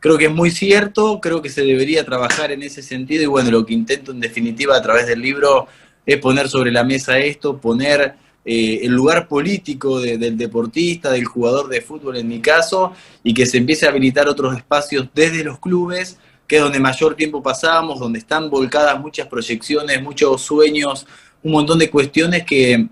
[0.00, 3.50] Creo que es muy cierto, creo que se debería trabajar en ese sentido y bueno,
[3.50, 5.66] lo que intento en definitiva a través del libro
[6.04, 8.14] es poner sobre la mesa esto, poner
[8.50, 12.92] eh, el lugar político de- del deportista, del jugador de fútbol en mi caso,
[13.22, 17.14] y que se empiece a habilitar otros espacios desde los clubes, que es donde mayor
[17.14, 21.06] tiempo pasamos, donde están volcadas muchas proyecciones, muchos sueños,
[21.42, 22.88] un montón de cuestiones que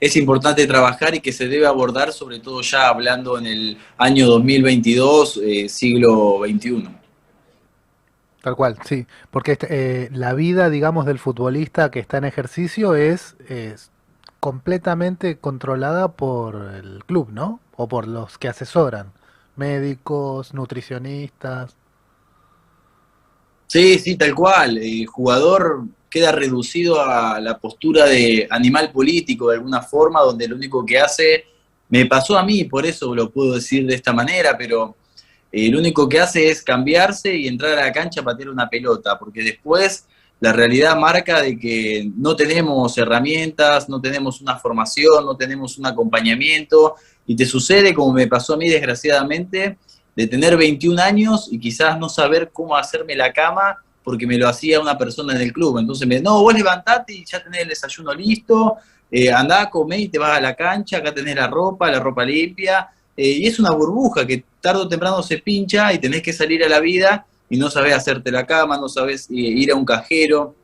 [0.00, 4.26] es importante trabajar y que se debe abordar, sobre todo ya hablando en el año
[4.26, 6.88] 2022, eh, siglo XXI.
[8.42, 9.06] Tal cual, sí.
[9.30, 13.36] Porque este, eh, la vida, digamos, del futbolista que está en ejercicio es
[14.40, 17.60] completamente controlada por el club, ¿no?
[17.76, 19.12] O por los que asesoran.
[19.56, 21.76] Médicos, nutricionistas.
[23.66, 24.78] Sí, sí, tal cual.
[24.78, 30.56] El jugador queda reducido a la postura de animal político de alguna forma, donde lo
[30.56, 31.44] único que hace,
[31.88, 34.96] me pasó a mí, por eso lo puedo decir de esta manera, pero
[35.52, 38.68] eh, lo único que hace es cambiarse y entrar a la cancha a patear una
[38.68, 40.06] pelota, porque después
[40.40, 45.86] la realidad marca de que no tenemos herramientas, no tenemos una formación, no tenemos un
[45.86, 46.94] acompañamiento,
[47.26, 49.76] y te sucede como me pasó a mí desgraciadamente,
[50.16, 54.48] de tener 21 años y quizás no saber cómo hacerme la cama porque me lo
[54.48, 55.78] hacía una persona en el club.
[55.78, 58.76] Entonces me no, vos levantate y ya tenés el desayuno listo,
[59.10, 62.24] eh, andá, comé y te vas a la cancha, acá tenés la ropa, la ropa
[62.24, 66.32] limpia, eh, y es una burbuja que tarde o temprano se pincha y tenés que
[66.32, 69.74] salir a la vida y no sabés hacerte la cama, no sabés eh, ir a
[69.74, 70.54] un cajero,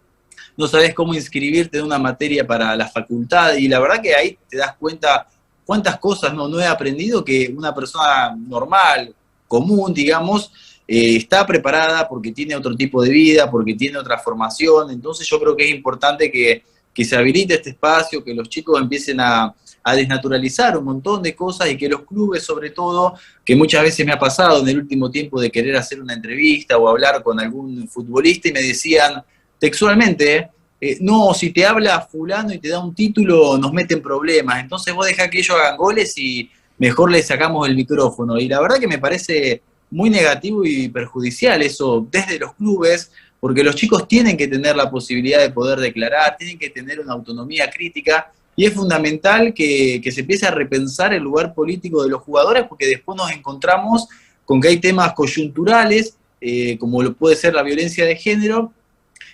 [0.57, 4.39] no sabés cómo inscribirte en una materia para la facultad, y la verdad que ahí
[4.49, 5.26] te das cuenta
[5.66, 9.12] cuántas cosas no, no he aprendido que una persona normal,
[9.49, 10.51] común, digamos,
[10.89, 14.91] eh, está preparada porque tiene otro tipo de vida, porque tiene otra formación.
[14.91, 16.62] Entonces yo creo que es importante que,
[16.95, 19.53] que se habilite este espacio, que los chicos empiecen a,
[19.89, 23.14] a desnaturalizar un montón de cosas y que los clubes sobre todo,
[23.45, 26.76] que muchas veces me ha pasado en el último tiempo de querer hacer una entrevista
[26.76, 29.22] o hablar con algún futbolista y me decían
[29.61, 34.59] textualmente, eh, no, si te habla fulano y te da un título nos meten problemas,
[34.61, 38.41] entonces vos dejá que ellos hagan goles y mejor les sacamos el micrófono.
[38.41, 43.62] Y la verdad que me parece muy negativo y perjudicial eso desde los clubes, porque
[43.62, 47.70] los chicos tienen que tener la posibilidad de poder declarar, tienen que tener una autonomía
[47.70, 52.64] crítica y es fundamental que, se empiece a repensar el lugar político de los jugadores
[52.66, 54.09] porque después nos encontramos
[54.46, 58.72] con que hay temas coyunturales, eh, como lo puede ser la violencia de género,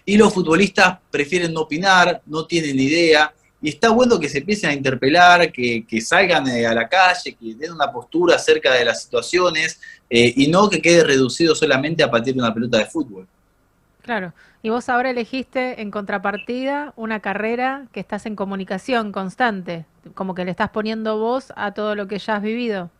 [0.05, 4.71] y los futbolistas prefieren no opinar, no tienen idea, y está bueno que se empiecen
[4.71, 9.05] a interpelar, que, salgan eh, a la calle, que den una postura acerca de las
[9.05, 9.79] situaciones,
[10.11, 13.29] eh, y no que quede reducido solamente a partir de una pelota de fútbol.
[14.03, 14.33] Claro.
[14.63, 20.45] Y vos ahora elegiste en contrapartida una carrera que estás en comunicación constante, como que
[20.45, 22.91] le estás poniendo voz a todo lo que ya has vivido.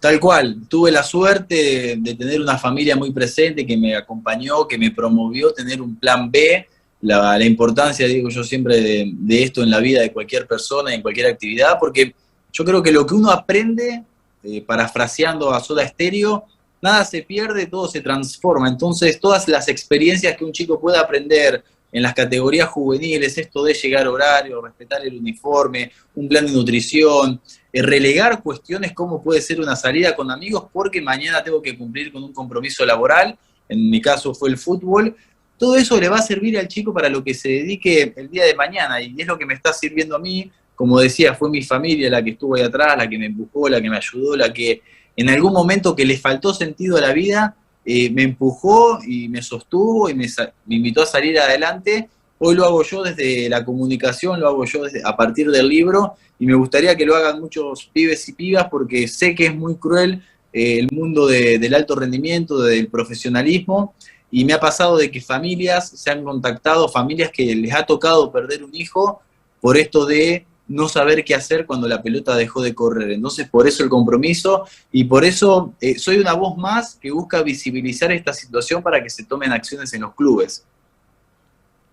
[0.00, 4.76] Tal cual, tuve la suerte de, tener una familia muy presente que me acompañó, que
[4.76, 6.66] me promovió tener un plan B,
[7.00, 11.26] la, importancia, digo yo siempre, de, esto en la vida de cualquier persona, en cualquier
[11.26, 12.14] actividad, porque
[12.52, 14.04] yo creo que lo que uno aprende,
[14.42, 16.44] eh, parafraseando a Soda Stereo,
[16.84, 18.68] nada se pierde, todo se transforma.
[18.68, 23.72] Entonces, todas las experiencias que un chico pueda aprender en las categorías juveniles, esto de
[23.72, 27.40] llegar horario, respetar el uniforme, un plan de nutrición,
[27.72, 32.12] eh, relegar cuestiones como puede ser una salida con amigos porque mañana tengo que cumplir
[32.12, 35.16] con un compromiso laboral, en mi caso fue el fútbol,
[35.56, 38.44] todo eso le va a servir al chico para lo que se dedique el día
[38.44, 41.62] de mañana y es lo que me está sirviendo a mí, como decía, fue mi
[41.62, 44.52] familia la que estuvo ahí atrás, la que me empujó, la que me ayudó, la
[44.52, 44.82] que
[45.16, 49.42] en algún momento que le faltó sentido a la vida, eh, me empujó y me
[49.42, 50.26] sostuvo y me,
[50.68, 52.08] invitó a salir adelante.
[52.38, 56.46] Hoy lo hago yo desde la comunicación, lo hago yo a partir del libro y
[56.46, 60.22] me gustaría que lo hagan muchos pibes y pibas porque sé que es muy cruel
[60.52, 63.94] eh, el mundo del alto rendimiento, del profesionalismo
[64.30, 68.32] y me ha pasado de que familias se han contactado, familias que les ha tocado
[68.32, 69.20] perder un hijo
[69.60, 73.10] por esto de no saber qué hacer cuando la pelota dejó de correr.
[73.10, 77.42] Entonces, por eso el compromiso y por eso eh, soy una voz más que busca
[77.42, 80.64] visibilizar esta situación para que se tomen acciones en los clubes.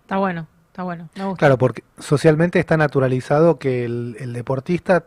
[0.02, 1.08] Está bueno, está bueno.
[1.36, 5.04] Claro, porque socialmente está naturalizado que el, deportista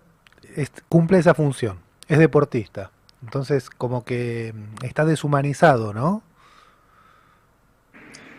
[0.89, 2.91] cumple esa función, es deportista.
[3.23, 6.21] Entonces, como que mm, está deshumanizado, ¿no?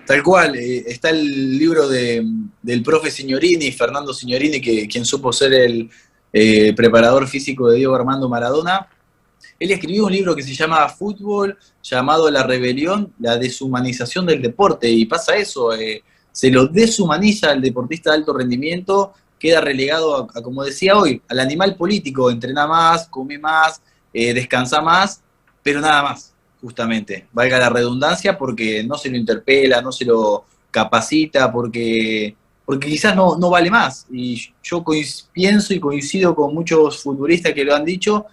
[0.06, 2.24] Tal cual, eh, está el libro de,
[2.62, 5.90] del profe Signorini, Fernando Signorini, que, quien supo ser el
[6.32, 8.88] eh, preparador físico de Diego Armando Maradona.
[9.58, 14.88] Él escribió un libro que se llama Fútbol, llamado La Rebelión, la deshumanización del deporte,
[14.88, 20.40] y pasa eso, eh, se lo deshumaniza el deportista de alto rendimiento, queda relegado, a,
[20.40, 23.82] como decía hoy, al animal político, entrena más, come más,
[24.12, 25.20] descansa más,
[25.62, 26.35] pero nada más
[26.66, 32.88] justamente, valga la redundancia, porque no se lo interpela, no se lo capacita, porque, porque
[32.88, 34.04] quizás no, no vale más.
[34.10, 34.84] Y yo
[35.32, 38.26] pienso y coincido con muchos futbolistas que lo han dicho,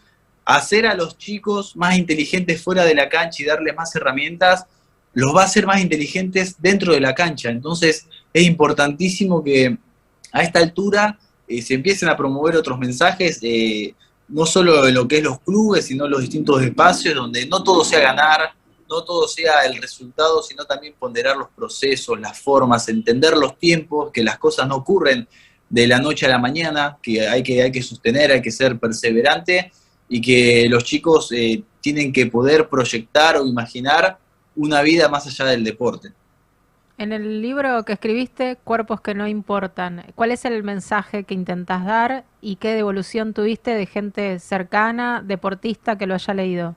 [0.45, 4.65] hacer a los chicos más inteligentes fuera de la cancha y darles más herramientas,
[5.13, 7.51] los va a hacer más inteligentes dentro de la cancha.
[7.51, 9.77] Entonces es importantísimo que
[10.31, 13.37] a esta altura eh, se empiecen a promover otros mensajes.
[13.43, 13.93] Eh,
[14.27, 17.83] no solo en lo que es los clubes, sino los distintos espacios, donde no todo
[17.83, 18.53] sea ganar,
[18.89, 24.11] no todo sea el resultado, sino también ponderar los procesos, las formas, entender los tiempos,
[24.11, 25.27] que las cosas no ocurren
[25.69, 28.79] de la noche a la mañana, que hay que, hay que sostener, hay que ser
[28.79, 29.71] perseverante
[30.07, 34.19] y que los chicos eh, tienen que poder proyectar o imaginar
[34.55, 36.11] una vida más allá del deporte.
[36.97, 41.85] En el libro que escribiste, Cuerpos que no importan, ¿cuál es el mensaje que intentas
[41.85, 46.75] dar y qué devolución tuviste de gente cercana, deportista, que lo haya leído?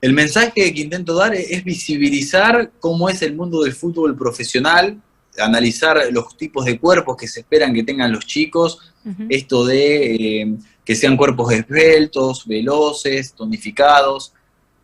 [0.00, 5.00] El mensaje que intento dar es visibilizar cómo es el mundo del fútbol profesional,
[5.38, 8.92] analizar los tipos de cuerpos que se esperan que tengan los chicos,
[9.28, 14.32] esto de eh, que sean cuerpos esbeltos, veloces, tonificados,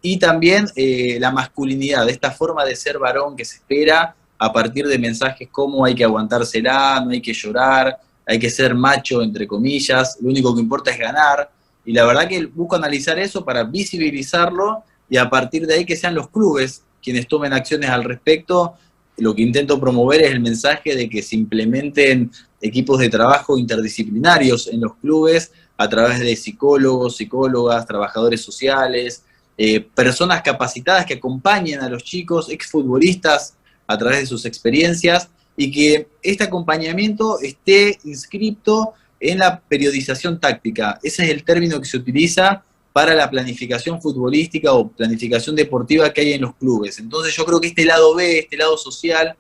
[0.02, 4.86] y también eh, la masculinidad, esta forma de ser varón que se espera a partir
[4.88, 7.96] de mensajes como hay que aguantársela, no hay que llorar,
[8.26, 11.48] hay que ser macho, entre comillas, lo único que importa es ganar.
[11.84, 15.96] Y la verdad que busco analizar eso para visibilizarlo y a partir de ahí que
[15.96, 18.74] sean los clubes quienes tomen acciones al respecto.
[19.18, 22.30] Lo que intento promover es el mensaje de que se implementen
[22.60, 29.24] equipos de trabajo interdisciplinarios en los clubes a través de psicólogos, psicólogas, trabajadores sociales,
[29.56, 33.54] eh, personas capacitadas que acompañen a los chicos, exfutbolistas,
[33.86, 40.98] a través de sus experiencias, y que este acompañamiento esté inscrito en la periodización táctica.
[41.02, 46.22] Ese es el término que se utiliza para la planificación futbolística o planificación deportiva que
[46.22, 46.98] hay en los clubes.
[46.98, 49.36] Entonces yo creo que este lado B, este lado social,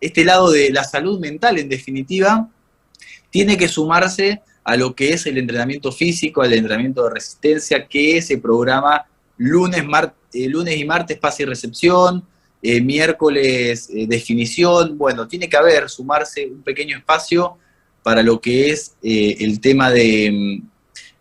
[0.00, 2.48] este lado de la salud mental en definitiva,
[3.30, 8.22] tiene que sumarse a lo que es el entrenamiento físico, al entrenamiento de resistencia, que
[8.22, 9.06] se programa
[9.36, 9.84] lunes,
[10.32, 12.24] eh, lunes y martes pase y recepción,
[12.62, 17.56] eh, miércoles eh, definición, bueno, tiene que haber, sumarse un pequeño espacio
[18.02, 20.68] para lo que es el tema de mm,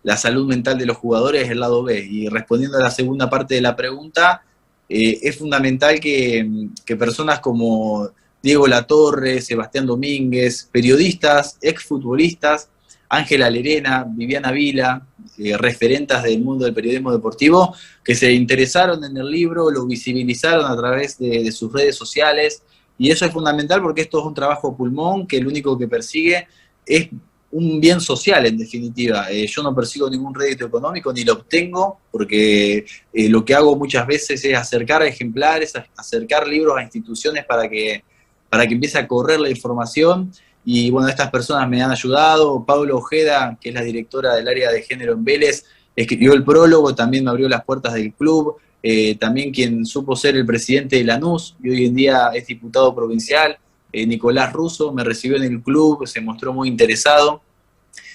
[0.04, 2.00] la salud mental de los jugadores, el lado B.
[2.00, 4.44] Y respondiendo a la segunda parte de la pregunta,
[4.90, 8.10] es fundamental que, mm, que personas como
[8.42, 12.70] Diego Latorre, Sebastián Domínguez, periodistas, exfutbolistas,
[13.08, 15.06] Ángela Lerena, Viviana Vila,
[15.38, 20.66] eh, referentas del mundo del periodismo deportivo, que se interesaron en el libro, lo visibilizaron
[20.66, 22.64] a través de, sus redes sociales,
[22.98, 26.48] y eso es fundamental porque esto es un trabajo pulmón que lo único que persigue
[26.86, 27.10] es
[27.52, 29.32] un bien social, en definitiva.
[29.32, 33.76] Eh, yo no persigo ningún rédito económico ni lo obtengo, porque eh, lo que hago
[33.76, 38.03] muchas veces es acercar ejemplares, acercar libros a instituciones para que,
[38.49, 40.32] para que empiece a correr la información
[40.64, 42.64] y bueno, estas personas me han ayudado.
[42.66, 45.66] Pablo Ojeda, que es la directora del área de género en Vélez,
[45.96, 48.58] escribió el prólogo, también me abrió las puertas del club.
[48.84, 52.96] Eh, también quien supo ser el presidente de Lanús y hoy en día es diputado
[52.96, 53.56] provincial,
[53.94, 57.42] eh, Nicolás Russo, me recibió en el club, se mostró muy interesado.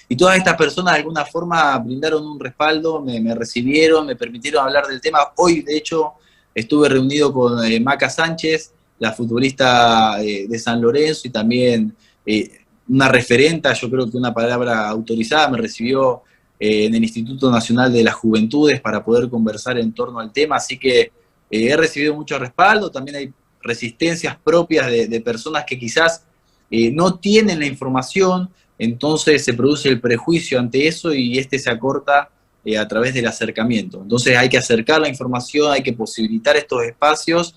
[0.09, 4.87] Y todas estas personas de alguna forma brindaron un respaldo, me, recibieron, me permitieron hablar
[4.87, 5.19] del tema.
[5.35, 6.13] Hoy, de hecho,
[6.55, 11.95] estuve reunido con eh, Maca Sánchez, la futbolista de San Lorenzo y también
[12.27, 12.59] eh,
[12.89, 16.23] una referenta, yo creo que una palabra autorizada, me recibió
[16.59, 20.57] eh, en el Instituto Nacional de las Juventudes para poder conversar en torno al tema,
[20.57, 21.11] así que eh,
[21.49, 26.23] he recibido mucho respaldo, también hay resistencias propias de, personas que quizás
[26.69, 32.29] no tienen la información, entonces se produce el prejuicio ante eso y este se acorta
[32.79, 34.01] a través del acercamiento.
[34.01, 37.55] Entonces hay que acercar la información, hay que posibilitar estos espacios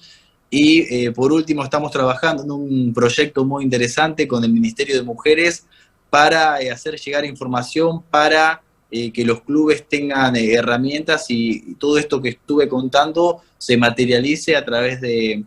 [0.51, 5.05] y eh, por último, estamos trabajando en un proyecto muy interesante con el Ministerio de
[5.05, 5.64] Mujeres
[6.10, 8.60] para eh, hacer llegar información para
[8.90, 14.64] eh, que los clubes tengan herramientas y, todo esto que estuve contando se materialice a
[14.64, 15.44] través de,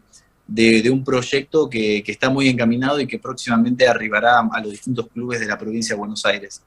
[0.90, 5.42] un proyecto que, que, está muy encaminado y que próximamente arribará a los distintos clubes
[5.42, 6.62] de la provincia de Buenos Aires.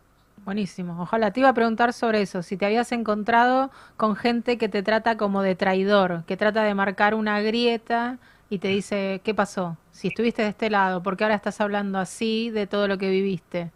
[0.46, 1.02] Buenísimo.
[1.02, 4.84] Ojalá te iba a preguntar sobre eso, si te habías encontrado con gente que te
[4.84, 9.76] trata como de traidor, que trata de marcar una grieta y te dice, ¿qué pasó?
[9.90, 13.10] Si estuviste de este lado, ¿por qué ahora estás hablando así de todo lo que
[13.10, 13.72] viviste?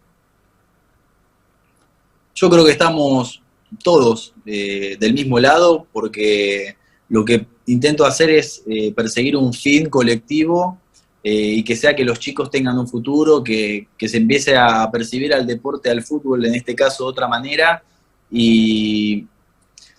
[2.35, 3.41] Yo creo que estamos
[3.83, 6.77] todos eh, del mismo lado porque
[7.09, 10.77] lo que intento hacer es eh, perseguir un fin colectivo
[11.23, 15.33] eh, y que sea que los chicos tengan un futuro, que, se empiece a percibir
[15.33, 17.83] al deporte, al fútbol en este caso de otra manera,
[18.31, 19.27] y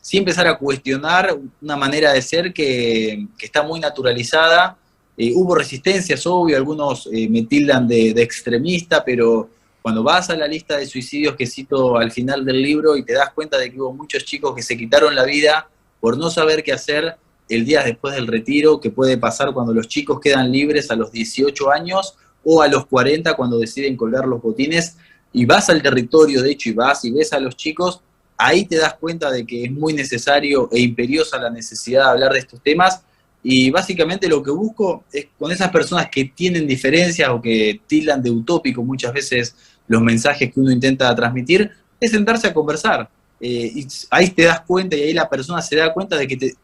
[0.01, 4.77] sí empezar a cuestionar una manera de ser que, está muy naturalizada.
[5.17, 9.49] Eh, hubo resistencias, obvio, algunos eh, me tildan de, extremista, pero
[9.81, 13.13] cuando vas a la lista de suicidios que cito al final del libro y te
[13.13, 15.69] das cuenta de que hubo muchos chicos que se quitaron la vida
[16.01, 17.17] por no saber qué hacer,
[17.49, 21.13] el día después del retiro, que puede pasar cuando los chicos quedan libres a los
[21.13, 22.15] 18 años
[22.45, 24.97] o a los 40 cuando deciden colgar los botines,
[25.33, 28.01] y vas al territorio, de hecho, y vas y ves a los chicos,
[28.37, 32.33] ahí te das cuenta de que es muy necesario e imperiosa la necesidad de hablar
[32.33, 33.03] de estos temas.
[33.43, 38.23] Y básicamente lo que busco es con esas personas que tienen diferencias o que tildan
[38.23, 39.57] de utópico muchas veces
[39.89, 41.71] los mensajes que uno intenta transmitir,
[42.01, 43.09] es sentarse a conversar.
[43.41, 46.37] Eh, y ahí te das cuenta y ahí la persona se da cuenta de que
[46.37, 46.55] te,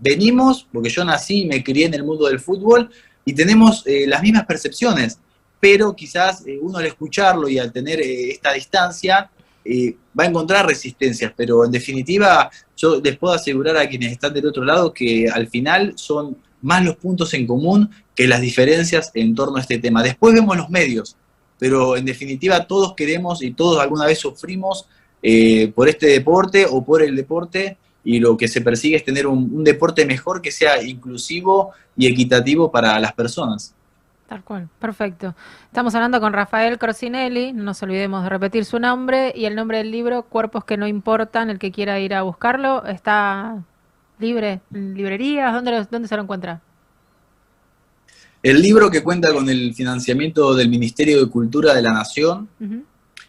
[0.00, 2.90] venimos, porque yo nací y me crié en el mundo del fútbol,
[3.28, 5.18] y tenemos eh, las mismas percepciones,
[5.60, 9.30] pero quizás eh, uno al escucharlo y al tener eh, esta distancia
[10.18, 14.46] va a encontrar resistencias, pero en definitiva yo les puedo asegurar a quienes están del
[14.46, 19.34] otro lado que al final son más los puntos en común que las diferencias en
[19.34, 20.02] torno a este tema.
[20.02, 21.16] Después vemos los medios,
[21.58, 24.86] pero en definitiva todos queremos y todos alguna vez sufrimos
[25.74, 29.64] por este deporte o por el deporte y lo que se persigue es tener un,
[29.64, 33.74] deporte mejor que sea inclusivo y equitativo para las personas.
[34.28, 35.34] Tal cual, perfecto.
[35.66, 39.78] Estamos hablando con Rafael Crocinelli, no nos olvidemos de repetir su nombre y el nombre
[39.78, 43.64] del libro, Cuerpos que no importan, el que quiera ir a buscarlo, está
[44.18, 46.60] libre en librerías, ¿dónde, dónde se lo encuentra?
[48.42, 52.48] El libro que cuenta con el financiamiento del Ministerio de Cultura de la Nación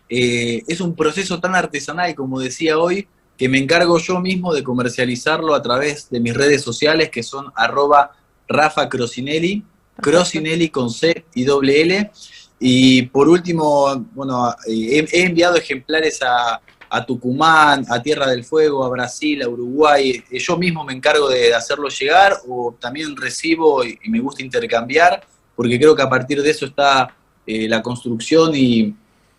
[0.07, 3.07] eh, es un proceso tan artesanal, como decía hoy,
[3.39, 7.53] que me encargo yo mismo de comercializarlo a través de mis redes sociales, que son
[7.55, 8.11] arroba
[8.49, 9.63] Rafa Crocinelli,
[9.95, 12.11] Crocinelli con C y doble L.
[12.59, 16.59] Y por último, bueno, he, enviado ejemplares a,
[17.07, 20.21] Tucumán, a Tierra del Fuego, a Brasil, a Uruguay.
[20.31, 25.25] Yo mismo me encargo de hacerlo llegar o también recibo y, me gusta intercambiar,
[25.55, 27.15] porque creo que a partir de eso está
[27.47, 28.93] eh, la construcción y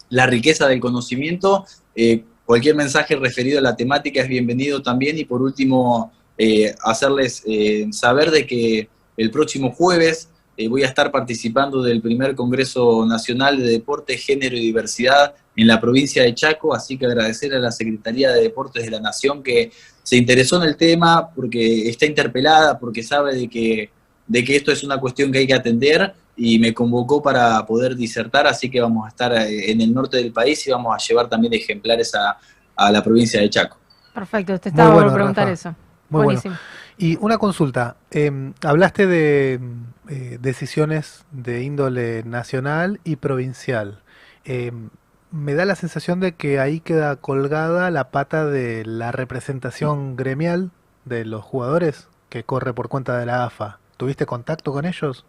[0.09, 1.67] la riqueza del conocimiento.
[1.95, 5.17] Eh, cualquier mensaje referido a la temática es bienvenido también.
[5.17, 7.45] Y por último eh, hacerles
[7.93, 13.57] saber de que el próximo jueves eh, voy a estar participando del primer Congreso Nacional
[13.57, 17.71] de Deporte, Género y Diversidad en la provincia de Chaco, así que agradecer a la
[17.71, 19.71] Secretaría de Deportes de la Nación que
[20.03, 23.91] se interesó en el tema, porque está interpelada, porque sabe de que,
[24.27, 27.95] de que esto es una cuestión que hay que atender y me convocó para poder
[27.95, 30.97] disertar, así que vamos a estar eh, en el norte del país y vamos a
[30.97, 32.39] llevar también ejemplares a,
[32.91, 33.77] la provincia de Chaco.
[34.15, 35.75] Perfecto, te estaba por preguntar eso.
[36.09, 36.57] Buenísimo.
[36.97, 39.61] Y una consulta, em, hablaste de
[40.09, 44.01] eh, decisiones de índole nacional y provincial.
[44.47, 44.89] Em,
[45.31, 50.71] me da la sensación de que ahí queda colgada la pata de la representación gremial
[51.05, 53.79] de los jugadores que corre por cuenta de la AFA.
[53.99, 55.27] ¿Tuviste contacto con ellos?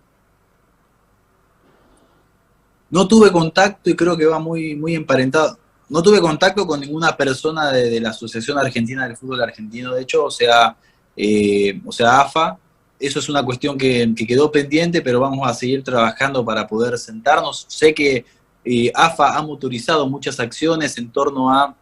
[2.91, 5.57] No tuve contacto y creo que va muy, muy emparentado.
[5.89, 10.25] No tuve contacto con ninguna persona de, la Asociación Argentina del Fútbol Argentino, de hecho,
[10.25, 10.75] o sea,
[11.15, 12.57] eh, o sea, AFA.
[12.99, 17.65] Eso es una cuestión que, quedó pendiente, pero vamos a seguir trabajando para poder sentarnos.
[17.67, 18.25] Sé que
[18.63, 21.75] eh, AFA ha motorizado muchas acciones en torno a,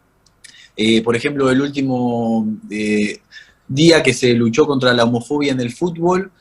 [0.77, 2.47] eh, por ejemplo, el último
[3.67, 6.31] día que se luchó contra la homofobia en el fútbol,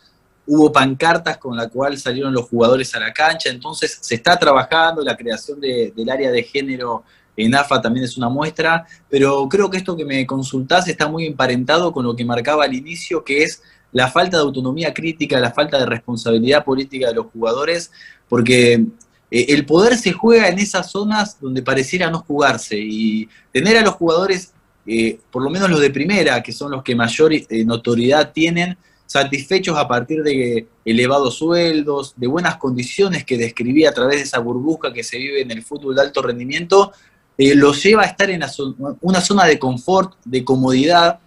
[0.49, 5.03] hubo pancartas con la cual salieron los jugadores a la cancha, entonces se está trabajando
[5.03, 7.05] la creación del área de género
[7.39, 11.25] en AFA también es una muestra, pero creo que esto que me consultás está muy
[11.25, 13.63] emparentado con lo que marcaba al inicio, que es
[13.93, 17.93] la falta de autonomía crítica, la falta de responsabilidad política de los jugadores,
[18.29, 18.85] porque
[19.31, 23.83] eh, el poder se juega en esas zonas donde pareciera no jugarse y tener a
[23.83, 24.53] los jugadores,
[24.85, 28.77] eh, por lo menos los de primera, que son los que mayor eh, notoriedad tienen,
[29.09, 34.39] satisfechos a partir de elevados sueldos, de buenas condiciones que describí a través de esa
[34.39, 36.93] burbuja que se vive en el fútbol de alto rendimiento,
[37.39, 38.43] eh, los lleva a estar en
[39.01, 41.21] una zona de confort, de comodidad,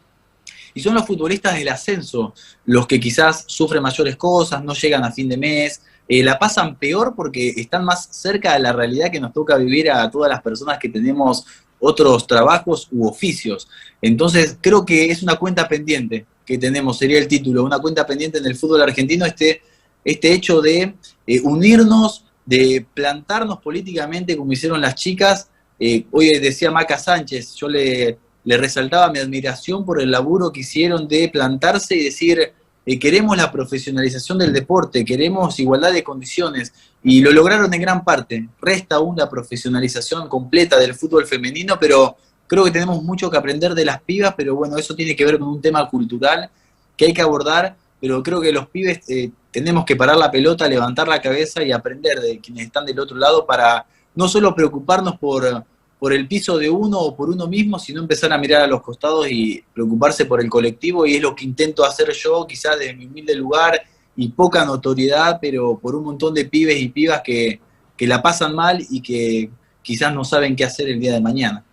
[0.76, 2.36] y son los futbolistas del ascenso
[2.66, 6.76] los que quizás sufren mayores cosas, no llegan a fin de mes, eh, la pasan
[6.76, 10.44] peor porque están más cerca de la realidad que nos toca vivir a todas las
[10.44, 11.46] personas que tenemos
[11.80, 13.68] otros trabajos u oficios.
[14.04, 18.38] Entonces creo que es una cuenta pendiente que tenemos, sería el título, una cuenta pendiente
[18.38, 19.62] en el fútbol argentino, este,
[20.04, 20.96] este hecho de
[21.28, 25.48] eh, unirnos, de plantarnos políticamente como hicieron las chicas
[25.84, 31.08] eh, hoy decía Maca Sánchez, yo le, resaltaba mi admiración por el laburo que hicieron
[31.08, 32.54] de plantarse y decir,
[32.86, 36.72] eh, queremos la profesionalización del deporte, queremos igualdad de condiciones,
[37.04, 38.48] y lo lograron en gran parte.
[38.62, 42.16] Resta aún la profesionalización completa del fútbol femenino, pero
[42.52, 45.40] creo que tenemos mucho que aprender de las pibas, pero bueno, eso tiene que ver
[45.40, 46.50] con un tema cultural
[46.98, 50.68] que hay que abordar, pero creo que los pibes eh, tenemos que parar la pelota,
[50.68, 55.18] levantar la cabeza y aprender de quienes están del otro lado para no solo preocuparnos
[55.18, 55.64] por,
[55.98, 58.82] por el piso de uno o por uno mismo, sino empezar a mirar a los
[58.82, 62.94] costados y preocuparse por el colectivo, y es lo que intento hacer yo, quizás desde
[62.96, 63.82] mi humilde lugar
[64.18, 67.62] y poca notoriedad, pero por un montón de pibes y pibas que,
[67.96, 69.50] que la pasan mal y que
[69.82, 71.64] quizás no saben qué hacer el día de mañana.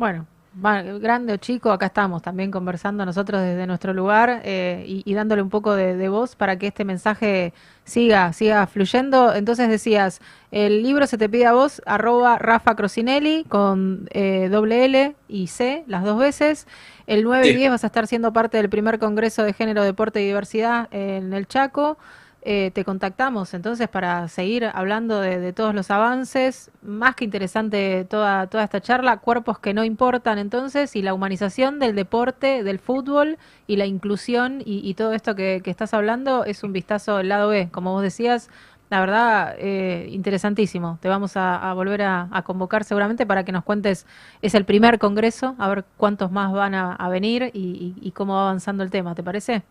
[0.00, 0.26] Bueno,
[0.98, 5.50] grande o chico, acá estamos también conversando nosotros desde nuestro lugar eh, y, dándole un
[5.50, 7.52] poco de, voz para que este mensaje
[7.84, 9.34] siga, siga fluyendo.
[9.34, 10.20] Entonces decías,
[10.50, 15.46] el libro se te pide a vos, arroba Rafa Crocinelli con eh, doble L y
[15.48, 16.66] C, las dos veces.
[17.06, 20.22] El 9 y 10 vas a estar siendo parte del primer Congreso de Género, Deporte
[20.22, 21.98] y Diversidad en el Chaco.
[22.42, 26.70] Eh, te contactamos entonces para seguir hablando de, todos los avances.
[26.82, 31.78] Más que interesante toda, toda esta charla, cuerpos que no importan entonces y la humanización
[31.78, 36.72] del deporte, del fútbol y la inclusión y, todo esto que, estás hablando es un
[36.72, 37.68] vistazo al lado B.
[37.70, 38.48] Como vos decías,
[38.88, 40.98] la verdad, eh, interesantísimo.
[41.00, 44.06] Te vamos a, volver a, convocar seguramente para que nos cuentes,
[44.42, 48.82] es el primer congreso, a ver cuántos más van a, venir y cómo va avanzando
[48.82, 49.62] el tema, ¿te parece?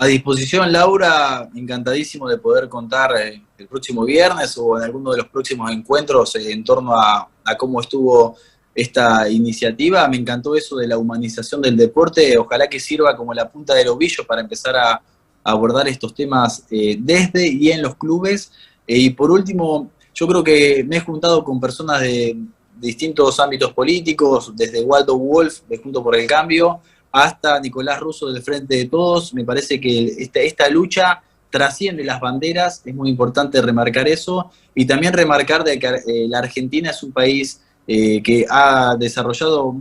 [0.00, 5.18] A disposición, Laura, encantadísimo de poder contar eh, el próximo viernes o en alguno de
[5.18, 8.36] los próximos encuentros eh, en torno a, cómo estuvo
[8.72, 10.06] esta iniciativa.
[10.06, 12.38] Me encantó eso de la humanización del deporte.
[12.38, 15.02] Ojalá que sirva como la punta del ovillo para empezar a,
[15.42, 18.52] abordar estos temas eh, desde y en los clubes.
[18.86, 22.36] y por último, yo creo que me he juntado con personas de,
[22.80, 26.80] distintos ámbitos políticos, desde Waldo Wolf de Junto por el Cambio,
[27.12, 29.34] hasta Nicolás Russo del Frente de Todos.
[29.34, 34.86] Me parece que esta, esta lucha trasciende las banderas, es muy importante remarcar eso, y
[34.86, 39.76] también remarcar de que eh, la Argentina es un país eh, que ha desarrollado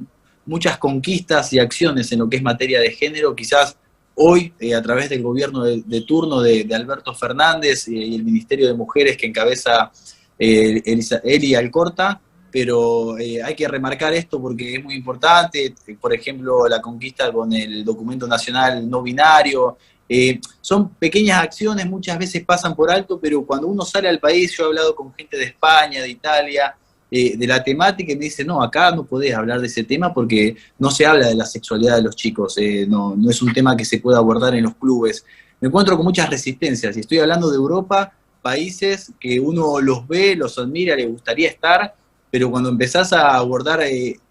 [0.46, 3.76] muchas conquistas y acciones en lo que es materia de género, quizás
[4.16, 8.74] hoy eh, a través del gobierno de, turno de, Alberto Fernández y el Ministerio de
[8.74, 9.92] Mujeres que encabeza
[10.40, 12.22] Eli Alcorta,
[12.52, 17.84] pero hay que remarcar esto porque es muy importante, por ejemplo, la conquista con el
[17.84, 19.78] documento nacional no binario,
[20.10, 24.56] eh, son pequeñas acciones, muchas veces pasan por alto, pero cuando uno sale al país,
[24.58, 26.76] yo he hablado con gente de España, de Italia,
[27.12, 30.14] eh, de la temática, y me dice, no, acá no podés hablar de ese tema
[30.14, 33.52] porque no se habla de la sexualidad de los chicos, eh, no, no es un
[33.54, 35.26] tema que se pueda abordar en los clubes.
[35.60, 40.36] Me encuentro con muchas resistencias, y estoy hablando de Europa, países que uno los ve,
[40.36, 41.96] los admira, le gustaría estar,
[42.30, 43.82] pero cuando empezás a abordar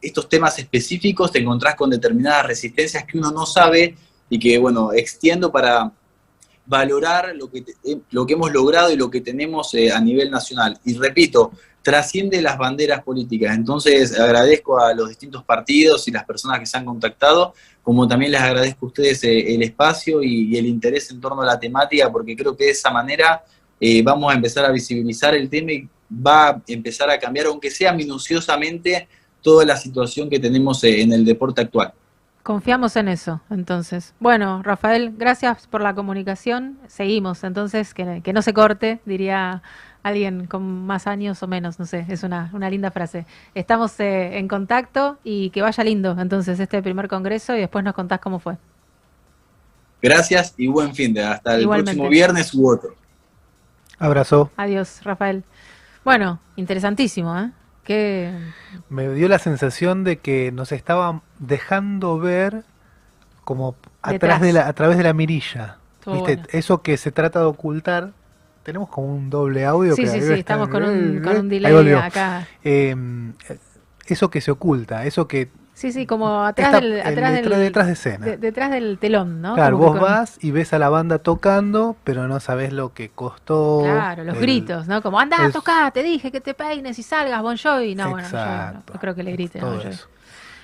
[0.03, 3.97] estos temas específicos, te encontrás con determinadas resistencias que uno no sabe
[4.29, 5.93] y que, bueno, extiendo para
[6.67, 10.31] valorar lo que, eh, lo que hemos logrado y lo que tenemos eh, a nivel
[10.31, 10.79] nacional.
[10.85, 13.57] Y repito, trasciende las banderas políticas.
[13.57, 18.33] Entonces agradezco a los distintos partidos y las personas que se han contactado, como también
[18.33, 22.11] les agradezco a ustedes eh, el espacio y, el interés en torno a la temática,
[22.11, 23.45] porque creo que de esa manera
[24.03, 27.93] vamos a empezar a visibilizar el tema y va a empezar a cambiar, aunque sea
[27.93, 29.09] minuciosamente,
[29.43, 31.93] toda la situación que tenemos en el deporte actual.
[32.43, 34.15] Confiamos en eso, entonces.
[34.21, 36.79] Bueno, Rafael, gracias por la comunicación.
[36.87, 39.63] Seguimos, entonces, que, no se corte, diría
[40.05, 43.27] alguien con más años o menos, no sé, es una, linda frase.
[43.57, 47.95] Estamos eh, en contacto y que vaya lindo, entonces, este primer congreso y después nos
[47.95, 48.57] contás cómo fue.
[50.01, 52.95] Gracias y buen fin de hasta el próximo viernes u otro.
[53.99, 54.51] Abrazo.
[54.57, 55.43] Adiós, Rafael.
[56.07, 57.51] Bueno, interesantísimo, ¿eh?
[58.89, 62.63] Me dio la sensación de que nos estaban dejando ver
[63.43, 65.79] como atrás de la, a través de la mirilla.
[66.07, 66.43] ¿Viste?
[66.57, 68.13] Eso que se trata de ocultar.
[68.63, 69.97] Tenemos como un doble audio.
[69.97, 72.47] Sí, sí, sí, estamos con un, con un delay acá.
[72.63, 73.33] Em,
[74.07, 77.93] eso que se oculta, eso que Sí, sí, como atrás del, atrás del, detrás de
[77.93, 78.25] escena.
[78.25, 79.55] detrás del telón, ¿no?
[79.55, 83.83] Claro, vos vas y ves a la banda tocando, pero no sabes lo que costó.
[83.85, 85.03] Claro, los gritos, ¿no?
[85.03, 87.95] Como, anda, toca, te dije que te peines y salgas, Bon Jovi.
[87.95, 89.61] No, bueno, no, creo que le grite.
[89.61, 89.79] Bon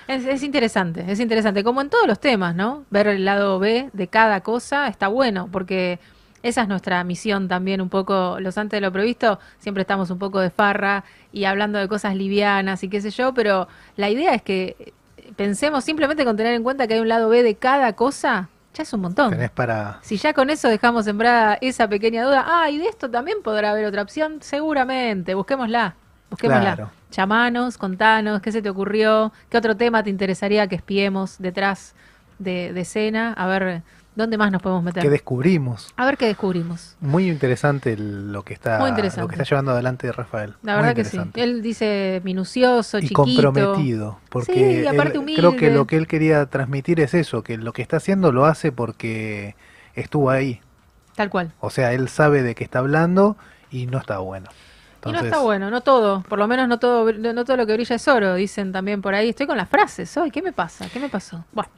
[0.07, 1.63] Es, es, interesante, es interesante.
[1.63, 2.85] Como en todos los temas, ¿no?
[2.89, 5.99] Ver el lado B de cada cosa está bueno, porque
[6.41, 10.17] esa es nuestra misión también, un poco, los antes de lo previsto, siempre estamos un
[10.17, 14.33] poco de farra y hablando de cosas livianas y qué sé yo, pero la idea
[14.33, 14.93] es que
[15.35, 18.83] pensemos simplemente con tener en cuenta que hay un lado B de cada cosa, ya
[18.83, 19.31] es un montón.
[19.31, 19.99] Tenés para...
[20.01, 23.71] Si ya con eso dejamos sembrada esa pequeña duda, ah, y de esto también podrá
[23.71, 25.95] haber otra opción, seguramente, busquémosla.
[26.29, 26.91] Busquémosla.
[27.11, 31.93] Chamanos, contanos, qué se te ocurrió, qué otro tema te interesaría que espiemos detrás
[32.39, 33.83] de, de escena, a ver
[34.15, 35.01] ¿Dónde más nos podemos meter?
[35.01, 35.91] ¿Qué descubrimos?
[35.97, 36.95] A ver qué descubrimos.
[36.99, 40.53] Muy interesante lo que está, lo que está llevando adelante Rafael.
[40.61, 41.19] La verdad que sí.
[41.33, 44.19] Él dice minucioso, y comprometido.
[44.29, 44.87] Porque
[45.35, 48.45] creo que lo que él quería transmitir es eso, que lo que está haciendo lo
[48.45, 49.55] hace porque
[49.95, 50.61] estuvo ahí.
[51.15, 51.51] Tal cual.
[51.59, 53.35] O sea, él sabe de qué está hablando
[53.71, 54.49] y no está bueno.
[55.05, 57.73] y no está bueno, no todo, por lo menos no todo, no todo lo que
[57.73, 59.29] brilla es oro, dicen también por ahí.
[59.29, 60.87] Estoy con las frases hoy, ¿qué me pasa?
[60.91, 61.45] ¿Qué me pasó?
[61.51, 61.69] Bueno.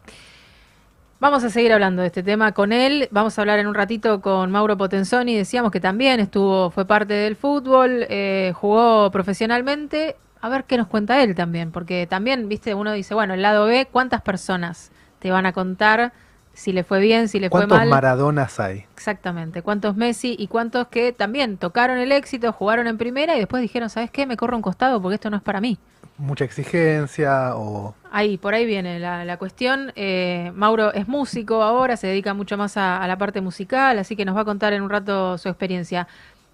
[1.17, 3.07] Vamos a seguir hablando de este tema con él.
[3.09, 5.33] Vamos a hablar en un ratito con Mauro Potenzoni.
[5.33, 10.17] Decíamos que también estuvo, fue parte del fútbol, eh, jugó profesionalmente.
[10.41, 13.65] A ver qué nos cuenta él también, porque también, viste, uno dice, bueno, el lado
[13.65, 16.11] B, ¿cuántas personas te van a contar
[16.53, 17.69] si le fue bien, si le fue mal?
[17.69, 18.85] ¿Cuántos Maradonas hay?
[18.93, 23.61] Exactamente, cuántos Messi y cuántos que también tocaron el éxito, jugaron en primera y después
[23.61, 24.27] dijeron, ¿sabes qué?
[24.27, 25.79] Me corro un costado porque esto no es para mí
[26.17, 27.93] mucha exigencia o...
[28.11, 29.91] Ahí, por ahí viene la, cuestión.
[29.95, 34.25] Eh, Mauro es músico ahora, se dedica mucho más a, la parte musical, así que
[34.25, 36.07] nos va a contar en un rato su experiencia.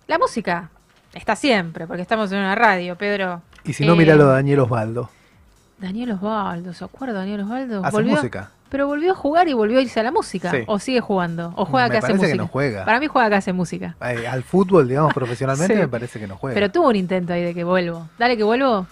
[0.07, 0.69] La música
[1.13, 3.41] está siempre, porque estamos en una radio, Pedro.
[3.63, 5.09] Y si no, míralo a Daniel Osvaldo.
[5.77, 7.85] Daniel Osvaldo, ¿se acuerda Daniel Osvaldo?
[7.85, 8.51] Hace música.
[8.69, 10.53] Pero volvió a jugar y volvió a irse a la música.
[10.67, 11.53] ¿O sigue jugando?
[11.57, 12.31] ¿O juega que hace música?
[12.31, 12.85] que no juega.
[12.85, 13.97] Para mí juega que hace música.
[14.01, 16.53] Eh, al fútbol, digamos, profesionalmente, me parece que no juega.
[16.53, 18.07] Pero tuvo un intento ahí de que vuelvo.
[18.17, 18.87] Dale que vuelvo.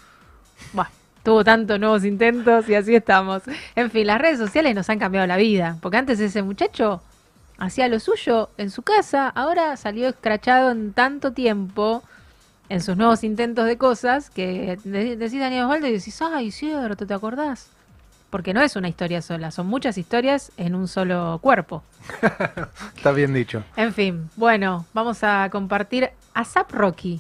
[1.24, 3.44] Tuvo tantos nuevos intentos y así estamos.
[3.76, 7.02] En fin, las redes sociales nos han cambiado la vida, porque antes ese muchacho
[7.58, 12.04] hacía lo suyo en su casa, ahora salió escrachado en tanto tiempo
[12.70, 17.14] en sus nuevos intentos de cosas que decís Daniel Osvaldo y decís, ay, cierto, ¿te
[17.14, 17.70] acordás?
[18.30, 21.84] Porque no es una historia sola, son muchas historias en un solo cuerpo.
[22.96, 23.64] Está bien dicho.
[23.76, 27.20] En fin, bueno, vamos a compartir a Zap Rocky.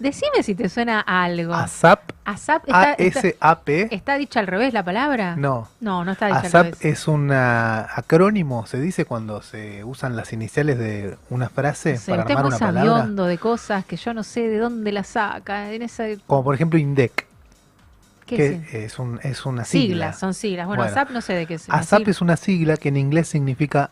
[0.00, 1.52] Decime si te suena a algo.
[1.52, 2.12] ¿ASAP?
[2.24, 3.94] ASAP está, está, A-S-A-P.
[3.94, 5.36] está dicha al revés la palabra.
[5.36, 5.68] No.
[5.80, 6.84] No, no está dicha al ASAP revés.
[6.86, 12.22] es un acrónimo, se dice cuando se usan las iniciales de una frase sé, para
[12.22, 13.06] armar una palabra.
[13.26, 15.70] de cosas que yo no sé de dónde las saca.
[15.70, 17.26] En esa, Como por ejemplo INDEC,
[18.24, 18.74] ¿qué que es?
[18.92, 19.86] es, un, es una sigla.
[19.86, 20.66] Siglas, son siglas.
[20.66, 21.68] Bueno, Bueno, ASAP no sé de qué es.
[21.68, 23.90] ASAP es una sigla que en inglés significa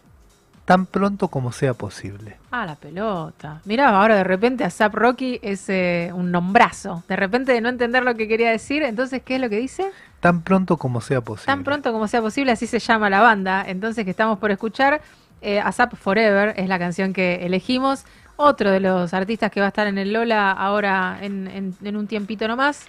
[0.68, 2.36] tan pronto como sea posible.
[2.50, 3.62] Ah, la pelota.
[3.64, 7.02] Mirá, ahora de repente ASAP Rocky es eh, un nombrazo.
[7.08, 9.90] De repente de no entender lo que quería decir, entonces, ¿qué es lo que dice?
[10.20, 11.46] Tan pronto como sea posible.
[11.46, 13.64] Tan pronto como sea posible, así se llama la banda.
[13.66, 15.00] Entonces, que estamos por escuchar,
[15.40, 18.04] eh, ASAP Forever es la canción que elegimos.
[18.36, 21.96] Otro de los artistas que va a estar en el Lola ahora en, en- en
[21.96, 22.84] un tiempito nomás.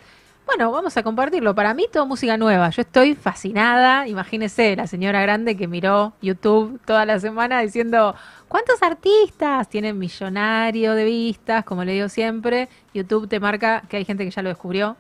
[0.50, 1.54] Bueno, vamos a compartirlo.
[1.54, 2.72] Para mí, todo música nueva.
[2.72, 4.08] Yo estoy fascinada.
[4.08, 8.16] Imagínese la señora grande que miró YouTube toda la semana diciendo:
[8.48, 11.64] ¿Cuántos artistas tienen millonario de vistas?
[11.66, 14.98] Como le digo siempre, YouTube te marca que hay gente que ya lo descubrió.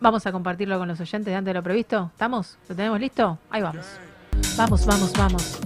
[0.00, 2.10] Vamos a compartirlo con los oyentes de antes de lo previsto.
[2.12, 2.56] ¿Estamos?
[2.68, 3.36] ¿Lo tenemos listo?
[3.50, 3.84] Ahí vamos.
[4.56, 5.58] Vamos, vamos, vamos.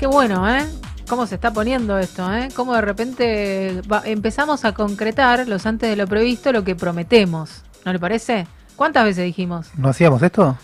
[0.00, 0.64] Qué bueno, ¿eh?
[1.10, 2.48] ¿Cómo se está poniendo esto, eh?
[2.56, 7.62] Cómo de repente va- empezamos a concretar los antes de lo previsto, lo que prometemos.
[7.86, 8.48] ¿No le parece?
[8.74, 9.70] ¿Cuántas veces dijimos?
[9.76, 10.58] ¿No hacíamos esto?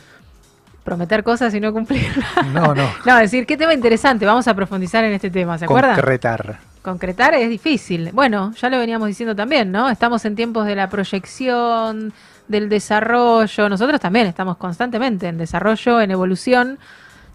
[0.83, 2.29] Prometer cosas y no cumplirlas.
[2.53, 2.83] No, no.
[3.07, 5.95] No, decir, qué tema interesante, vamos a profundizar en este tema, ¿se acuerdan?
[5.95, 6.59] Concretar.
[6.83, 8.11] Concretar es difícil.
[8.13, 9.89] Bueno, ya lo veníamos diciendo también, ¿no?
[9.89, 12.13] Estamos en tiempos de la proyección,
[12.49, 13.69] del desarrollo.
[13.69, 16.81] Nosotros también estamos constantemente en desarrollo, en evolución.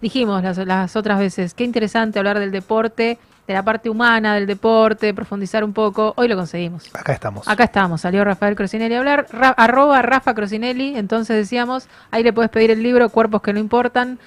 [0.01, 4.45] Dijimos las, las otras veces, qué interesante hablar del deporte, de la parte humana del
[4.45, 6.13] deporte, profundizar un poco.
[6.17, 6.93] Hoy lo conseguimos.
[6.93, 7.47] Acá estamos.
[7.47, 12.33] Acá estamos, salió Rafael Crocinelli a hablar, ra- arroba Rafa Crocinelli, entonces decíamos, ahí le
[12.33, 14.19] puedes pedir el libro Cuerpos que no importan,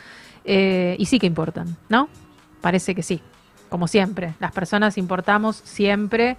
[0.44, 2.09] eh, y sí que importan, ¿no?
[2.62, 3.20] Parece que sí,
[3.68, 6.38] como siempre, las personas importamos siempre.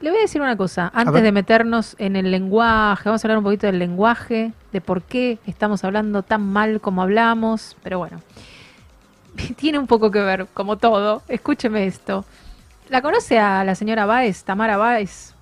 [0.00, 3.38] Le voy a decir una cosa, antes de meternos en el lenguaje, vamos a hablar
[3.38, 8.20] un poquito del lenguaje, de por qué estamos hablando tan mal como hablamos, pero bueno,
[9.56, 12.24] tiene un poco que ver, como todo, escúcheme esto.
[12.88, 15.34] ¿La conoce a la señora Báez, Tamara Báez?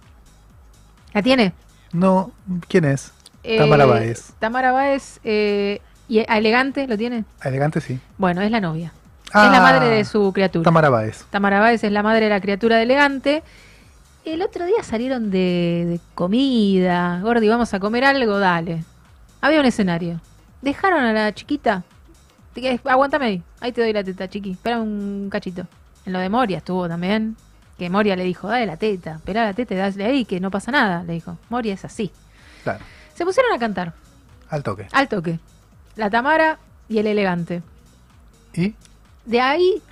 [1.12, 1.53] ¿La tiene?
[1.93, 2.33] No,
[2.69, 3.12] ¿quién es?
[3.43, 4.33] Eh, Tamara Báez.
[4.39, 7.25] Tamara Báez, eh, ¿y a elegante lo tiene?
[7.43, 8.01] Elegante, sí.
[8.19, 8.93] Bueno, es la novia.
[9.33, 10.65] Ah, es la madre de su criatura.
[10.65, 11.25] Tamara Báez.
[11.31, 13.43] Tamara Báez es la madre de la criatura de elegante.
[14.25, 17.21] El otro día salieron de, de comida.
[17.21, 18.85] Gordi, vamos a comer algo, dale.
[19.41, 20.21] Había un escenario.
[20.62, 21.85] Dejaron a la chiquita.
[22.85, 23.43] Aguántame ahí.
[23.60, 24.52] Ahí te doy la teta, chiqui.
[24.52, 25.66] Espera un cachito.
[26.06, 27.36] En lo de Moria estuvo también.
[27.78, 29.16] Que Moria le dijo, dale la teta.
[29.16, 31.02] Espera la teta y dale ahí, que no pasa nada.
[31.05, 31.36] Le dijo.
[31.48, 32.10] Moria es así.
[32.62, 32.81] Claro.
[33.14, 33.93] Se pusieron a cantar.
[34.48, 34.86] Al toque.
[34.93, 35.39] Al toque.
[35.97, 36.59] La Tamara
[36.89, 37.62] y el elegante.
[38.55, 38.74] ¿Y?
[39.24, 39.82] De ahí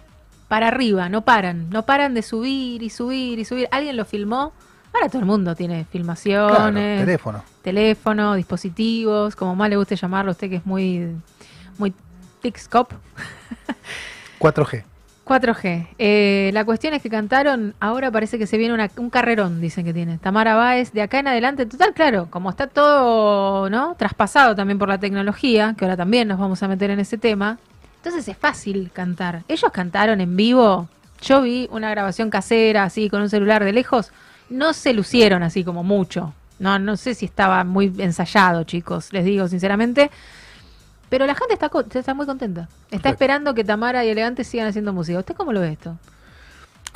[0.49, 3.69] para arriba, no paran, no paran de subir y subir y subir.
[3.71, 4.53] ¿Alguien lo filmó?
[4.93, 7.43] Ahora todo el mundo tiene Claro, filmaciones, teléfono.
[7.63, 11.17] teléfono, dispositivos, como más le guste llamarlo a usted que es muy,
[11.79, 11.95] muy
[12.43, 12.95] TikScope.
[14.39, 14.83] 4G.
[15.25, 15.87] 4G.
[15.99, 19.85] Eh, la cuestión es que cantaron, ahora parece que se viene una- un carrerón, dicen
[19.85, 20.19] que tiene.
[20.19, 23.95] Tamara Báez, de acá en adelante, total, claro, como está todo, ¿no?
[23.95, 27.59] Traspasado también por la tecnología, que ahora también nos vamos a meter en ese tema.
[27.99, 29.43] Entonces es fácil cantar.
[29.49, 30.89] Ellos cantaron en vivo.
[31.23, 34.11] Yo vi una grabación casera, así, con un celular de lejos.
[34.51, 36.35] No se lucieron así como mucho.
[36.59, 40.11] No, no sé si estaba muy ensayado, chicos, les digo sinceramente.
[41.13, 42.63] Pero la gente está, está muy contenta.
[42.63, 43.09] Está Perfecto.
[43.11, 45.19] esperando que Tamara y Elegante sigan haciendo música.
[45.19, 45.99] ¿Usted cómo lo ve esto?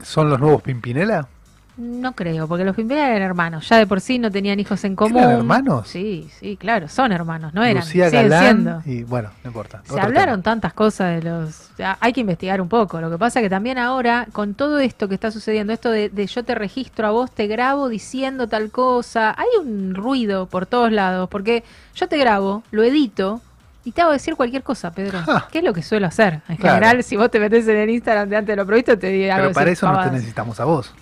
[0.02, 1.28] ¿Son los nuevos Pimpinela?
[1.76, 3.68] No creo, porque los Pimpinela eran hermanos.
[3.68, 5.18] Ya de por sí no tenían hijos en común.
[5.18, 5.88] ¿Eran hermanos?
[5.88, 7.82] Sí, sí, claro, son hermanos, no eran.
[7.82, 9.82] Lucía Galán y bueno, no importa.
[9.84, 10.55] Se hablaron tema.
[10.55, 11.68] tantas cosas de los...
[12.01, 12.98] hay que investigar un poco.
[13.02, 16.26] Lo que pasa que también ahora, con todo esto que está sucediendo, esto de, de
[16.26, 20.90] yo te registro a vos, te grabo diciendo tal cosa, hay un ruido por todos
[20.90, 21.64] lados, porque
[21.94, 23.43] yo te grabo, lo edito
[23.86, 25.20] y te hago decir cualquier cosa, Pedro.
[25.50, 26.40] ¿Qué es lo que suelo hacer?
[26.48, 26.74] En Claro.
[26.76, 29.32] general, si vos te metes en el Instagram de antes de lo previsto, te digo
[29.34, 30.92] Pero para eso no te necesitamos a vos.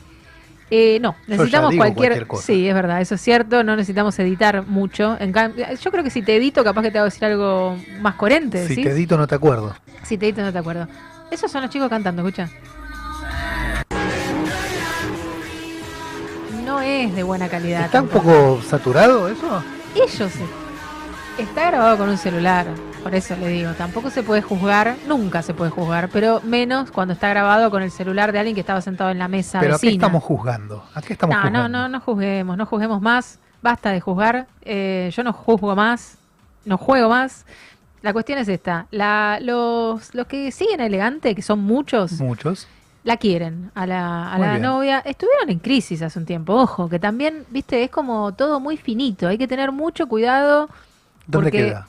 [0.70, 2.42] Eh, no, necesitamos cualquier, cualquier cosa.
[2.46, 3.64] Sí, es verdad, eso es cierto.
[3.64, 5.16] No necesitamos editar mucho.
[5.20, 8.14] En cam- yo creo que si te edito, capaz que te hago decir algo más
[8.16, 8.66] coherente.
[8.68, 8.82] Si ¿sí?
[8.82, 9.74] te edito no te acuerdo.
[10.02, 10.86] Si te edito, no te acuerdo.
[11.30, 12.48] Esos son los chicos cantando, escucha.
[16.64, 17.84] No es de buena calidad.
[17.86, 19.62] ¿Está un poco saturado eso?
[19.94, 20.44] Ellos sí.
[21.38, 22.66] Está grabado con un celular,
[23.02, 27.12] por eso le digo, tampoco se puede juzgar, nunca se puede juzgar, pero menos cuando
[27.14, 29.78] está grabado con el celular de alguien que estaba sentado en la mesa Pero ¿a
[29.80, 30.06] qué vecina.
[30.06, 30.84] estamos juzgando?
[30.94, 31.68] ¿A qué estamos No, no, juzgando?
[31.78, 36.18] no, no juzguemos, no juzguemos más, basta de juzgar, eh, yo no juzgo más,
[36.64, 37.44] no juego más.
[38.02, 42.68] La cuestión es esta, la, los, los que siguen Elegante, que son muchos, Muchos.
[43.02, 45.00] la quieren a la, a la novia.
[45.04, 49.26] Estuvieron en crisis hace un tiempo, ojo, que también, viste, es como todo muy finito,
[49.26, 50.68] hay que tener mucho cuidado
[51.26, 51.88] ¿Dónde Porque- queda?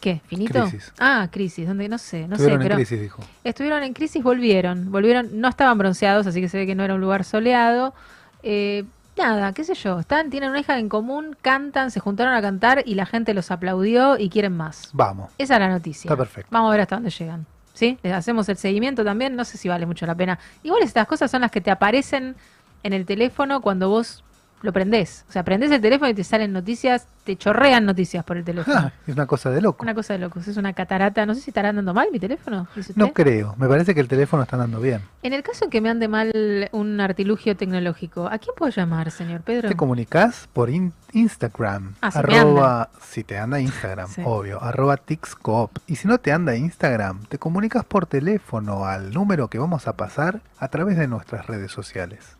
[0.00, 0.20] ¿Qué?
[0.26, 0.62] ¿Finito?
[0.66, 0.92] Crisis.
[0.98, 1.66] Ah, crisis.
[1.68, 1.88] ¿Dónde?
[1.88, 2.42] No sé, no sé.
[2.42, 3.22] Estuvieron en Pero crisis, dijo.
[3.44, 4.90] estuvieron en crisis, volvieron.
[4.90, 7.94] Volvieron, no estaban bronceados, así que se ve que no era un lugar soleado.
[8.42, 8.82] Eh,
[9.16, 10.00] nada, qué sé yo.
[10.00, 13.52] Están, tienen una hija en común, cantan, se juntaron a cantar y la gente los
[13.52, 14.90] aplaudió y quieren más.
[14.92, 15.30] Vamos.
[15.38, 16.08] Esa es la noticia.
[16.08, 16.48] Está perfecto.
[16.50, 17.46] Vamos a ver hasta dónde llegan.
[17.72, 17.96] ¿Sí?
[18.02, 19.36] Les hacemos el seguimiento también.
[19.36, 20.36] No sé si vale mucho la pena.
[20.64, 22.34] Igual estas cosas son las que te aparecen
[22.82, 24.24] en el teléfono cuando vos
[24.62, 25.24] lo prendés.
[25.28, 28.76] O sea, prendés el teléfono y te salen noticias, te chorrean noticias por el teléfono.
[28.78, 29.82] Ah, es una cosa de loco.
[29.82, 30.46] Una cosa de locos.
[30.48, 31.26] Es una catarata.
[31.26, 32.66] No sé si estará andando mal mi teléfono.
[32.74, 33.22] dice No usted.
[33.24, 33.54] creo.
[33.58, 35.02] Me parece que el teléfono está andando bien.
[35.22, 36.32] En el caso en que me ande mal
[36.72, 39.68] un artilugio tecnológico, ¿a quién puedo llamar, señor Pedro?
[39.68, 41.94] Te comunicas por in- Instagram.
[42.00, 44.22] Ah, si me arroba, si te anda Instagram, Sí.
[44.24, 44.62] obvio.
[44.62, 45.78] Arroba Tixcoop.
[45.86, 49.96] Y si no te anda Instagram, te comunicas por teléfono al número que vamos a
[49.96, 52.36] pasar a través de nuestras redes sociales.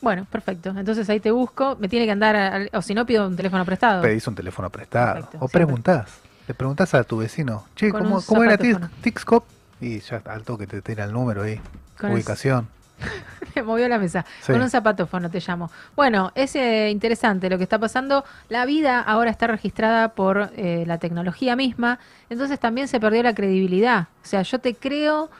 [0.00, 0.70] Bueno, perfecto.
[0.70, 1.76] Entonces ahí te busco.
[1.80, 4.02] Me tiene que andar, al- o si no, pido un teléfono prestado.
[4.02, 5.14] Pedís un teléfono prestado.
[5.14, 5.58] Perfecto, o siempre.
[5.66, 6.20] preguntás.
[6.46, 8.86] Le preguntás a tu vecino, che, Con ¿cómo, cómo era zapatófono.
[8.88, 9.44] Tix- Tixcoop?
[9.80, 11.60] Y ya al toque te tira el número ahí.
[12.00, 12.68] Con ubicación.
[13.54, 14.24] Me movió la mesa.
[14.40, 14.52] Sí.
[14.52, 15.70] Con un zapatófono te llamo.
[15.94, 18.24] Bueno, es eh, interesante lo que está pasando.
[18.48, 21.98] La vida ahora está registrada por eh, la tecnología misma.
[22.30, 24.08] Entonces también se perdió la credibilidad.
[24.22, 25.30] O sea, yo te creo.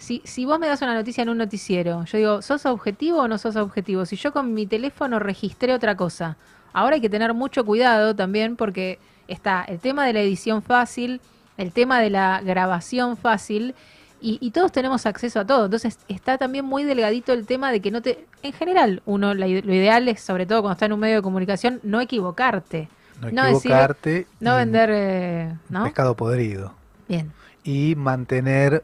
[0.00, 3.28] Si, si vos me das una noticia en un noticiero, yo digo, ¿sos objetivo o
[3.28, 4.06] no sos objetivo?
[4.06, 6.36] Si yo con mi teléfono registré otra cosa.
[6.72, 8.98] Ahora hay que tener mucho cuidado también porque
[9.28, 11.20] está el tema de la edición fácil,
[11.58, 13.74] el tema de la grabación fácil
[14.22, 15.66] y, y todos tenemos acceso a todo.
[15.66, 18.24] Entonces está también muy delgadito el tema de que no te...
[18.42, 21.78] En general, uno lo ideal es, sobre todo cuando está en un medio de comunicación,
[21.82, 22.88] no equivocarte.
[23.20, 24.26] No No decir- equivocarte.
[24.40, 24.90] No vender...
[24.92, 25.84] eh, ¿No?
[25.84, 26.72] Pescado podrido.
[27.06, 27.32] Bien.
[27.64, 28.82] Y mantener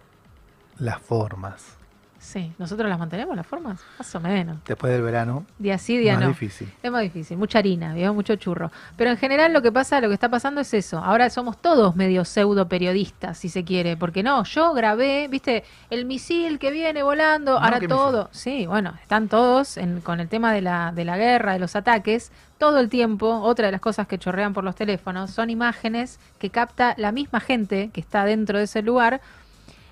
[0.78, 1.72] las formas.
[2.18, 2.52] Sí.
[2.58, 3.80] ¿Nosotros las mantenemos las formas?
[3.98, 4.56] Más o menos.
[4.66, 6.28] Después del verano, Día sí, día más no.
[6.30, 6.72] difícil.
[6.82, 8.12] Es más difícil, mucha harina, ¿vio?
[8.14, 8.72] mucho churro.
[8.96, 10.98] Pero en general lo que pasa, lo que está pasando es eso.
[10.98, 13.96] Ahora somos todos medio pseudo periodistas, si se quiere.
[13.96, 18.28] Porque no, yo grabé, viste, el misil que viene volando, No, ahora ¿qué todo.
[18.32, 21.76] Sí, bueno, están todos en- con el tema de la, de la guerra, de los
[21.76, 22.32] ataques.
[22.58, 26.50] Todo el tiempo, otra de las cosas que chorrean por los teléfonos, son imágenes que
[26.50, 29.20] capta la misma gente que está dentro de ese lugar.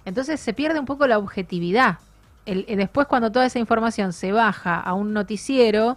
[0.04, 1.98] Entonces se pierde un poco la objetividad.
[2.46, 5.96] El- eh, después cuando toda esa información se baja a un noticiero,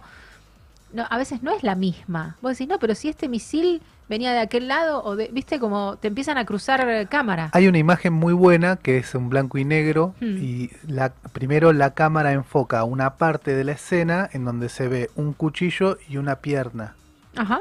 [0.92, 2.36] no, a veces no es la misma.
[2.40, 5.98] Vos decís, no, pero si este misil venía de aquel lado, o de, viste, como
[5.98, 7.50] te empiezan a cruzar eh, cámara.
[7.52, 10.36] Hay una imagen muy buena que es un blanco y negro Hmm.
[10.38, 15.10] y la, primero la cámara enfoca una parte de la escena en donde se ve
[15.14, 16.94] un cuchillo y una pierna.
[17.36, 17.60] Ajá.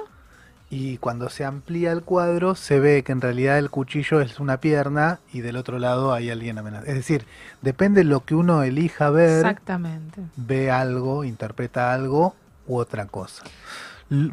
[0.70, 4.58] Y cuando se amplía el cuadro se ve que en realidad el cuchillo es una
[4.60, 6.88] pierna y del otro lado hay alguien amenazado.
[6.88, 7.26] Es decir,
[7.62, 10.22] depende de lo que uno elija ver, Exactamente.
[10.36, 12.36] ve algo, interpreta algo
[12.68, 13.44] u otra cosa.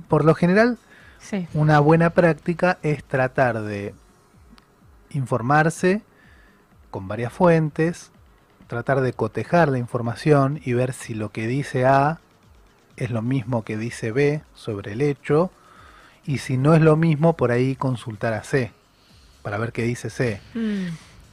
[0.08, 0.76] Por lo general,
[1.20, 1.46] Sí.
[1.54, 3.94] una buena práctica es tratar de
[5.10, 6.02] informarse
[6.90, 8.10] con varias fuentes,
[8.66, 12.18] tratar de cotejar la información y ver si lo que dice A
[12.96, 15.50] es lo mismo que dice B sobre el hecho
[16.26, 18.72] y si no es lo mismo por ahí consultar a C
[19.42, 20.40] para ver qué dice C.
[20.54, 20.86] Mm,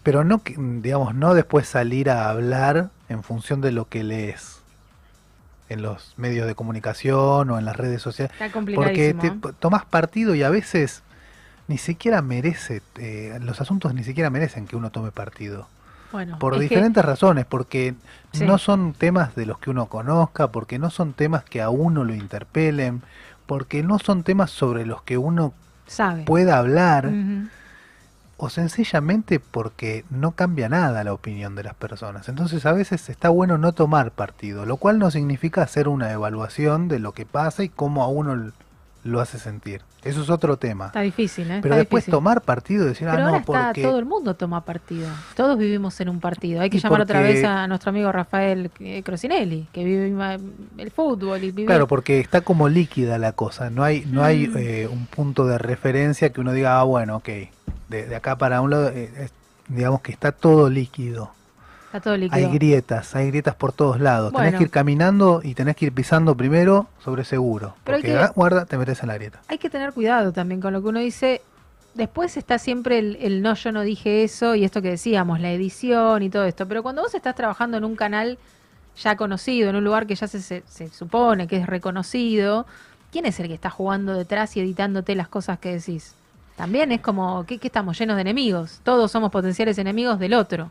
[0.04, 4.62] Pero no, digamos, no después salir a hablar en función de lo que lees
[5.70, 8.34] en los medios de comunicación o en las redes sociales.
[8.34, 11.04] está Porque te tomás partido y a veces
[11.68, 15.68] ni siquiera merece, eh, los asuntos ni siquiera merecen que uno tome partido.
[16.12, 17.96] Bueno, Por que- diferentes razones, porque
[18.34, 18.44] Sí.
[18.46, 22.04] no son temas de los que uno conozca, porque no son temas que a uno
[22.04, 23.02] lo interpelen,
[23.52, 25.52] porque no son temas sobre los que uno
[25.86, 26.23] sabe.
[26.23, 27.11] pueda hablar,
[28.38, 32.30] o sencillamente porque no cambia nada la opinión de las personas.
[32.30, 36.88] Entonces a veces está bueno no tomar partido, lo cual no significa hacer una evaluación
[36.88, 38.53] de lo que pasa y cómo a uno
[39.03, 39.82] lo hace sentir.
[40.03, 40.88] Eso es otro tema.
[40.88, 41.60] Está difícil, ¿eh?
[41.61, 42.11] Pero Está después difícil.
[42.11, 43.82] tomar partido decir, Pero ah, ahora no, está, porque...
[43.84, 45.07] todo el mundo toma partido.
[45.36, 46.61] Todos vivimos en un partido.
[46.61, 50.14] Hay que Y llamar otra vez a nuestro amigo Rafael eh, Crosinelli, que vive
[50.78, 51.68] el fútbol y vive...
[51.68, 54.57] Claro, porque está como líquida la cosa, no hay, no hay Mm.
[54.57, 57.30] eh, un punto de referencia que uno diga, ah, bueno, ok,
[57.90, 59.30] de, de acá para un lado, eh,
[59.68, 61.32] digamos que está todo líquido.
[62.00, 62.14] Todo.
[62.32, 64.32] Hay grietas, hay grietas por todos lados.
[64.32, 64.58] Tenés Bueno.
[64.60, 67.76] que ir caminando y tenés que ir pisando primero sobre seguro.
[67.84, 69.42] Pero porque que- ah, guarda, te metes en la grieta.
[69.48, 71.42] Hay que tener cuidado también con lo que uno dice.
[71.94, 75.52] Después está siempre el, el no, yo no dije eso y esto que decíamos, la
[75.52, 76.66] edición y todo esto.
[76.68, 78.38] Pero cuando vos estás trabajando en un canal
[79.02, 82.66] ya conocido, en un lugar que ya se, se, se supone que es reconocido,
[83.12, 86.16] ¿quién es el que está jugando detrás y editándote las cosas que decís?
[86.56, 88.80] También es como, ¿qué, qué estamos llenos de enemigos?
[88.84, 90.70] Todos somos potenciales enemigos del otro.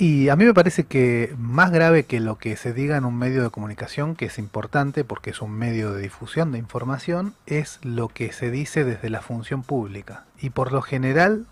[0.00, 3.18] Y a mí me parece que más grave que lo que se diga en un
[3.18, 7.80] medio de comunicación, que es importante porque es un medio de difusión de información, es
[7.82, 10.22] lo que se dice desde la función pública.
[10.40, 11.46] Y por lo general,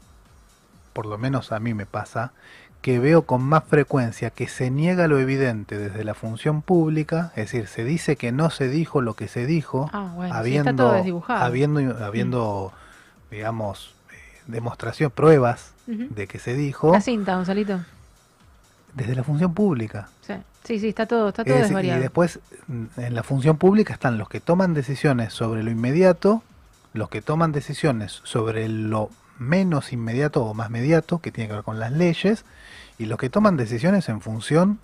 [0.93, 2.31] por lo menos a mí me pasa,
[2.83, 7.51] que veo con más frecuencia que se niega lo evidente desde la función pública, es
[7.51, 10.71] decir, se dice que no se dijo lo que se dijo, Ah, bueno, sí, habiendo,
[10.71, 11.45] está todo desdibujado.
[11.45, 12.73] habiendo, habiendo
[13.29, 17.81] digamos, eh, demostración, pruebas de que se dijo La cinta, Gonzalito.
[18.97, 20.09] Desde la función pública.
[20.27, 20.33] Sí,
[20.65, 22.01] sí, sí, está todo, está todo Es desvariado.
[22.01, 26.43] y después en la función pública están los que toman decisiones sobre lo inmediato,
[26.95, 31.63] los que toman decisiones sobre lo menos inmediato o más mediato, que tiene que ver
[31.63, 32.45] con las leyes,
[32.99, 34.79] y los que toman decisiones en función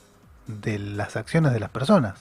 [0.47, 2.19] de las acciones de las personas.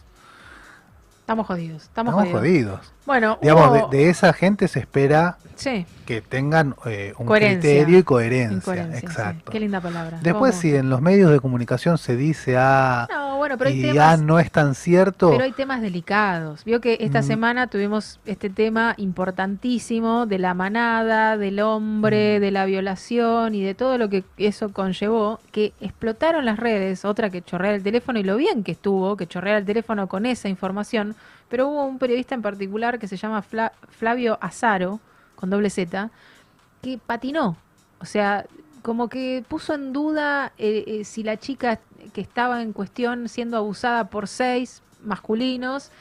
[1.19, 2.80] Estamos jodidos, estamos, Estamos jodidos.
[2.80, 2.93] jodidos.
[3.06, 7.60] Bueno, Digamos, hubo- de, de esa gente se espera Sí, que tengan eh, un Coherencia.
[7.72, 8.98] criterio y coherencia.
[8.98, 9.52] Exacto.
[9.52, 10.19] Qué linda palabra.
[10.22, 13.82] Después, si en los medios de comunicación se dice, ah, No, bueno, pero hay y
[13.82, 13.95] temas...
[13.95, 16.64] ya no es tan cierto, Pero hay temas delicados.
[16.64, 17.23] Vio que esta Mm.
[17.23, 22.41] semana tuvimos este tema importantísimo de la manada, del hombre, Mm.
[22.41, 27.30] de la violación y de todo lo que eso conllevó, que explotaron las redes, otra
[27.30, 30.49] que chorrea el teléfono y lo bien que estuvo, que chorrea el teléfono con esa
[30.49, 31.15] información,
[31.52, 34.99] pero hubo un periodista en particular que se llama Fla- Flavio Azaro,
[35.36, 36.10] con doble Z,
[36.82, 37.57] que patinó.
[37.99, 38.45] O sea,
[38.82, 41.80] como que puso en duda eh, eh, si la chica
[42.14, 45.91] que estaba en cuestión siendo abusada por seis masculinos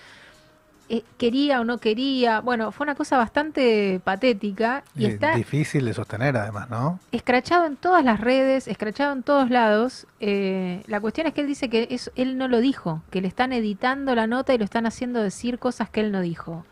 [0.93, 2.41] eh, quería o no quería.
[2.41, 6.99] Bueno, fue una cosa bastante patética y es está difícil de sostener además, ¿no?
[7.13, 10.09] escrachado en todas las redes, escrachado en todos lados.
[10.19, 13.29] Eh, la cuestión es que él dice que eso, él no lo dijo, que le
[13.29, 16.65] están editando la nota y lo están haciendo decir cosas que él no dijo.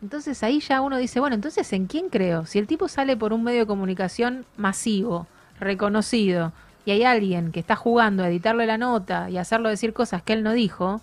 [0.00, 2.46] Entonces ahí ya uno dice, bueno, entonces ¿en quién creo?
[2.46, 5.26] Si el tipo sale por un medio de comunicación masivo,
[5.60, 6.52] reconocido,
[6.86, 10.32] y hay alguien que está jugando a editarle la nota y hacerlo decir cosas que
[10.32, 11.02] él no dijo,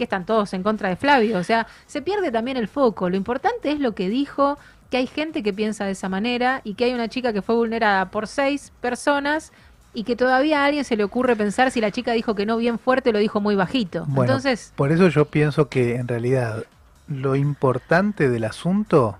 [0.00, 1.36] que están todos en contra de Flavio.
[1.36, 3.10] O sea, se pierde también el foco.
[3.10, 4.58] Lo importante es lo que dijo,
[4.88, 7.54] que hay gente que piensa de esa manera y que hay una chica que fue
[7.54, 9.52] vulnerada por seis personas
[9.92, 12.56] y que todavía a alguien se le ocurre pensar si la chica dijo que no
[12.56, 14.06] bien fuerte, lo dijo muy bajito.
[14.06, 16.64] Bueno, Entonces, por eso yo pienso que en realidad
[17.06, 19.18] lo importante del asunto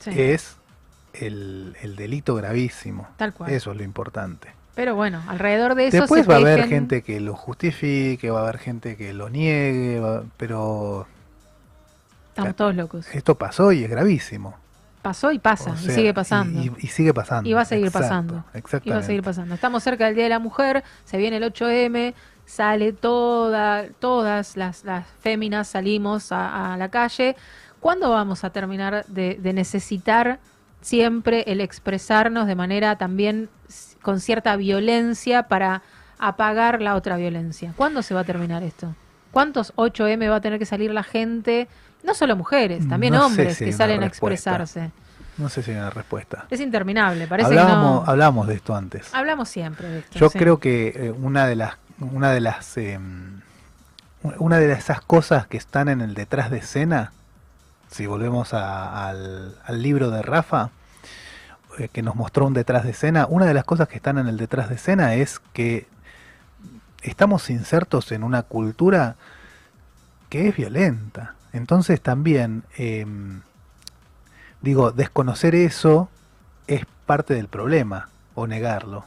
[0.00, 0.56] sí, es
[1.12, 3.06] el, el delito gravísimo.
[3.18, 3.50] tal cual.
[3.50, 4.55] Eso es lo importante.
[4.76, 8.40] Pero bueno, alrededor de eso Después se va a haber gente que lo justifique, va
[8.40, 11.08] a haber gente que lo niegue, va- pero
[12.28, 13.06] Estamos todos locos.
[13.14, 14.54] esto pasó y es gravísimo.
[15.02, 16.60] Pasó y pasa, O y sigue pasando.
[16.60, 17.48] Y, y sigue pasando.
[17.48, 18.34] Y va a seguir Exacto, pasando.
[18.34, 19.06] Y va a Exactamente.
[19.06, 19.54] seguir pasando.
[19.54, 22.12] Estamos cerca del Día de la Mujer, se viene el 8M,
[22.44, 27.34] sale toda, todas las, las féminas, salimos a, a la calle.
[27.80, 30.38] ¿Cuándo vamos a terminar de, de necesitar
[30.82, 33.48] siempre el expresarnos de manera también
[34.06, 35.82] con cierta violencia para
[36.18, 37.72] apagar la otra violencia?
[37.76, 38.94] ¿Cuándo se va a terminar esto?
[39.32, 41.66] ¿Cuántos 8M va a tener que salir la gente?
[42.04, 44.92] No solo mujeres, también No hombres si que salen a expresarse.
[45.38, 46.46] No sé si hay una respuesta.
[46.50, 48.10] Es interminable, parece Hablábamos, que no...
[48.12, 49.12] hablábamos de esto antes.
[49.12, 50.18] Hablamos siempre de esto.
[50.18, 50.38] Yo sí.
[50.38, 52.98] creo que eh, una de las una de las eh,
[54.38, 57.12] una de esas cosas que están en el detrás de escena,
[57.90, 60.70] si volvemos a- al, al libro de Rafa,
[61.78, 64.28] eh, que nos mostró un detrás de escena, una de las cosas que están en
[64.28, 65.86] el detrás de escena es que
[67.02, 69.16] estamos insertos en una cultura
[70.28, 71.34] que es violenta.
[71.52, 73.06] Entonces también, eh,
[74.60, 76.08] digo, desconocer eso
[76.66, 79.04] es parte del problema, o negarlo.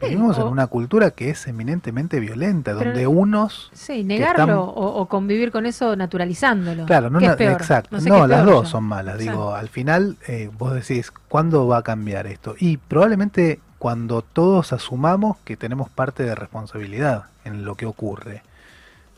[0.00, 3.70] Sí, Vivimos en una cultura que es eminentemente violenta, Pero- donde unos...
[3.74, 6.86] Sí, negarlo están- o, o convivir con eso naturalizándolo.
[6.86, 7.52] Claro, no, ¿Qué es peor?
[7.52, 8.00] exacto.
[8.00, 9.18] sé No, las dos son malas.
[9.18, 12.54] Digo, al final eh, vos decís, ¿cuándo va a cambiar esto?
[12.58, 18.42] Y probablemente cuando todos asumamos que tenemos parte de responsabilidad en lo que ocurre.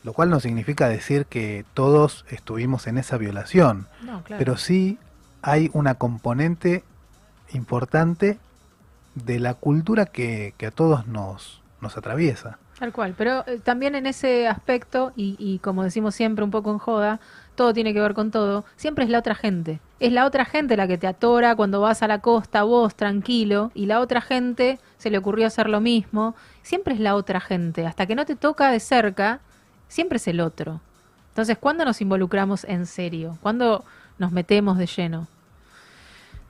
[0.03, 3.87] Lo cual no significa decir que todos estuvimos en esa violación.
[4.01, 4.37] No, claro.
[4.39, 4.97] Pero sí
[5.41, 6.83] hay una componente
[7.53, 8.37] importante
[9.15, 12.57] de la cultura que, a todos nos, nos atraviesa.
[12.79, 13.13] Tal cual.
[13.17, 17.19] Pero eh, también en ese aspecto, y, y como decimos siempre un poco en joda,
[17.55, 19.79] todo tiene que ver con todo, siempre es la otra gente.
[19.99, 23.71] Es la otra gente la que te atora cuando vas a la costa, vos tranquilo,
[23.73, 26.35] y la otra gente se le ocurrió hacer lo mismo.
[26.61, 27.85] Siempre es la otra gente.
[27.85, 29.39] Hasta que no te toca de cerca,
[29.87, 30.81] siempre es el otro.
[31.29, 33.37] Entonces, ¿cuándo nos involucramos en serio?
[33.41, 33.83] ¿Cuándo
[34.17, 35.27] nos metemos de lleno?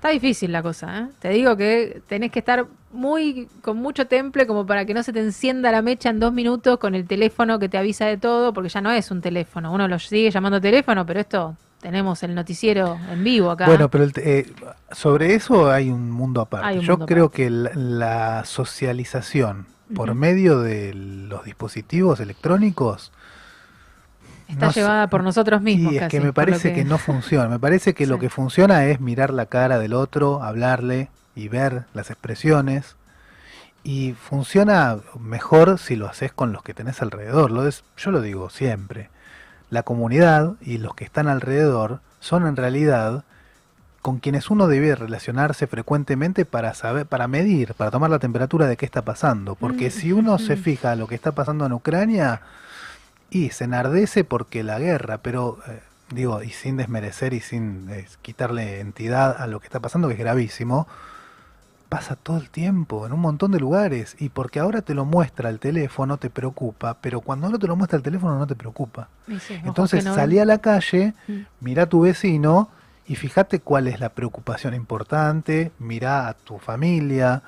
[0.03, 1.07] Está difícil la cosa, ¿eh?
[1.19, 5.13] Te digo que tenés que estar muy con mucho temple como para que no se
[5.13, 8.51] te encienda la mecha en dos minutos con el teléfono que te avisa de todo,
[8.51, 9.71] porque ya no es un teléfono.
[9.71, 13.65] Uno lo sigue llamando teléfono, pero esto tenemos el noticiero en vivo acá.
[13.65, 14.51] Bueno, pero el eh,
[14.91, 16.79] sobre eso hay un mundo aparte.
[16.79, 17.43] Un Yo mundo creo aparte.
[17.43, 23.13] que la, la socialización por medio de los dispositivos electrónicos.
[24.53, 25.93] Está no llevada por nosotros mismos.
[25.93, 26.85] Y es casi, que me parece que...
[26.85, 27.47] no funciona.
[27.49, 31.85] Me parece que lo que funciona es mirar la cara del otro, hablarle y ver
[31.93, 32.95] las expresiones.
[33.83, 37.51] Y funciona mejor si lo haces con los que tenés alrededor.
[37.51, 39.09] Lo es, yo lo digo siempre.
[39.69, 43.25] La comunidad y los que están alrededor son en realidad
[44.03, 48.75] con quienes uno debe relacionarse frecuentemente para saber, para medir, para tomar la temperatura de
[48.75, 49.55] qué está pasando.
[49.55, 50.59] Porque Mm, si uno se mm.
[50.59, 52.41] fija lo que está pasando en Ucrania,
[53.33, 55.81] y se enardece porque la guerra, pero eh,
[56.11, 60.13] digo, y sin desmerecer y sin eh, quitarle entidad a lo que está pasando, que
[60.13, 60.87] es gravísimo,
[61.89, 65.49] pasa todo el tiempo, en un montón de lugares, y porque ahora te lo muestra
[65.49, 69.09] el teléfono, te preocupa, pero cuando no te lo muestra el teléfono no te preocupa.
[69.27, 71.39] Sí, Entonces no salí a la calle, Mm.
[71.61, 72.69] mira a tu vecino
[73.07, 77.41] y fíjate cuál es la preocupación importante, mira a tu familia,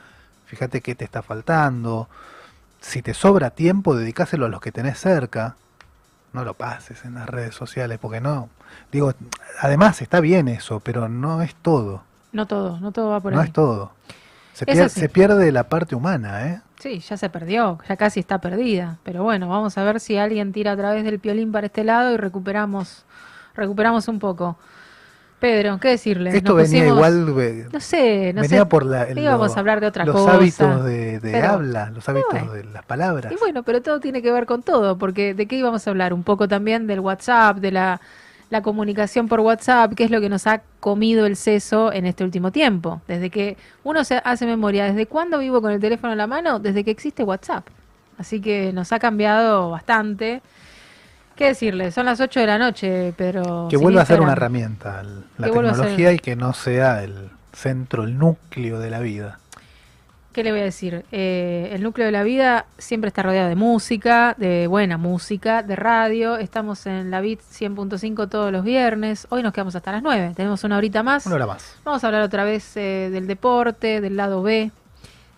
[0.46, 2.08] fíjate qué te está faltando.
[2.82, 5.56] Si te sobra tiempo, dedicáselo a los que tenés cerca.
[6.36, 8.50] No lo pases en las redes sociales, porque no.
[8.92, 9.14] Digo,
[9.62, 12.04] además está bien eso, pero no es todo.
[12.34, 13.48] No todo, no todo va por no ahí.
[13.48, 13.92] es todo.
[14.54, 15.00] Se, Es pier- así.
[15.00, 16.62] se pierde la parte humana, ¿eh?
[16.80, 18.98] Sí, ya se perdió, ya casi está perdida.
[19.04, 22.14] Pero bueno, vamos a ver si alguien tira a través del piolín para este lado
[22.14, 23.06] y recuperamos,
[23.56, 24.58] recuperamos un poco.
[25.40, 26.30] Pedro, ¿qué decirle?
[26.36, 26.98] Esto Nos venía pusimos-
[27.28, 27.42] igual.
[27.44, 28.66] eh, No sé, no venía sé.
[28.66, 30.34] por la, íbamos lo- a hablar de otra los cosa.
[30.36, 32.52] hábitos de, de Pero- habla, los hábitos bueno.
[32.54, 33.32] de las palabras.
[33.32, 36.14] Y bueno, pero todo tiene que ver con todo, porque ¿de qué íbamos a hablar?
[36.14, 38.02] Un poco también del WhatsApp, de la,
[38.50, 42.24] la comunicación por WhatsApp, que es lo que nos ha comido el seso en este
[42.24, 43.02] último tiempo.
[43.08, 46.60] Desde que uno se hace memoria, ¿desde cuándo vivo con el teléfono en la mano?
[46.60, 47.68] Desde que existe WhatsApp.
[48.18, 50.42] Así que nos ha cambiado bastante.
[51.36, 51.92] ¿Qué decirle?
[51.92, 53.68] Son las 8 de la noche, pero...
[53.70, 57.30] que vuelva a ser una herramienta el- la ser- tecnología y que no sea el
[57.54, 59.40] centro, el núcleo de la vida.
[60.32, 61.06] ¿Qué le voy a decir?
[61.14, 65.78] Eh, el núcleo de la vida siempre está rodeado de música, de buena música, de
[65.78, 66.36] radio.
[66.36, 69.28] Estamos en la BIT 100.5 todos los viernes.
[69.30, 70.34] Hoy nos quedamos hasta las 9.
[70.36, 71.26] Tenemos una horita más.
[71.26, 71.78] Una hora más.
[71.86, 74.72] Vamos a hablar otra vez eh, del deporte, del lado B.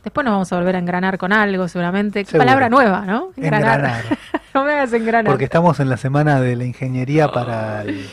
[0.08, 2.22] Después nos vamos a volver a engranar con algo, seguramente.
[2.24, 2.46] Qué Seguro.
[2.46, 3.32] Palabra nueva, ¿no?
[3.36, 4.06] Engranar.
[4.54, 5.30] no me hagas engranar.
[5.30, 8.08] Porque estamos en la semana de la ingeniería para el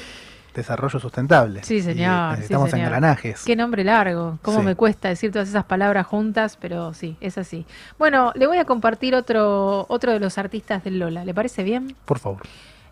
[0.53, 1.63] desarrollo sustentable.
[1.63, 2.87] Sí, Y señor, sí, necesitamos señor.
[2.89, 3.45] engranajes.
[3.45, 4.65] Qué nombre largo, cómo Sí.
[4.65, 7.65] me cuesta decir todas esas palabras juntas, pero sí, es así.
[7.97, 11.95] Bueno, le voy a compartir otro, otro de los artistas del Lola, ¿le parece bien?
[12.07, 12.43] Por favor.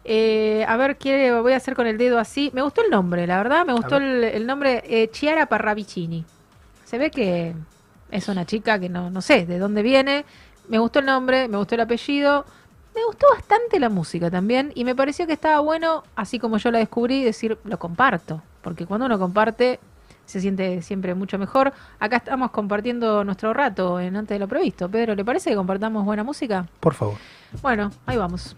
[0.05, 2.53] Eh, a ver, ¿qué voy a hacer con el dedo así?
[2.55, 6.25] Me gustó el nombre, la verdad, me gustó el nombre eh, Chiara Parravicini.
[6.85, 7.55] Se ve que
[8.13, 10.25] es una chica que no, no sé de dónde viene.
[10.69, 12.45] Me gustó el nombre, me gustó el apellido.
[12.95, 16.71] Me gustó bastante la música también y me pareció que estaba bueno, así como yo
[16.71, 18.43] la descubrí, decir, lo comparto.
[18.61, 19.81] Porque cuando uno comparte
[20.27, 21.73] se siente siempre mucho mejor.
[21.99, 24.89] Acá estamos compartiendo nuestro rato en antes de lo previsto.
[24.89, 26.67] Pedro, ¿le parece que compartamos buena música?
[26.81, 27.17] Por favor.
[27.61, 28.55] Bueno, ahí vamos.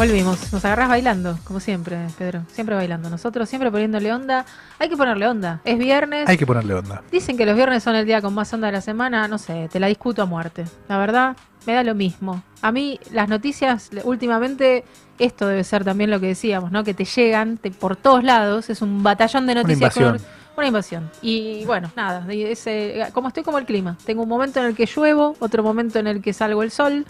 [0.00, 2.44] Volvimos, nos agarrás bailando, como siempre, Pedro.
[2.50, 3.10] Siempre bailando.
[3.10, 4.46] Nosotros siempre poniéndole onda.
[4.78, 5.60] Hay que ponerle onda.
[5.62, 6.26] Es viernes.
[6.26, 7.02] Hay que ponerle onda.
[7.12, 9.28] Dicen que los viernes son el día con más onda de la semana.
[9.28, 10.64] No sé, te la discuto a muerte.
[10.88, 11.36] La verdad,
[11.66, 12.42] me da lo mismo.
[12.62, 14.84] A mí, las noticias, últimamente,
[15.18, 16.82] esto debe ser también lo que decíamos, ¿no?
[16.82, 18.70] Que te llegan te- por todos lados.
[18.70, 19.92] Es un batallón de Una noticias.
[19.92, 20.30] con- invasión.
[20.56, 21.10] una invasión.
[21.20, 23.98] Y bueno, nada, y ese, como estoy como el clima.
[24.06, 27.04] Tengo un momento en el que lluevo, otro momento en el que salgo el sol.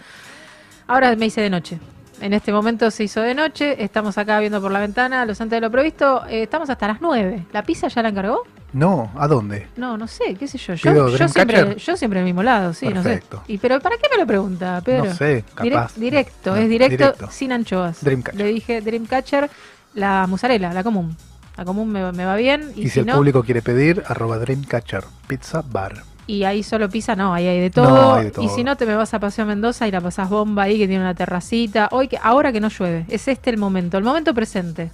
[0.87, 1.79] Ahora me hice de noche.
[2.21, 5.57] En este momento se hizo de noche, estamos acá viendo por la ventana, los antes
[5.57, 7.47] de lo previsto, eh, estamos hasta las 9.
[7.51, 8.43] ¿La pizza ya la encargó?
[8.73, 9.67] No, ¿a dónde?
[9.75, 10.75] No, no sé, qué sé yo.
[10.75, 13.43] Yo, siempre, yo siempre al mismo lado, sí, no Perfecto.
[13.45, 13.53] sé.
[13.53, 15.05] ¿Y pero para qué me lo pregunta, Pedro?
[15.05, 15.95] No sé, capaz.
[15.95, 17.31] directo, No, es directo, directo.
[17.31, 18.01] sin anchoas.
[18.03, 18.39] Dreamcatcher.
[18.39, 19.49] Le dije Dreamcatcher,
[19.95, 21.17] la musarela, la común.
[21.57, 22.71] La común me, me va bien.
[22.75, 26.03] Y, Y, si, si, el no, público quiere pedir, arroba Dreamcatcher, Pizza Bar.
[26.27, 27.89] Y ahí solo pizza, no, ahí hay de todo.
[27.89, 28.45] No, hay de todo.
[28.45, 30.87] Y si no, te me vas a Paseo Mendoza y la pasás bomba ahí, que
[30.87, 31.89] tiene una terracita.
[31.91, 34.91] Hoy que, ahora que no llueve, es este el momento, el momento presente.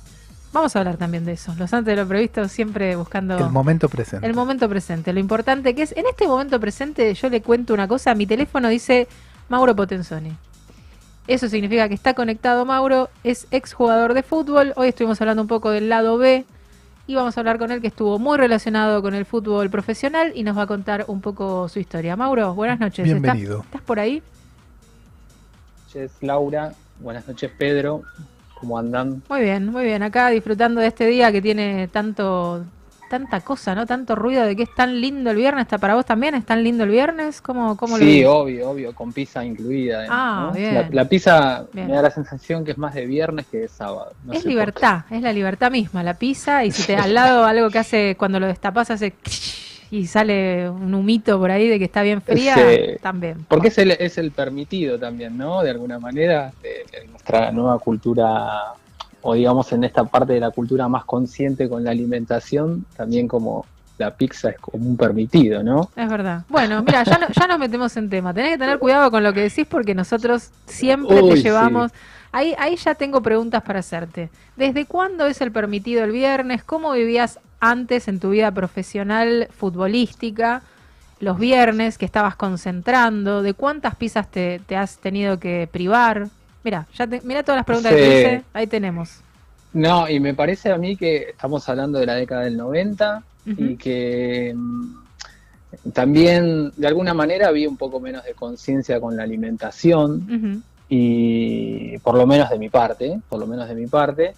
[0.54, 1.54] Vamos a hablar también de eso.
[1.58, 4.26] Los antes de lo previsto siempre buscando El momento presente.
[4.26, 5.14] el momento presente.
[5.14, 8.70] Lo importante que es, en este momento presente, yo le cuento una cosa, mi teléfono
[8.70, 9.08] dice
[9.50, 10.32] Mauro Potenzoni.
[11.28, 14.74] Eso significa que está conectado Mauro, es exjugador de fútbol.
[14.78, 16.46] Hoy estuvimos hablando un poco del lado B
[17.08, 20.44] y vamos a hablar con él que estuvo muy relacionado con el fútbol profesional y
[20.44, 22.16] nos va a contar un poco su historia.
[22.18, 23.08] Mauro, buenas noches.
[23.08, 23.62] ¿Estás- Bienvenido.
[23.62, 24.22] ¿Estás, por ahí?
[25.88, 26.74] noches, Laura.
[27.00, 28.02] Buenas noches, Pedro.
[28.60, 29.22] ¿Cómo andan?
[29.30, 30.04] Muy bien, muy bien.
[30.04, 32.66] Acá disfrutando de este día que tiene tanto
[33.08, 33.86] tanta cosa, ¿no?
[33.86, 35.64] Tanto ruido de que es tan lindo el viernes.
[35.64, 36.36] ¿Está para vos también?
[36.36, 37.42] ¿Es tan lindo el viernes?
[37.42, 40.00] ¿Cómo, cómo sí, obvio, obvio, con pizza incluida.
[40.00, 40.52] además, Ah, ¿no?
[40.60, 40.74] bien.
[40.76, 41.88] La, la pizza Bien.
[41.88, 44.14] me da la sensación que es más de viernes que de sábado.
[44.26, 47.70] no es libertad, es la libertad misma, la pizza y si te al lado algo
[47.70, 49.14] que hace cuando lo destapas hace
[49.92, 52.98] y sale un humito por ahí de que está bien fría, Sí.
[53.02, 53.46] también.
[53.48, 55.64] Porque es el, es el permitido también, ¿no?
[55.64, 58.74] De alguna manera, de, de nuestra nueva cultura,
[59.22, 63.66] o digamos en esta parte de la cultura más consciente con la alimentación, también como
[63.98, 65.90] la pizza es como un permitido, ¿no?
[65.96, 66.44] Es verdad.
[66.50, 68.32] Bueno, mira, ya, no- ya nos metemos en tema.
[68.34, 71.44] Tenés que tener cuidado con lo que decís porque nosotros siempre Uy, te sí.
[71.44, 71.92] llevamos.
[72.32, 74.30] Ahí, ahí ya tengo preguntas para hacerte.
[74.56, 76.64] ¿Desde cuándo es el permitido el viernes?
[76.64, 80.62] ¿Cómo vivías antes en tu vida profesional futbolística?
[81.20, 86.28] Los viernes que estabas concentrando, ¿de cuántas pizzas te, te has tenido que privar?
[86.68, 89.22] Mira, ya te, mira todas las preguntas que te hice, ahí tenemos.
[89.72, 93.56] No, y me parece a mí que estamos hablando de la década del 90 Ujú.
[93.64, 99.24] y que mm, también de alguna manera había un poco menos de conciencia con la
[99.24, 100.62] alimentación.
[100.90, 104.36] Y por lo menos de mi parte, por lo menos de mi parte,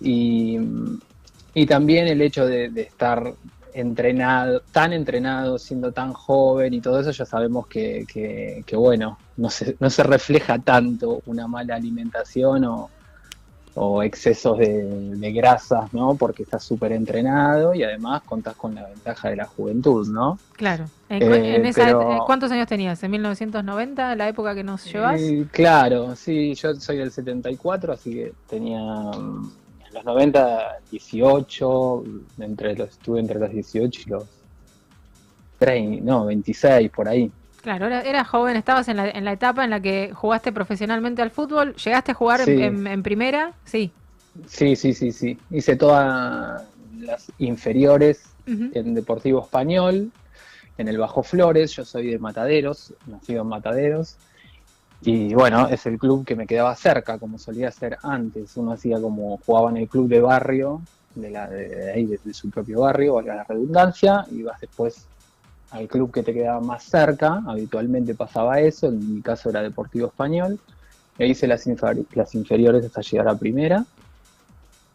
[0.00, 0.58] y,
[1.52, 3.34] y también el hecho de, de estar
[3.80, 9.18] entrenado, tan entrenado, siendo tan joven y todo eso, ya sabemos que, que- que, bueno,
[9.36, 12.88] no se, no se refleja tanto una mala alimentación o,
[13.74, 14.82] o excesos de,
[15.16, 16.14] de grasas, ¿no?
[16.14, 20.38] Porque estás súper entrenado y además contás con la ventaja de la juventud, ¿no?
[20.54, 20.86] Claro.
[21.10, 23.02] En, Eh, en esa, pero- ¿Cuántos años tenías?
[23.02, 25.20] ¿En 1990, la época que nos llevas?
[25.20, 29.50] Eh, claro, sí, yo soy del 74, así que tenía mm,
[29.96, 32.04] los 90 18,
[32.40, 34.24] entre los, estuve entre los 18 y los
[35.58, 37.30] 30, no, 26 por ahí.
[37.62, 41.22] Claro, era, eras joven, estabas en la, en la etapa en la que jugaste profesionalmente
[41.22, 41.74] al fútbol.
[41.76, 42.62] ¿Llegaste a jugar en- Sí.
[42.62, 43.52] en, en primera?
[43.64, 43.90] Sí.
[44.46, 45.38] Sí, sí, sí, sí.
[45.50, 46.62] Hice todas
[47.00, 50.12] las inferiores en Deportivo Español,
[50.78, 54.16] en el Bajo Flores, yo soy de Mataderos, nacido en Mataderos.
[55.02, 58.56] Y bueno, es el club que me quedaba cerca, como solía hacer antes.
[58.56, 60.80] Uno hacía como jugaba en el club de barrio,
[61.14, 65.06] de, la, de, ahí, de, su propio barrio, valga la redundancia, y vas después
[65.70, 67.42] al club que te quedaba más cerca.
[67.46, 70.58] Habitualmente pasaba eso, en mi caso era Deportivo Español.
[71.18, 71.66] E hice las,
[72.14, 73.84] las inferiores hasta llegar a primera.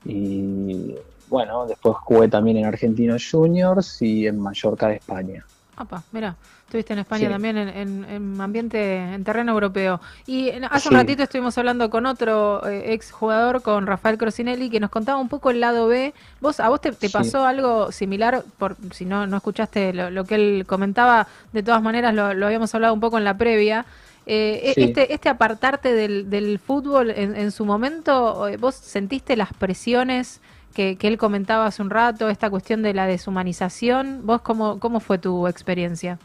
[0.05, 0.95] Y
[1.29, 5.45] bueno, después jugué también en Argentinos Juniors y en Mallorca de España.
[5.77, 6.35] Apa, mira,
[6.72, 7.31] estuviste en España Sí.
[7.34, 9.99] también en, en- en ambiente, en terreno europeo.
[10.26, 14.80] Y hace un ratito estuvimos hablando con otro eh, ex jugador, con Rafael Crocinelli, que
[14.80, 16.14] nos contaba un poco el lado B.
[16.39, 17.14] ¿Vos, ¿A vos te, te Sí.
[17.14, 18.43] pasó algo similar?
[18.57, 22.45] Por, si no, no escuchaste lo, lo que él comentaba, de todas maneras lo, lo
[22.45, 23.85] habíamos hablado un poco en la previa.
[24.26, 29.35] Eh, e- este, este apartarte del, del fútbol en, en su momento, eh, ¿vos sentiste
[29.35, 30.39] las presiones
[30.73, 34.22] que, que él comentaba hace un rato, esta cuestión de la deshumanización?
[34.23, 36.18] ¿Vos cómo, cómo fue tu experiencia?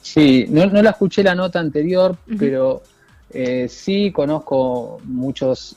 [0.00, 2.82] Sí, no, no la escuché la nota anterior, pero
[3.30, 5.76] eh, sí conozco muchos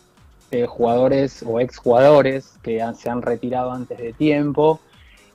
[0.52, 4.80] eh, jugadores o exjugadores que han- se han retirado antes de tiempo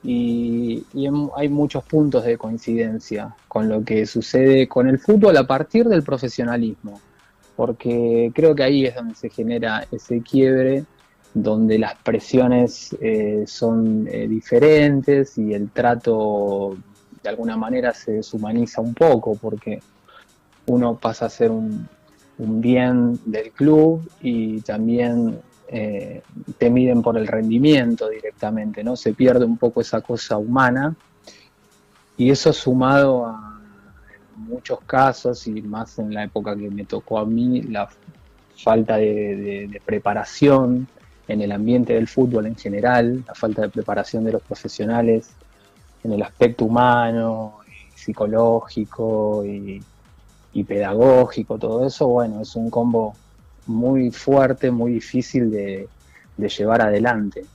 [0.03, 5.35] y, y en- hay muchos puntos de coincidencia con lo que sucede con el fútbol
[5.37, 7.01] a partir del profesionalismo,
[7.55, 10.83] porque creo que ahí es donde se genera ese quiebre,
[11.33, 16.77] donde las presiones eh, son eh, diferentes y el trato
[17.27, 19.81] de alguna manera se deshumaniza un poco, porque
[20.67, 21.85] uno pasa a ser un,
[22.37, 25.37] bien del club y también
[25.67, 26.21] eh,
[26.57, 28.95] te miden por el rendimiento directamente, ¿no?
[28.95, 30.95] Se pierde un poco esa cosa humana
[32.15, 33.59] y eso sumado a
[34.37, 37.89] muchos casos y más en la época que me tocó a mí, la
[38.55, 40.87] falta de preparación
[41.27, 45.31] en el ambiente del fútbol en general, la falta de preparación de los profesionales
[46.07, 47.59] en el aspecto humano,
[47.93, 49.83] psicológico y,
[50.63, 53.13] pedagógico, todo eso, bueno, es un combo
[53.67, 55.87] muy fuerte, muy difícil de
[56.49, 57.45] llevar adelante.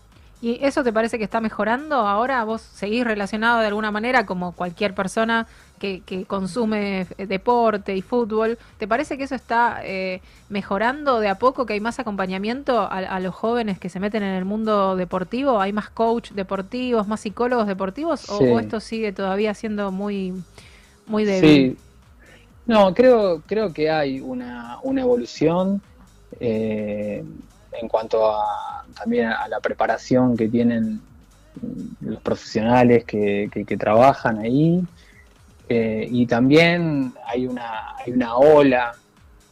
[0.43, 2.43] ¿Y eso te parece que está mejorando ahora?
[2.43, 5.47] ¿Vos seguís relacionado de alguna manera como cualquier persona
[5.78, 8.59] que, que consume deporte y fútbol?
[8.77, 12.86] ¿Te parece que eso está eh, mejorando de a poco, que hay más acompañamiento a,
[12.98, 15.60] a los jóvenes que se meten en el mundo deportivo?
[15.60, 18.28] ¿Hay más coach deportivos, más psicólogos deportivos?
[18.28, 18.44] ¿O, Sí.
[18.44, 20.35] o esto sigue todavía siendo muy,
[21.06, 21.77] muy débil?
[21.77, 21.82] Sí.
[22.66, 25.81] No, creo, creo que hay una, una evolución
[26.40, 27.24] eh,
[27.81, 31.01] en cuanto a también a la preparación que tienen
[32.01, 34.82] los profesionales que, trabajan ahí.
[35.69, 38.93] Eh, y también hay una, hay una ola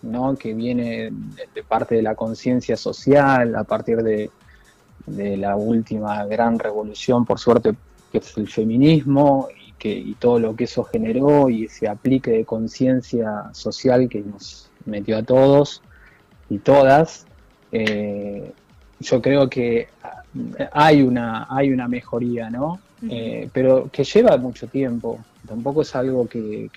[0.02, 0.36] ¿no?
[0.36, 1.12] que viene de,
[1.54, 4.30] de parte de la conciencia social a partir de,
[5.06, 7.74] de la última gran revolución, por suerte,
[8.12, 12.30] que es el feminismo y, que, y todo lo que eso generó y ese aplique
[12.30, 15.82] de conciencia social que nos metió a todos
[16.48, 17.26] y todas.
[17.72, 18.52] Eh,
[19.00, 19.88] yo creo que
[20.72, 22.80] hay una, hay una mejoría, ¿no?
[23.08, 25.18] eh, pero que lleva mucho tiempo.
[25.46, 26.68] Tampoco es algo que,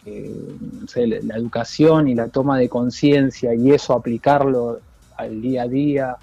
[0.81, 4.79] no sé, la educación y la toma de conciencia y eso aplicarlo
[5.17, 6.17] al día a día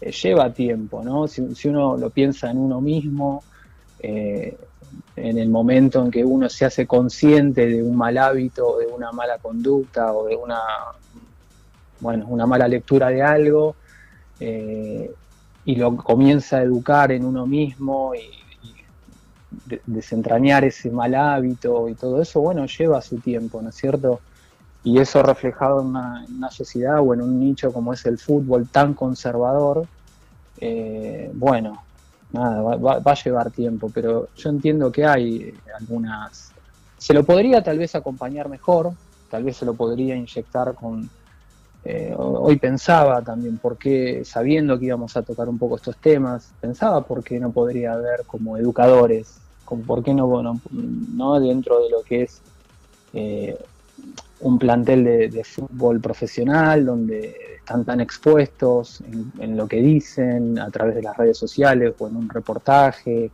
[0.00, 1.28] eh, lleva tiempo, ¿no?
[1.28, 3.42] Si, uno lo piensa en uno mismo,
[4.00, 4.56] eh,
[5.16, 9.12] en el momento en que uno se hace consciente de un mal hábito, de una
[9.12, 10.60] mala conducta o de una,
[12.00, 13.76] bueno, una mala lectura de algo,
[14.40, 15.10] eh,
[15.68, 18.20] y lo comienza a educar en uno mismo y,
[19.84, 24.20] desentrañar ese mal hábito y todo eso, bueno, lleva su tiempo, ¿no es cierto?
[24.82, 28.94] Y eso reflejado en una, sociedad o en un nicho como es el fútbol tan
[28.94, 29.86] conservador,
[30.58, 31.82] eh, bueno,
[32.32, 36.52] nada, va, a llevar tiempo, pero yo entiendo que hay algunas...
[36.96, 38.92] Se lo podría tal vez acompañar mejor,
[39.30, 41.10] tal vez se lo podría inyectar con...
[41.90, 46.52] Eh, hoy pensaba también por qué, sabiendo que íbamos a tocar un poco estos temas,
[46.60, 51.82] pensaba por qué no podría haber como educadores, como por qué no, no, no dentro
[51.82, 52.42] de lo que es
[53.14, 53.56] eh,
[54.40, 59.02] un plantel de, fútbol profesional donde están tan expuestos
[59.40, 63.30] en, lo que dicen a través de las redes sociales o en un reportaje.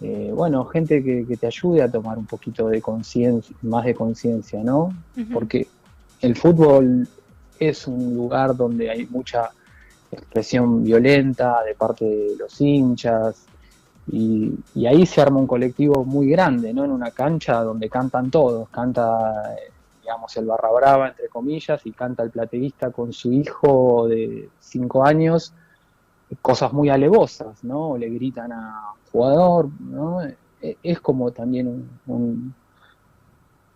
[0.00, 4.62] Eh, bueno, gente que, te ayude a tomar un poquito de conciencia, más de conciencia,
[4.62, 4.94] ¿no?
[5.32, 5.66] Porque
[6.20, 7.08] el fútbol
[7.60, 9.50] es un lugar donde hay mucha
[10.10, 13.46] expresión violenta de parte de los hinchas,
[14.12, 16.84] y, ahí se arma un colectivo muy grande, ¿no?
[16.84, 19.56] En una cancha donde cantan todos, canta
[20.02, 25.04] digamos, el barra brava, entre comillas, y canta el platerista con su hijo de cinco
[25.04, 25.52] años,
[26.42, 27.96] cosas muy alevosas, ¿no?
[27.96, 30.22] Le gritan a jugador, ¿no?
[30.22, 30.36] E,
[30.82, 31.68] es como también
[32.06, 32.54] un,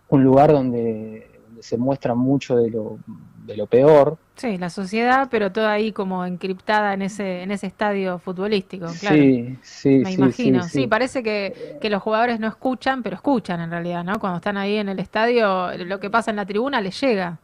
[0.09, 1.31] un, lugar donde,
[1.61, 2.98] se muestra mucho de lo,
[3.45, 4.16] de lo peor.
[4.37, 9.16] Sí, la sociedad, pero toda ahí como encriptada en ese, en ese estadio futbolístico, claro.
[9.16, 10.62] Sí, sí, Me imagino.
[10.65, 14.19] Sí, parece que, que, los jugadores no escuchan, pero escuchan en realidad, ¿no?
[14.19, 17.39] Cuando están ahí en el estadio, lo que pasa en la tribuna les llega.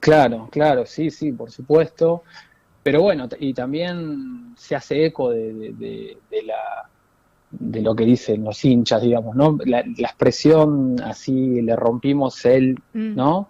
[0.00, 2.24] Claro, claro, sí, sí, por supuesto.
[2.82, 6.88] Pero bueno, y también se hace eco de, de, la
[7.50, 9.56] de lo que dicen los hinchas, digamos, ¿no?
[9.64, 13.48] La, expresión así, le rompimos el, mm, ¿no?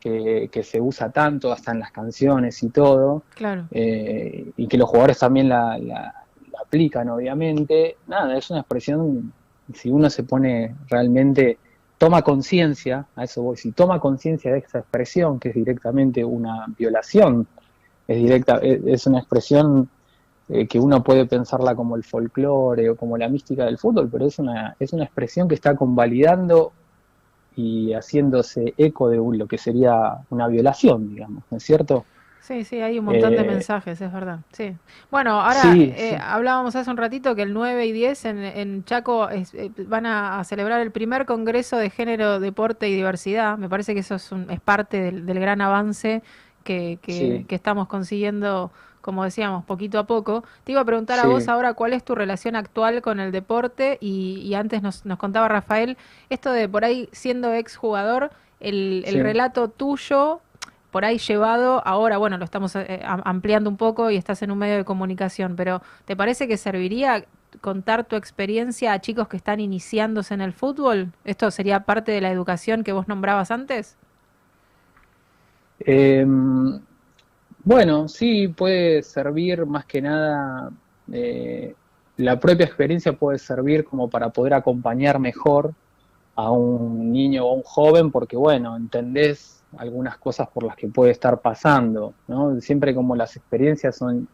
[0.00, 3.66] Que, se usa tanto hasta en las canciones y todo, claro.
[3.70, 6.14] Eh, y que los jugadores también la,
[6.60, 7.96] aplican, obviamente.
[8.06, 9.32] Nada, es una expresión,
[9.74, 11.58] si uno se pone realmente,
[11.98, 16.66] toma conciencia, a eso voy, si toma conciencia de esa expresión, que es directamente una
[16.78, 17.46] violación,
[18.08, 19.88] es, directa, es, una expresión
[20.48, 24.26] eh, que uno puede pensarla como el folclore o como la mística del fútbol, pero
[24.26, 26.72] es una, es una expresión que está convalidando
[27.56, 32.04] y haciéndose eco de lo que sería una violación, digamos, ¿no es cierto?
[32.40, 34.40] Sí, sí, hay un montón de eh, mensajes, es verdad.
[34.52, 34.74] Sí.
[35.10, 39.30] Bueno, ahora eh, hablábamos hace un ratito que el 9 y 10 en, en Chaco
[39.30, 39.44] eh,
[39.86, 43.56] van a, celebrar el primer Congreso de Género, Deporte y Diversidad.
[43.56, 46.22] Me parece que eso es, un, es parte del, gran avance
[46.64, 50.44] que, que, que estamos consiguiendo como decíamos, poquito a poco.
[50.64, 53.98] Te iba a preguntar a vos ahora cuál es tu relación actual con el deporte
[54.00, 55.96] y, antes nos, nos, contaba Rafael
[56.28, 60.40] esto de por ahí siendo exjugador, el, el relato tuyo
[60.90, 64.58] por ahí llevado, ahora bueno, lo estamos eh, ampliando un poco y estás en un
[64.58, 67.24] medio de comunicación, pero ¿te parece que serviría
[67.60, 71.12] contar tu experiencia a chicos que están iniciándose en el fútbol?
[71.24, 73.96] ¿Esto sería parte de la educación que vos nombrabas antes?
[75.80, 76.26] Eh,
[77.64, 80.70] bueno, sí, puede servir más que nada,
[81.12, 81.74] eh,
[82.16, 85.74] la propia experiencia puede servir como para poder acompañar mejor
[86.36, 90.88] a un niño o a un joven, porque bueno, entendés algunas cosas por las que
[90.88, 92.60] puede estar pasando, ¿no?
[92.60, 94.28] Siempre como las experiencias son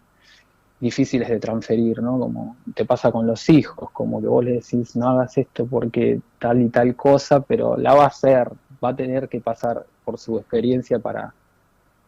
[0.81, 2.19] difíciles de transferir, ¿no?
[2.19, 6.21] Como te pasa con los hijos, como que vos le decís, no hagas esto porque
[6.39, 8.51] tal y tal cosa, pero la va a hacer,
[8.83, 11.35] va a tener que pasar por su experiencia para,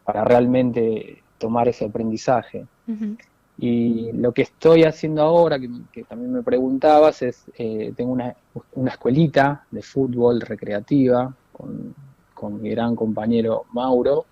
[0.09, 2.65] para realmente tomar ese aprendizaje.
[3.59, 8.33] Y lo que estoy haciendo ahora, que, también me preguntabas, es, eh, tengo una,
[8.73, 11.93] una, escuelita de fútbol recreativa con,
[12.33, 14.25] con, mi gran compañero Mauro,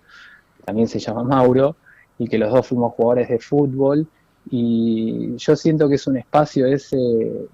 [0.56, 1.76] que también se llama Mauro,
[2.18, 4.04] y que los dos fuimos jugadores de fútbol.
[4.50, 7.46] Y yo siento que es un espacio ese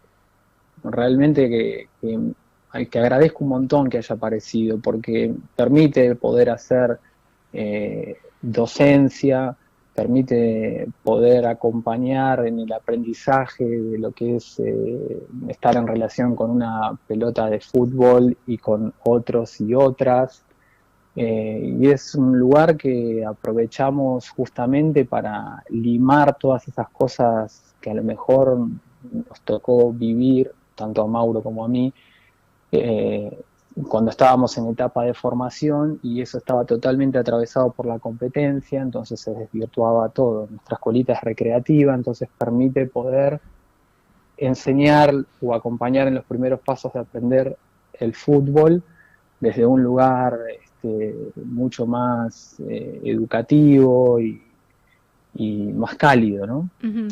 [0.83, 6.99] realmente que, que, que agradezco un montón que haya aparecido, porque permite poder hacer
[7.55, 9.57] eh, docencia,
[9.95, 16.51] permite poder acompañar en el aprendizaje de lo que es eh, estar en relación con
[16.51, 20.43] una pelota de fútbol y con otros y otras.
[21.15, 27.95] Eh, y es un lugar que aprovechamos justamente para limar todas esas cosas que a
[27.95, 28.59] lo mejor
[29.13, 31.93] nos tocó vivir tanto a Mauro como a mí,
[33.89, 39.21] cuando estábamos en etapa de formación y eso estaba totalmente atravesado por la competencia, entonces
[39.21, 40.47] se desvirtuaba todo.
[40.49, 43.41] Nuestra escuelita es recreativa, entonces permite poder
[44.37, 47.57] enseñar o acompañar en los primeros pasos de aprender
[47.95, 48.83] el fútbol
[49.41, 51.15] desde un lugar este,
[51.45, 54.41] mucho más eh, educativo y,
[55.37, 56.69] y más cálido, ¿no?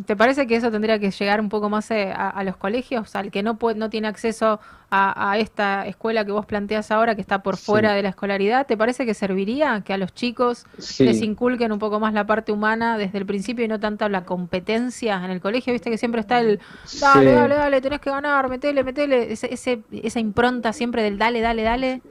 [0.06, 3.16] ¿Te parece que eso tendría que llegar un poco más eh, a, a los colegios,
[3.16, 7.14] al que no puede, no tiene acceso a, a esta escuela que vos planteas ahora,
[7.16, 7.64] que está por Sí.
[7.64, 8.66] fuera de la escolaridad?
[8.66, 11.04] ¿Te parece que serviría que a los chicos Sí.
[11.04, 14.24] les inculquen un poco más la parte humana desde el principio y no tanta la
[14.24, 15.72] competencia en el colegio?
[15.72, 16.60] Viste que siempre está el
[17.00, 17.34] dale, Sí.
[17.36, 21.62] dale, dale, tenés que ganar, metele, metele, ese, ese- esa impronta siempre del dale, dale,
[21.62, 22.02] dale.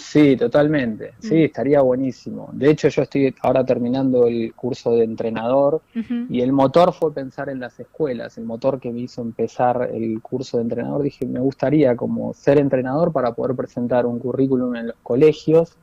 [0.00, 1.14] Sí, totalmente.
[1.20, 1.44] Sí, Mm.
[1.44, 2.48] estaría buenísimo.
[2.52, 5.82] De hecho, yo estoy ahora terminando el curso de entrenador
[6.28, 8.36] y el motor fue pensar en las escuelas.
[8.38, 12.58] El motor que me hizo empezar el curso de entrenador, dije, me gustaría como ser
[12.58, 15.76] entrenador para poder presentar un currículum en los colegios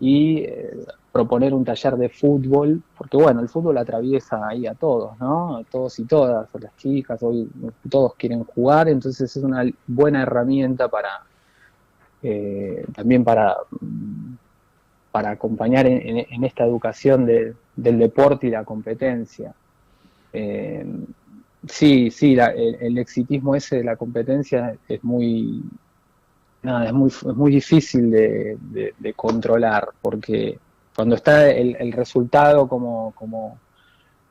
[0.00, 0.70] y eh,
[1.12, 5.58] proponer un taller de fútbol, porque bueno, el fútbol atraviesa ahí a todos, ¿no?
[5.58, 7.48] A todos y todas, a las chicas, hoy
[7.90, 11.10] todos quieren jugar, entonces es una buena herramienta para
[12.22, 13.56] eh, también para,
[15.10, 19.52] para acompañar en, en- en esta educación de- del deporte y la competencia.
[20.32, 20.84] Eh,
[21.68, 25.62] sí, sí, la- el, el exitismo ese de la competencia es muy,
[26.62, 30.58] nada, es muy, es muy difícil de, de- de controlar, porque
[30.94, 33.58] cuando está el, el resultado como, como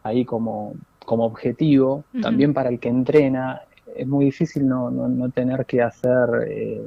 [0.03, 0.73] ahí como,
[1.05, 3.61] como objetivo, también para el que entrena,
[3.95, 6.81] es muy difícil no, no, no tener que hacer eh,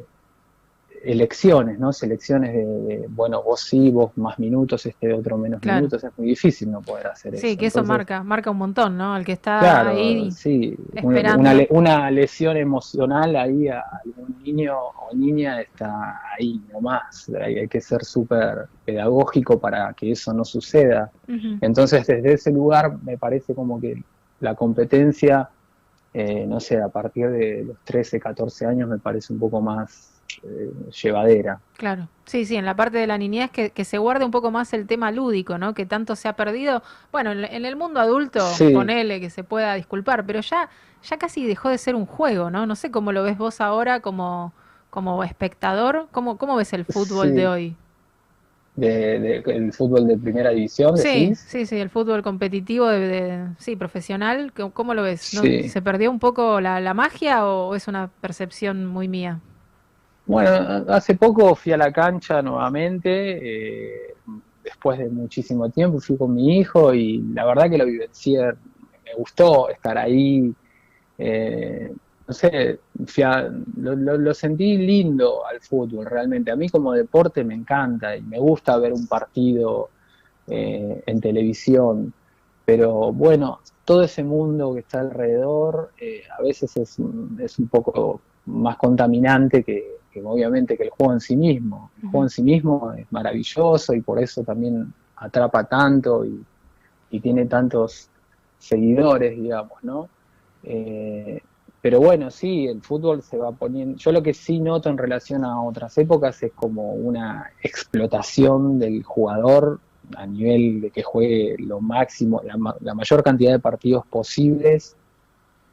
[1.05, 1.93] elecciones, ¿no?
[1.93, 5.79] Selecciones de, de, bueno, vos sí, vos más minutos, este otro menos Claro.
[5.79, 7.47] minutos, es muy difícil no poder hacer eso.
[7.47, 9.17] Sí, que eso Entonces, marca, marca un montón, ¿no?
[9.17, 11.41] El que está Claro, ahí sí, una, esperando.
[11.41, 17.31] una le- una lesión emocional ahí a algún niño o niña está ahí nomás.
[17.41, 21.11] Hay, hay que ser súper pedagógico para que eso no suceda.
[21.61, 23.95] Entonces, desde ese lugar me parece como que
[24.41, 25.49] la competencia,
[26.13, 30.14] eh, no sé, a partir de los 13, 14 años me parece un poco más
[30.43, 30.73] eh,
[31.03, 31.61] llevadera.
[31.77, 34.51] Claro, sí, sí, en la parte de la niñez que, que se guarde un poco
[34.51, 35.75] más el tema lúdico, ¿no?
[35.75, 36.83] Que tanto se ha perdido.
[37.13, 38.71] Bueno, en, en el mundo adulto, Sí.
[38.73, 40.69] ponele que se pueda disculpar, pero ya,
[41.09, 42.67] ya casi dejó de ser un juego, ¿no?
[42.67, 44.53] No sé cómo lo ves vos ahora como,
[44.91, 46.09] como espectador.
[46.13, 47.35] ¿Cómo, cómo ves el fútbol Sí.
[47.35, 47.77] de hoy?
[48.77, 51.39] De, de- el fútbol de primera división, Sí, decís.
[51.47, 54.53] sí, sí, el fútbol competitivo, de, de- sí, profesional.
[54.53, 55.33] ¿Cómo, cómo lo ves?
[55.35, 55.43] ¿No?
[55.43, 55.69] Sí.
[55.69, 59.39] ¿Se perdió un poco la, la magia o es una percepción muy mía?
[60.27, 63.11] Bueno, hace poco fui a la cancha nuevamente,
[63.91, 64.15] eh,
[64.63, 68.41] después de muchísimo tiempo, fui con mi hijo y la verdad que lo vivencié,
[69.05, 70.55] me gustó estar ahí,
[71.19, 71.93] eh,
[72.27, 72.81] no sé,
[73.25, 76.51] a- lo, sentí lindo al fútbol realmente.
[76.51, 79.91] A mí como deporte me encanta y me gusta ver un partido
[80.47, 82.15] eh, en televisión,
[82.65, 86.99] pero bueno, todo ese mundo que está alrededor eh, a veces es,
[87.41, 91.91] es un poco más contaminante que, que obviamente que el juego en sí mismo.
[92.01, 96.45] El juego en sí mismo es maravilloso y por eso también atrapa tanto y,
[97.11, 98.09] y tiene tantos
[98.59, 100.09] seguidores, digamos, ¿no?
[100.63, 101.41] Eh,
[101.81, 103.99] pero bueno, sí, el fútbol se va poniendo.
[103.99, 109.03] Yo lo que sí noto en relación a otras épocas es como una explotación del
[109.03, 109.81] jugador
[110.17, 112.41] a nivel de que juegue lo máximo,
[112.81, 114.97] la mayor cantidad de partidos posibles.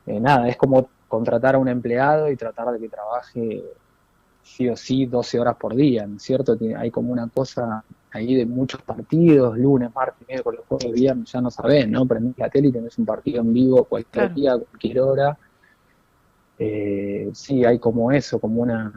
[0.06, 3.64] Eh, nada, es como contratar a un empleado y tratar de que trabaje
[4.44, 6.58] sí o sí 12 horas por día, ¿no es cierto?
[6.78, 11.50] Hay como una cosa ahí de muchos partidos, lunes, martes, miércoles, jueves, viernes, ya no
[11.50, 12.06] sabés, ¿no?
[12.06, 14.34] Prendés la tele y tenés un partido en vivo cualquier Claro.
[14.36, 15.38] día, cualquier hora.
[16.58, 18.92] Eh, sí, hay como eso, como una...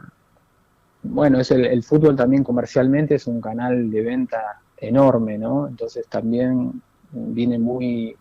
[1.03, 4.41] Bueno, es el, el fútbol también comercialmente es un canal de venta
[4.77, 5.67] enorme, ¿no?
[5.67, 6.81] Entonces también
[7.11, 8.15] viene muy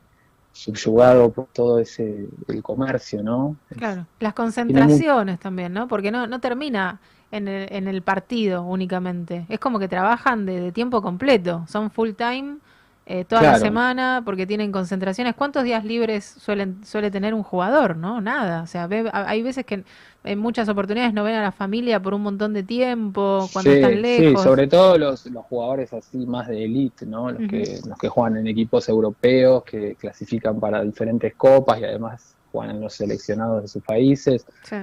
[0.52, 3.56] subyugado por todo ese el comercio, ¿no?
[3.70, 5.88] Claro, las concentraciones también, ¿no?
[5.88, 7.00] Porque no, no termina
[7.36, 9.44] en el, en el partido únicamente.
[9.48, 12.58] Es como que trabajan de, de tiempo completo, son full time
[13.06, 15.34] eh, toda la semana porque tienen concentraciones.
[15.34, 17.96] ¿Cuántos días libres suelen, suele tener un jugador?
[17.98, 18.20] ¿No?
[18.22, 18.62] Nada.
[18.62, 19.84] O sea, ve- hay veces que
[20.24, 23.76] en, muchas oportunidades no ven a la familia por un montón de tiempo, cuando Sí,
[23.76, 24.42] están sí, lejos.
[24.42, 27.30] sobre todo los, los jugadores así más de elite, ¿no?
[27.30, 32.34] Los, que, los que juegan en equipos europeos, que clasifican para diferentes copas y además
[32.52, 34.46] juegan en los seleccionados de sus países.
[34.62, 34.76] Sí.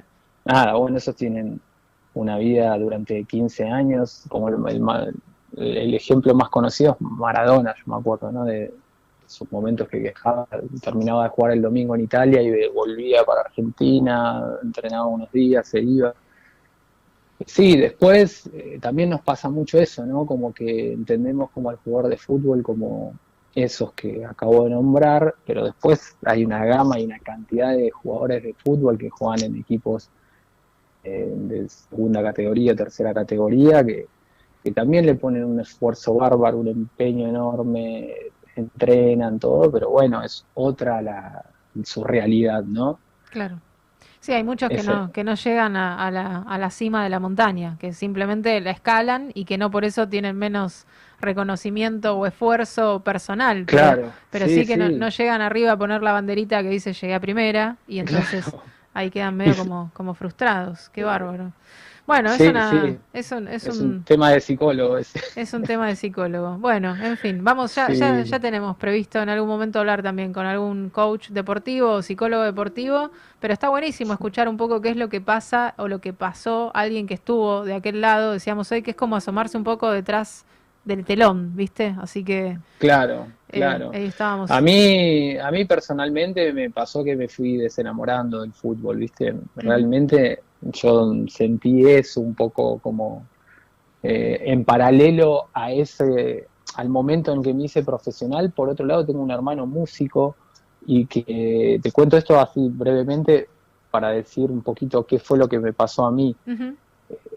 [0.46, 1.60] Nada, bueno, esos tienen
[2.14, 4.82] una vida durante 15 años, como el, el
[5.58, 8.46] el ejemplo más conocido es Maradona, yo me acuerdo, ¿no?
[8.46, 8.74] De
[9.26, 10.14] sus momentos que
[10.82, 15.82] terminaba de jugar el domingo en Italia y volvía para Argentina, entrenaba unos días, se
[15.82, 16.14] iba.
[17.46, 20.26] Sí, después eh, también nos pasa mucho eso, ¿no?
[20.26, 23.14] Como que entendemos como al jugador de fútbol como
[23.56, 28.44] esos que acabo de nombrar, pero después hay una gama y una cantidad de jugadores
[28.44, 30.10] de fútbol que juegan en equipos
[31.04, 34.08] eh, de segunda categoría, tercera categoría, que,
[34.64, 38.14] que también le ponen un esfuerzo bárbaro, un empeño enorme,
[38.56, 41.46] entrenan todo, pero bueno, es otra la,
[41.84, 43.00] su realidad, ¿no?
[43.30, 43.60] Claro.
[44.20, 47.20] Sí, hay muchos que no, que no llegan a, la, a la cima de la
[47.20, 50.86] montaña, que simplemente la escalan y que no por eso tienen menos
[51.20, 53.66] reconocimiento o esfuerzo personal.
[53.66, 54.12] Claro.
[54.30, 57.78] Pero, sí, que No, llegan arriba a poner la banderita que dice llegué a primera
[57.88, 58.46] y entonces
[58.94, 60.90] ahí quedan medio como, como frustrados.
[60.90, 61.52] Qué bárbaro.
[62.08, 64.98] Bueno, es, una, es, un, es, un, tema de psicólogo.
[64.98, 66.58] Es un tema de psicólogo.
[66.58, 70.46] Bueno, en fin, vamos, ya, ya, ya tenemos previsto en algún momento hablar también con
[70.46, 75.10] algún coach deportivo o psicólogo deportivo, pero está buenísimo escuchar un poco qué es lo
[75.10, 78.92] que pasa o lo que pasó alguien que estuvo de aquel lado, decíamos hoy, que
[78.92, 80.44] es como asomarse un poco detrás
[80.84, 81.96] del telón, ¿viste?
[82.00, 82.58] Así que...
[82.80, 83.92] Claro, eh, claro.
[83.94, 84.50] ahí estábamos.
[84.50, 89.36] A mí, a mí personalmente me pasó que me fui desenamorando del fútbol, ¿viste?
[89.56, 93.26] Realmente yo sentí eso un poco como
[94.04, 98.52] eh, en paralelo a ese, al momento en que me hice profesional.
[98.52, 100.36] Por otro lado, tengo un hermano músico
[100.86, 103.48] y que te cuento esto así brevemente
[103.92, 106.36] para decir un poquito qué fue lo que me pasó a mí.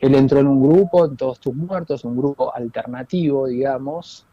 [0.01, 4.27] Él entró en un grupo, en Todos Tus Muertos, un grupo alternativo, digamos,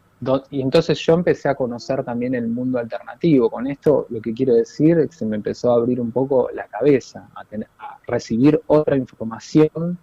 [0.50, 3.50] y entonces yo empecé a conocer también el mundo alternativo.
[3.50, 6.48] Con esto lo que quiero decir es que se me empezó a abrir un poco
[6.52, 7.40] la cabeza, a,
[7.84, 9.98] a recibir otra información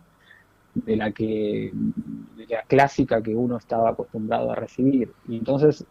[0.74, 1.72] de la que
[2.50, 5.14] la clásica que uno estaba acostumbrado a recibir.
[5.28, 5.86] Y entonces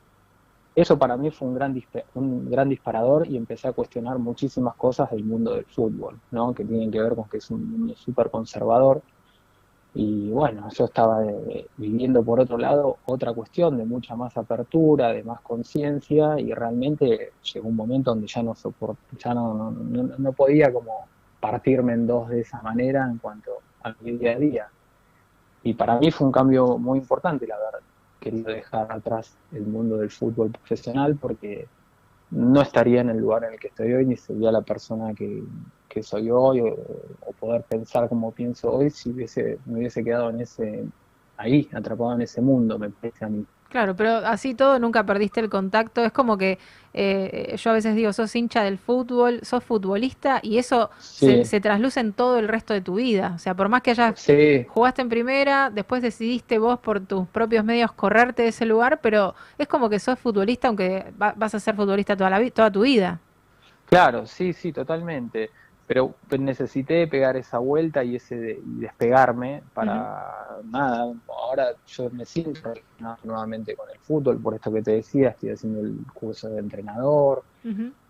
[0.74, 1.82] eso para mí fue un gran,
[2.14, 6.52] un gran disparador y empecé a cuestionar muchísimas cosas del mundo del fútbol, ¿no?
[6.52, 9.02] que tienen que ver con que es un mundo súper conservador
[10.00, 15.12] y bueno, yo estaba eh, viviendo por otro lado otra cuestión de mucha más apertura,
[15.12, 18.54] de más conciencia y realmente llegó un momento donde ya no
[19.18, 21.08] ya no, no, podía como
[21.40, 23.50] partirme en dos de esa manera en cuanto
[23.82, 24.68] a mi día a día.
[25.64, 27.82] Y para mí fue un cambio muy importante el haber
[28.20, 31.66] querido dejar atrás el mundo del fútbol profesional porque
[32.30, 35.42] no estaría en el lugar en el que estoy hoy ni sería la persona que,
[35.88, 36.76] que soy hoy o,
[37.40, 40.84] poder pensar como pienso hoy si hubiese, me hubiese quedado en ese
[41.36, 43.46] ahí, atrapado en ese mundo, me parece a mí.
[43.68, 46.02] Claro, pero así todo nunca perdiste el contacto.
[46.02, 46.58] Es como que
[46.94, 52.00] eh, yo a veces digo, sos hincha del fútbol, sos futbolista y eso se, trasluce
[52.00, 53.32] en todo el resto de tu vida.
[53.34, 54.26] O sea, por más que hayas
[54.68, 59.34] jugaste en primera, después decidiste vos por tus propios medios correrte de ese lugar, pero
[59.58, 63.20] es como que sos futbolista aunque vas a ser futbolista toda, la, toda tu vida.
[63.86, 65.50] Claro, sí, sí, totalmente
[65.88, 71.14] pero necesité pegar esa vuelta y ese despegarme para nada.
[71.26, 72.74] Ahora yo me siento
[73.24, 77.42] nuevamente con el fútbol, por esto que te decía, estoy haciendo el curso de entrenador,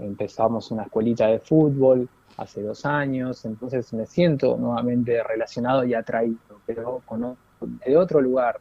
[0.01, 6.37] empezamos una escuelita de fútbol hace dos años, entonces me siento nuevamente relacionado y atraído,
[6.67, 8.59] pero con, de otro lugar.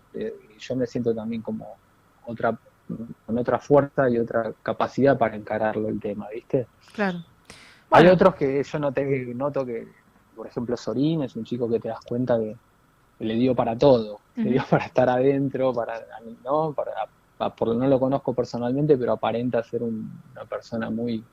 [0.59, 1.75] yo me siento también como
[2.27, 2.55] otra
[3.25, 6.67] con otra fuerza y otra capacidad para encararlo el tema, ¿viste?
[6.93, 7.19] Claro.
[7.91, 9.87] Hay otros que yo noté, noto que,
[10.35, 12.55] por ejemplo, Sorín es un chico que te das cuenta que,
[13.19, 15.99] le dio para todo, le dio para estar adentro, para,
[16.43, 16.73] ¿no?
[16.73, 21.23] Para, por, no lo conozco personalmente, pero aparenta ser una persona muy,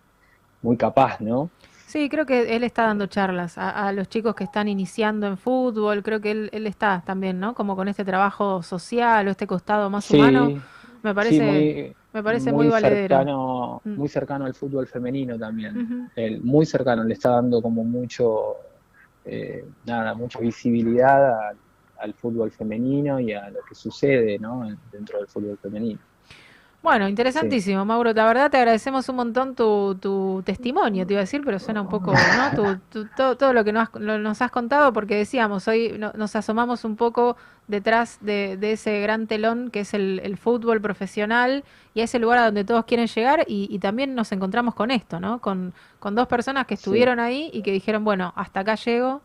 [0.62, 1.51] muy capaz, ¿no?
[1.86, 6.02] Sí, creo que él está dando charlas a, los chicos que están iniciando en fútbol,
[6.02, 7.55] creo que él, él, está también, ¿no?
[7.55, 10.60] Como con este trabajo social o este costado más humano,
[11.02, 11.94] me parece...
[12.15, 13.97] Me parece muy, Cercano, mm.
[13.97, 16.09] Muy cercano al fútbol femenino también.
[16.43, 18.55] muy cercano, le está dando como mucho,
[19.24, 21.51] eh, nada, mucha visibilidad
[21.99, 24.69] al fútbol femenino y a lo que sucede ¿no?
[24.93, 25.99] dentro del fútbol femenino.
[26.85, 28.12] Bueno, interesantísimo, Mauro.
[28.12, 31.81] La verdad te agradecemos un montón tu, tu, testimonio, te iba a decir, pero suena
[31.81, 32.78] un poco, ¿no?
[33.16, 37.39] todo, todo, lo que nos, nos, has contado, porque decíamos, hoy nos asomamos un poco
[37.69, 42.44] detrás de, ese gran telón que es el, fútbol profesional y a ese lugar a
[42.44, 45.40] donde todos quieren llegar y, también nos encontramos con esto, ¿no?
[45.40, 49.23] Con, con dos personas que estuvieron ahí y que dijeron, bueno, hasta acá llego,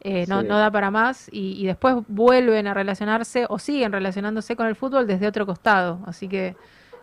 [0.00, 4.56] eh, no, no, da para más y, y, después vuelven a relacionarse o siguen relacionándose
[4.56, 6.00] con el fútbol desde otro costado.
[6.04, 6.56] Así que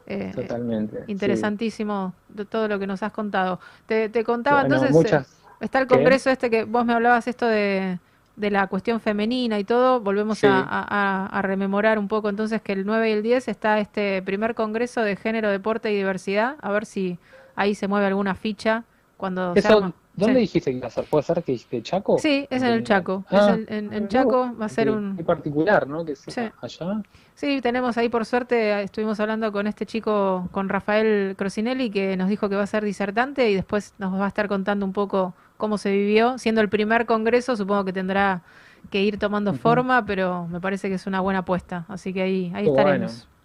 [0.07, 1.03] eh, Totalmente.
[1.07, 3.59] Interesantísimo de todo lo que nos has contado.
[3.85, 5.25] Te, contaba entonces, eh,
[5.59, 7.99] está el congreso este que vos me hablabas esto de,
[8.35, 10.47] de la cuestión femenina y todo, volvemos Sí.
[10.47, 14.21] a, a- a rememorar un poco entonces que el 9 y el 10 está este
[14.21, 17.19] primer congreso de género, deporte y diversidad, a ver si
[17.55, 18.83] ahí se mueve alguna ficha
[19.17, 19.93] cuando se arma.
[20.17, 20.39] ¿Dónde Sí.
[20.41, 21.05] dijiste que iba a ser?
[21.05, 22.17] ¿Puede ser que dijiste Chaco?
[22.17, 23.23] Sí, es en el Chaco.
[23.29, 25.15] Ah, es en, en- en Chaco va a ser un...
[25.15, 26.03] qué particular, ¿no?
[26.03, 26.51] Que sea Sí.
[26.59, 27.01] allá.
[27.35, 32.29] Sí, tenemos ahí por suerte, estuvimos hablando con este chico, con Rafael Crocinelli, que nos
[32.29, 35.35] dijo que va a ser disertante y después nos va a estar contando un poco
[35.57, 36.39] cómo se vivió.
[36.39, 38.41] Siendo el primer congreso, supongo que tendrá
[38.89, 41.85] que ir tomando forma, pero me parece que es una buena apuesta.
[41.89, 43.11] Así que ahí, ahí Qué estaremos.
[43.27, 43.36] bueno.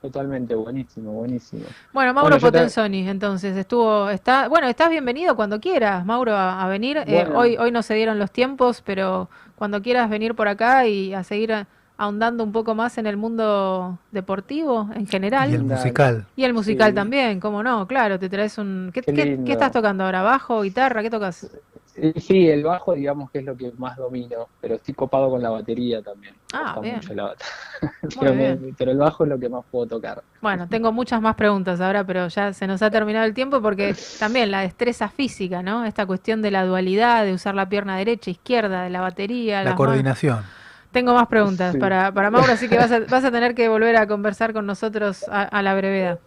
[0.00, 1.62] Totalmente, buenísimo, buenísimo.
[1.92, 6.62] Bueno, Mauro Bueno, te- Potenzoni, entonces estuvo, está, bueno, estás bienvenido cuando quieras, Mauro, a,
[6.62, 6.98] a venir.
[7.06, 11.12] Eh, hoy, hoy no se dieron los tiempos, pero cuando quieras venir por acá y
[11.14, 11.66] a seguir
[11.98, 15.50] ahondando un poco más en el mundo deportivo en general.
[15.50, 16.26] Y el musical.
[16.36, 16.94] Y el musical Sí.
[16.94, 18.90] también, cómo no, claro, te traes un...
[18.92, 20.22] ¿Qué, Qué qué estás tocando ahora?
[20.22, 21.02] ¿Bajo, guitarra?
[21.02, 21.50] ¿Qué tocas?
[21.96, 25.42] Eh, Sí, el bajo, digamos que es lo que más domino, pero estoy copado con
[25.42, 26.34] la batería también.
[26.52, 26.96] Ah, bien.
[26.96, 27.34] mucho la
[28.20, 28.74] pero, me- bien.
[28.78, 30.22] pero el bajo es lo que más puedo tocar.
[30.40, 33.94] Bueno, tengo muchas más preguntas ahora, pero ya se nos ha terminado el tiempo porque
[34.18, 35.84] también la destreza física, ¿no?
[35.84, 39.64] Esta cuestión de la dualidad, de usar la pierna derecha, izquierda, de la batería, La
[39.70, 39.76] manos.
[39.76, 40.42] coordinación.
[40.92, 41.78] Tengo más preguntas Sí.
[41.78, 44.64] para, para Mauro, así que vas a, vas a tener que volver a conversar con
[44.66, 46.20] nosotros a, a la brevedad.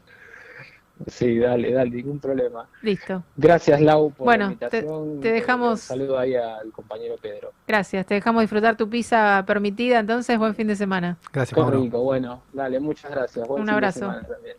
[1.07, 2.67] Sí, dale, dale, ningún problema.
[2.81, 3.23] Listo.
[3.38, 5.21] Gracias, Lau, por Bueno, la te- invitación.
[5.21, 7.51] te dejamos- Un saludo ahí al compañero Pedro.
[7.67, 8.05] Gracias.
[8.05, 11.17] Te dejamos disfrutar tu pizza permitida, entonces buen fin de semana.
[11.31, 13.47] Gracias, rico, bueno, dale, muchas gracias.
[13.47, 14.01] Buen Un abrazo.
[14.30, 14.57] también.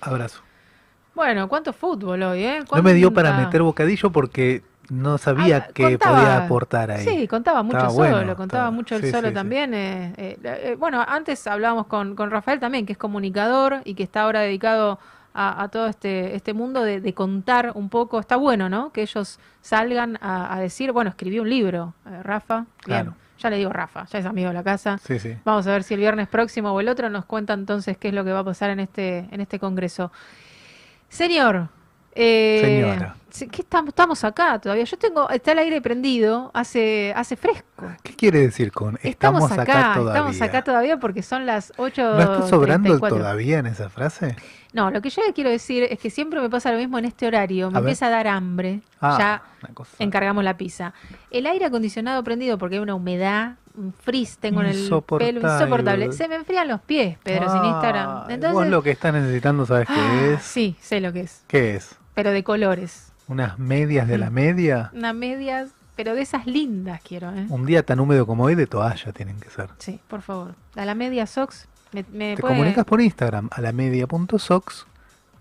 [0.00, 0.40] Abrazo.
[1.14, 2.60] Bueno, ¿cuánto fútbol hoy, eh?
[2.74, 6.90] No me dio para ¿Cuánta- meter bocadillo porque no sabía Ah, que contaba- podía aportar
[6.92, 7.04] ahí.
[7.04, 9.34] Sí, contaba mucho Estaba solo, bueno, contaba estaba- mucho el sí, solo sí, sí.
[9.34, 9.74] también.
[9.74, 14.02] eh, eh, eh, bueno, antes hablábamos con, con Rafael también, que es comunicador y que
[14.04, 15.00] está ahora dedicado
[15.36, 18.18] a, a todo este, este mundo de, de contar un poco.
[18.18, 18.90] Está bueno, ¿no?
[18.92, 22.56] Que ellos salgan a, a decir, bueno, escribí un libro, eh, Rafa.
[22.56, 22.66] Bien,
[23.02, 23.14] Claro.
[23.38, 24.98] ya le digo Rafa, ya es amigo de la casa.
[25.04, 25.36] Sí, sí.
[25.44, 28.14] Vamos a ver si el viernes próximo o el otro nos cuenta entonces qué es
[28.14, 30.10] lo que va a pasar en este, en este congreso.
[31.08, 31.68] Señor.
[32.14, 33.16] eh, Señora.
[33.50, 34.84] ¿Qué estamos, estamos acá todavía?
[34.84, 37.86] Yo tengo, está el aire prendido, hace, hace fresco.
[38.02, 40.12] ¿Qué quiere decir con Estamos, estamos, acá, todavía?
[40.14, 42.02] estamos acá todavía porque son las 8.
[42.02, 44.36] ¿No está sobrando el todavía en esa frase?
[44.76, 47.06] No, lo que yo le quiero decir es que siempre me pasa lo mismo en
[47.06, 47.70] este horario.
[47.70, 47.88] Me A ver.
[47.88, 48.82] empieza a dar hambre.
[49.00, 49.42] Ah, ya
[49.98, 50.92] encargamos la pizza.
[51.30, 54.76] El aire acondicionado prendido porque hay una humedad, un frizz tengo en el
[55.18, 56.12] pelo Insoportable.
[56.12, 58.08] Se me enfrían los pies, Pedro, sin Instagram.
[58.08, 60.42] Ah, Entonces, Vos lo que estás necesitando, ¿sabes Ah, qué es?
[60.42, 61.96] Sí, sé lo que es, ¿Qué es?
[62.12, 63.12] pero de colores.
[63.28, 64.90] ¿Unas medias de la media?
[64.92, 67.46] Unas medias, pero de esas lindas quiero, ¿eh?
[67.48, 69.70] Un día tan húmedo como hoy de toalla tienen que ser.
[69.78, 70.54] Sí, por favor.
[70.76, 71.66] A la media socks
[72.04, 74.86] me, me Te puede- comunicas por Instagram a la media.sox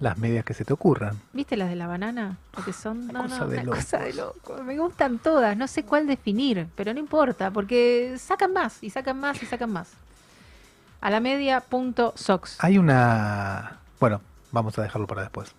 [0.01, 1.17] las medias que se te ocurran.
[1.31, 2.37] ¿Viste las de la banana?
[2.57, 3.79] Lo que son Una no, cosa no, de una locos.
[3.85, 4.61] cosa de loco.
[4.63, 9.17] Me gustan todas, no sé cuál definir, pero no importa, porque sacan más y sacan
[9.19, 9.89] más y sacan más.
[10.99, 12.57] A la media punto socks.
[12.59, 13.77] Hay una...
[13.99, 14.19] Bueno,
[14.51, 15.53] vamos a dejarlo para después.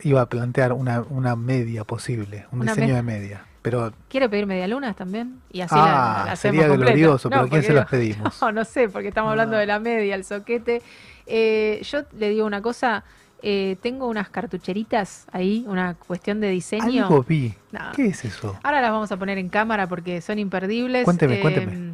[0.00, 3.44] Iba a plantear una, una media posible, un Una diseño me- de media.
[3.64, 5.40] Pero ¿Quiere pedir medialunas también?
[5.50, 5.86] Y así Ah,
[6.18, 6.92] la, la hacemos sería completa.
[6.92, 8.38] glorioso, pero ¿quién porque se las pedimos?
[8.42, 9.58] No, no sé, porque estamos hablando No.
[9.60, 10.82] de la media, el soquete.
[11.26, 13.04] Eh, yo le digo una cosa,
[13.40, 17.04] eh, tengo unas cartucheritas ahí, una cuestión de diseño.
[17.06, 17.54] algo vi.
[17.72, 17.80] No.
[17.96, 18.54] ¿Qué es eso?
[18.62, 21.04] Ahora las vamos a poner en cámara porque son imperdibles.
[21.06, 21.92] Cuénteme, Eh, cuénteme.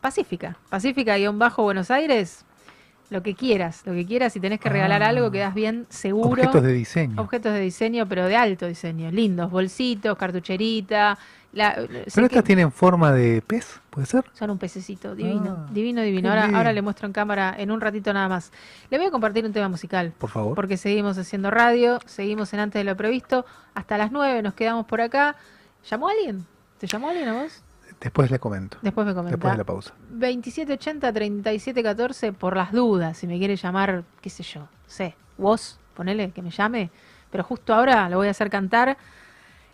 [0.00, 2.44] Pacífica, Pacífica guion bajo Buenos Aires.
[3.14, 4.32] Lo que quieras, lo que quieras.
[4.32, 5.08] Si tenés que regalar Ah.
[5.10, 6.30] algo, quedas bien seguro.
[6.30, 7.22] Objetos de diseño.
[7.22, 9.08] Objetos de diseño, pero de alto diseño.
[9.12, 11.16] Lindos, bolsitos, cartucherita.
[11.52, 14.24] La, sé Pero que estas tienen forma de pez, ¿puede ser?
[14.32, 16.28] son un pececito, divino, Ah, divino, divino.
[16.30, 18.50] Ahora, ahora le muestro en cámara en un ratito nada más.
[18.90, 20.12] Le voy a compartir un tema musical.
[20.18, 20.56] Por favor.
[20.56, 23.46] Porque seguimos haciendo radio, seguimos en antes de lo previsto.
[23.76, 25.36] Hasta las 9 nos quedamos por acá.
[25.88, 26.44] ¿Llamó alguien?
[26.78, 27.62] ¿Te llamó alguien a vos?
[28.00, 28.78] Después le comento.
[28.82, 29.36] Después me comenta.
[29.36, 29.94] Después de la pausa.
[30.12, 36.42] 2780-3714 por las dudas, si me quiere llamar, qué sé yo, sé, vos, ponele que
[36.42, 36.90] me llame,
[37.30, 38.96] pero justo ahora lo voy a hacer cantar.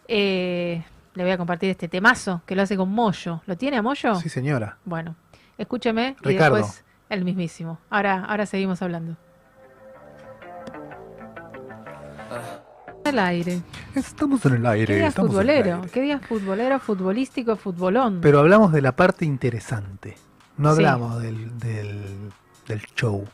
[0.09, 0.83] Eh,
[1.15, 3.43] le voy a compartir este temazo que lo hace con Moyo.
[3.47, 4.15] ¿Lo tiene a Moyo?
[4.17, 4.79] Sí, señora.
[4.85, 5.17] Bueno,
[5.59, 6.57] escúcheme y Ricardo.
[6.57, 7.79] después el mismísimo.
[7.91, 9.17] Ahora, ahora seguimos hablando.
[13.11, 13.61] El aire.
[13.95, 14.97] Estamos en el ¿Qué aire.
[14.97, 15.83] día estamos futbolero?
[15.93, 18.21] ¿Qué día futbolero, futbolístico, futbolón?
[18.23, 20.17] Pero hablamos de la parte interesante.
[20.57, 20.79] No Sí.
[20.85, 22.31] hablamos del, del,
[22.69, 23.25] del show.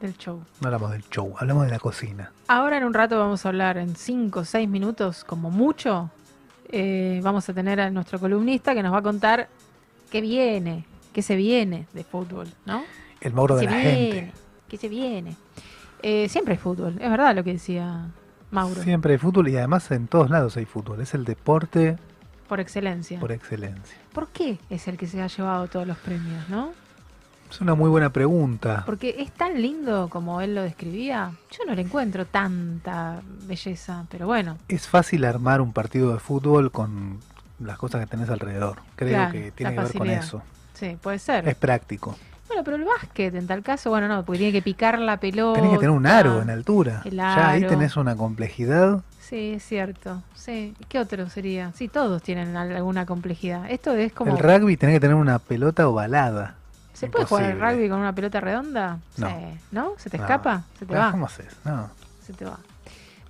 [0.00, 0.42] del show.
[0.60, 1.34] No hablamos del show.
[1.38, 2.32] Hablamos de la cocina.
[2.48, 6.10] Ahora en un rato vamos a hablar, en 5 o 6 minutos, como mucho,
[6.70, 9.48] eh, vamos a tener a nuestro columnista que nos va a contar
[10.10, 12.82] qué viene, qué se viene de fútbol, ¿no?
[13.20, 14.32] El Mauro de se la viene, gente.
[14.68, 15.36] qué se viene.
[16.02, 18.08] Eh, siempre hay fútbol, es verdad lo que decía
[18.52, 18.82] Mauro.
[18.82, 21.00] Siempre hay fútbol y además en todos lados hay fútbol.
[21.00, 21.96] Es el deporte
[22.48, 23.18] Por excelencia.
[23.18, 23.96] por excelencia.
[24.12, 26.70] ¿Por qué es el que se ha llevado todos los premios, no?
[27.50, 28.82] Es una muy buena pregunta.
[28.86, 31.32] Porque es tan lindo como él lo describía.
[31.50, 34.56] Yo no le encuentro tanta belleza, pero bueno.
[34.68, 37.18] Es fácil armar un partido de fútbol con
[37.58, 38.78] las cosas que tenés alrededor.
[38.96, 40.42] Creo Claro, que tiene que ver con eso.
[40.74, 41.46] Sí, puede ser.
[41.46, 42.16] Es práctico.
[42.52, 45.58] Bueno, pero el básquet en tal caso, bueno, no, porque tiene que picar la pelota.
[45.58, 47.00] Tenés que tener un aro en altura.
[47.06, 49.00] el Ya ahí tenés una complejidad.
[49.20, 50.22] Sí, es cierto.
[50.34, 50.74] Sí.
[50.90, 51.72] ¿Qué otro sería?
[51.74, 53.70] Sí, todos tienen al- alguna complejidad.
[53.70, 54.36] Esto es como...
[54.36, 56.56] El rugby tenés que tener una pelota ovalada.
[56.92, 57.72] ¿Se puede jugar Imposible.
[57.72, 58.98] rugby con una pelota redonda?
[59.16, 59.28] No.
[59.28, 59.34] Sí.
[59.70, 59.92] ¿No?
[59.96, 60.24] ¿Se te No.
[60.24, 60.64] escapa?
[60.78, 61.10] ¿Se te Ah, va?
[61.12, 61.56] ¿Cómo haces?
[61.64, 61.88] No.
[62.26, 62.58] Se te va.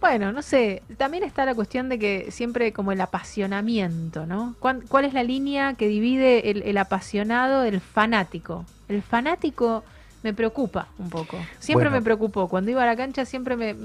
[0.02, 4.56] Bueno, no sé, también está la cuestión de que siempre como el apasionamiento, ¿no?
[4.58, 8.66] ¿Cuán- ¿Cuál es la línea que divide el, el apasionado del fanático?
[8.88, 9.84] El fanático
[10.24, 11.38] me preocupa un poco.
[11.60, 11.98] Siempre Bueno.
[12.00, 12.48] me preocupó.
[12.48, 13.76] Cuando iba a la cancha siempre me,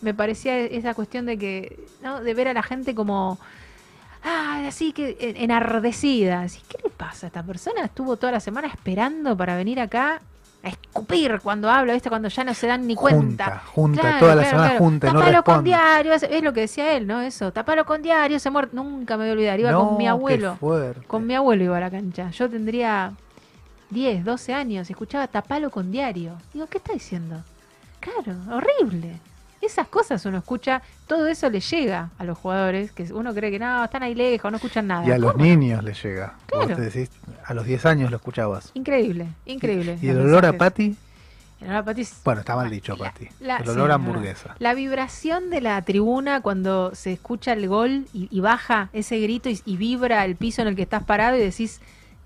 [0.00, 2.20] me parecía esa cuestión de que, ¿no?
[2.22, 3.38] De ver a la gente como...
[4.24, 6.40] Ah, así que en- enardecida.
[6.42, 7.84] Así, ¿Qué le pasa a esta persona?
[7.84, 10.20] Estuvo toda la semana esperando para venir acá
[10.62, 12.08] a escupir cuando habla, ¿viste?
[12.10, 13.62] Cuando ya no se dan ni cuenta.
[13.66, 14.84] Junta, Claro, toda la claro, semana claro.
[14.84, 17.20] junta no Tapalo con diario, es, es lo que decía él, ¿no?
[17.22, 18.68] Eso, tapalo con diario, se muere.
[18.72, 20.58] Nunca me voy a olvidar, iba No, con mi abuelo.
[21.06, 22.30] Con mi abuelo iba a la cancha.
[22.30, 23.12] Yo tendría
[23.90, 26.34] 10, 12 años y escuchaba tapalo con diario.
[26.52, 27.42] Digo, ¿qué está diciendo?
[28.00, 29.18] Claro, horrible.
[29.60, 33.58] Esas cosas uno escucha, todo eso le llega a los jugadores, que uno cree que
[33.58, 35.06] no, están ahí lejos, no escuchan nada.
[35.06, 36.34] Y a los niños les llega.
[36.46, 36.68] Claro.
[36.68, 37.10] Vos te decís,
[37.44, 38.70] a los 10 años lo escuchabas.
[38.74, 39.98] Increíble, increíble.
[40.00, 40.58] Y el los olor a mensajes.
[40.72, 40.96] Patty,
[41.60, 43.28] El olor a Patty bueno, está mal dicho Patty.
[43.40, 44.56] la- el sí, olor a hamburguesa.
[44.60, 49.50] La vibración de la tribuna cuando se escucha el gol y, y baja ese grito
[49.50, 51.80] y, y vibra el piso en el que estás parado y decís,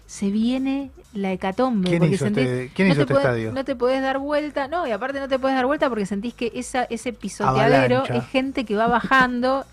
[0.06, 1.88] se viene la hecatombe.
[1.88, 3.52] ¿Quién porque hizo sentís- este- quién no hizo te este podés- estadio?
[3.52, 6.34] No te podés dar vuelta, no, y aparte no te podés dar vuelta porque sentís
[6.34, 8.16] que esa, ese pisoteadero Avalancha.
[8.16, 9.64] es gente que va bajando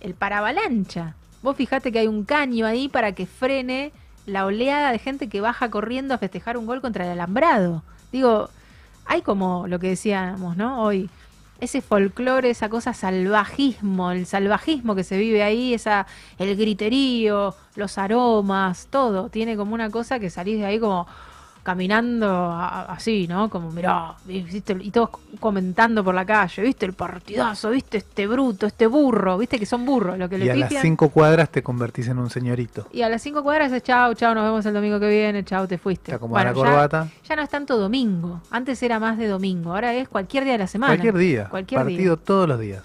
[0.00, 1.14] el paravalancha.
[1.42, 3.92] Vos fijate que hay un caño ahí para que frene
[4.26, 7.82] la oleada de gente que baja corriendo a festejar un gol contra el alambrado.
[8.12, 8.48] Digo,
[9.04, 10.80] hay como lo que decíamos, ¿no?
[10.82, 11.10] Hoy,
[11.64, 16.06] ese folclore, esa cosa salvajismo, el salvajismo que se vive ahí, esa
[16.38, 21.06] el griterío, los aromas, todo, tiene como una cosa que salís de ahí como
[21.64, 23.50] caminando así, ¿no?
[23.50, 24.76] Como, mirá, ¿viste?
[24.80, 25.10] y todos
[25.40, 26.86] comentando por la calle, ¿viste?
[26.86, 27.98] El partidazo, ¿viste?
[27.98, 29.58] Este bruto, este burro, ¿viste?
[29.58, 30.74] Que son burros, lo que Y le a las.
[30.80, 32.86] 5 cuadras te convertís en un señorito.
[32.92, 35.66] Y a las cinco cuadras es chao, chao, nos vemos el domingo que viene, chao,
[35.66, 36.12] te fuiste.
[36.12, 37.08] Te acomodas la Bueno, ya- corbata.
[37.28, 38.40] ya no es tanto domingo.
[38.50, 39.72] Antes era más de domingo.
[39.74, 40.92] Ahora es cualquier día de la semana.
[40.92, 41.48] Cualquier día.
[41.48, 42.24] Cualquier partido día.
[42.24, 42.82] todos los días.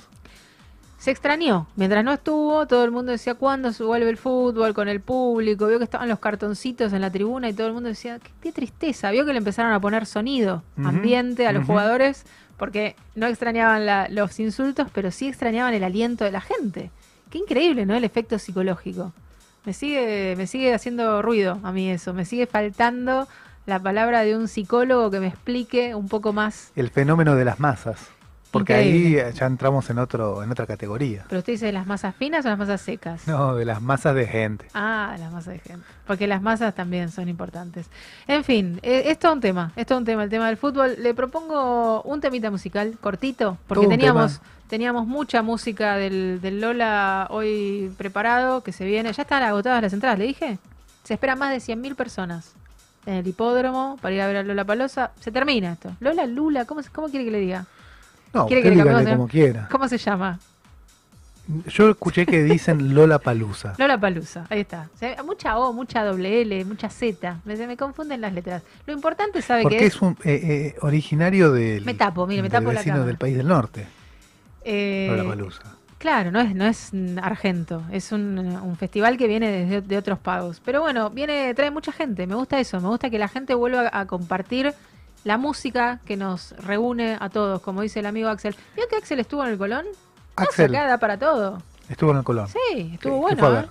[0.99, 1.65] Se extrañó.
[1.77, 5.65] Mientras no estuvo, todo el mundo decía cuándo se vuelve el fútbol con el público.
[5.67, 8.51] Vio que estaban los cartoncitos en la tribuna y todo el mundo decía, qué, qué
[8.51, 9.09] tristeza.
[9.11, 12.25] Vio que le empezaron a poner sonido, ambiente a los jugadores
[12.57, 16.91] porque no extrañaban la- los insultos, pero sí extrañaban el aliento de la gente.
[17.29, 17.95] Qué increíble, ¿no?
[17.95, 19.13] El efecto psicológico.
[19.65, 22.13] Me sigue, me sigue haciendo ruido a mí eso.
[22.13, 23.27] Me sigue faltando
[23.65, 26.71] la palabra de un psicólogo que me explique un poco más.
[26.75, 28.09] El fenómeno de las masas.
[28.51, 29.25] Porque Increíble.
[29.25, 31.25] ahí ya entramos en otro en otra categoría.
[31.29, 33.27] ¿Pero usted dice de las masas finas o las masas secas?
[33.27, 34.65] No, de las masas de gente.
[34.73, 35.85] Ah, las masas de gente.
[36.07, 37.87] Porque las masas también son importantes.
[38.27, 39.71] En fin, eh, es todo un tema.
[39.75, 40.95] Es todo un tema, el tema del fútbol.
[40.97, 44.51] Le propongo un temita musical cortito, porque teníamos, tema.
[44.67, 49.13] teníamos mucha música del, del Lola hoy preparado, que se viene.
[49.13, 50.57] Ya están agotadas las entradas, le dije.
[51.03, 52.53] Se esperan más de 100.000 personas
[53.05, 55.11] en el hipódromo para ir a ver a Lola Palosa.
[55.19, 55.95] Se termina esto.
[55.99, 57.65] Lola Lula, ¿cómo, cómo quiere que le diga?
[58.33, 59.67] No, ¿Quiere que le como quiera.
[59.71, 60.39] ¿Cómo se llama?
[61.67, 63.73] Yo escuché que dicen Lola Palusa.
[63.77, 64.89] Lola Palusa, ahí está.
[64.93, 67.39] O sea, mucha O, mucha doble L, mucha Z.
[67.43, 68.61] Me, se me confunden las letras.
[68.85, 72.49] Lo importante, ¿sabe Porque qué es un eh, eh, originario del, Me tapo, mire, me
[72.49, 73.07] del tapo la vecino cámara.
[73.07, 73.87] del país del norte.
[74.63, 75.63] Eh, Lola Palusa.
[75.97, 79.97] Claro, no es, no es mm, Argento, es un, un festival que viene desde de
[79.97, 80.61] otros pagos.
[80.63, 83.89] Pero bueno, viene, trae mucha gente, me gusta eso, me gusta que la gente vuelva
[83.91, 84.73] a compartir
[85.23, 88.55] la música que nos reúne a todos, como dice el amigo Axel.
[88.75, 89.85] ¿Vio que Axel estuvo en el Colón?
[90.37, 91.61] No, Axel da para todo.
[91.89, 92.47] estuvo en el Colón.
[92.47, 93.59] Sí, estuvo ¿Qué- bueno.
[93.61, 93.67] ¿eh?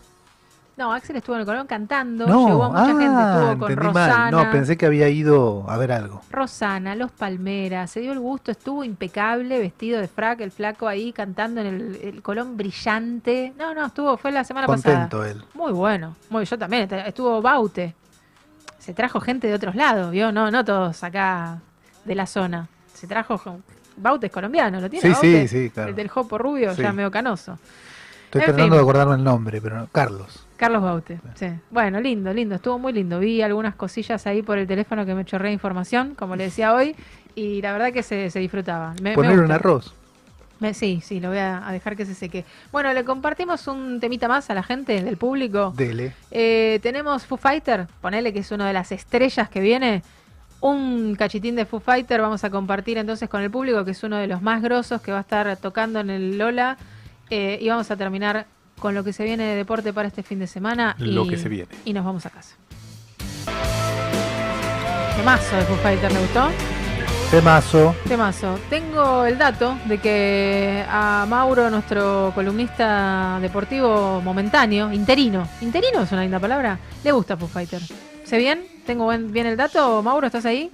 [0.77, 3.77] No, Axel estuvo en el Colón cantando, No, llevó a mucha gente, ah, estuvo con
[3.77, 4.17] Rosana.
[4.17, 4.31] mal.
[4.31, 6.21] No, pensé que había ido a ver algo.
[6.31, 11.13] Rosana, Los Palmeras, se dio el gusto, estuvo impecable, vestido de frac, el flaco ahí
[11.13, 13.53] cantando en el, el colón brillante.
[13.59, 15.31] No, no, estuvo, fue la semana Contento pasada.
[15.33, 15.45] él.
[15.55, 17.97] Muy bueno, muy yo también, est- estuvo Baute.
[18.89, 20.33] Se trajo gente de otros lados, ¿vio?
[20.33, 21.59] No, no todos acá
[22.07, 22.69] de la zona.
[22.95, 23.61] Se trajo jo-
[23.99, 25.03] Baute es colombiano, ¿lo tiene?
[25.03, 25.47] Sí, Baute?
[25.47, 25.91] sí, sí, claro.
[25.91, 26.81] El del Jopo Rubio, Sí.
[26.81, 27.59] ya medio canoso.
[28.25, 28.73] Estoy En tratando fin.
[28.73, 29.89] de acordarme el nombre, pero no.
[29.93, 30.43] Carlos.
[30.57, 31.49] Carlos Baute, sí.
[31.71, 33.19] Bueno, lindo, lindo, estuvo muy lindo.
[33.19, 36.97] Vi algunas cosillas ahí por el teléfono que me chorré información, como le decía hoy,
[37.35, 38.95] y la verdad que se, se disfrutaba.
[39.03, 39.93] Me, me Poner un arroz.
[40.61, 42.45] Me- Sí, sí, lo voy a, a dejar que se seque.
[42.73, 45.73] Bueno, le compartimos un temita más a la gente del público.
[45.77, 46.13] Dele.
[46.31, 50.03] Eh, tenemos Foo Fighter, ponele que es una de las estrellas que viene.
[50.61, 54.17] Un cachitín de Foo Fighter vamos a compartir entonces con el público, que es uno
[54.17, 56.77] de los más grosos que va a estar tocando en el Lola.
[57.31, 58.47] Eh, y vamos a terminar
[58.81, 60.97] con lo que se viene de deporte para este fin de semana.
[60.99, 61.69] Lo y, que se viene.
[61.85, 62.57] Y nos vamos a casa.
[65.17, 66.49] Temazo de Foo Fighter, ¿le gustó?
[67.31, 67.95] Temazo.
[68.09, 68.59] Temazo.
[68.71, 76.23] Tengo el dato de que a Mauro, nuestro columnista deportivo momentáneo, interino, interino es una
[76.23, 77.83] linda palabra, le gusta Foo Fighter.
[78.25, 78.67] ¿Se bien?
[78.87, 80.03] ¿Tengo bien el dato?
[80.03, 80.71] Mauro, ¿estás ahí?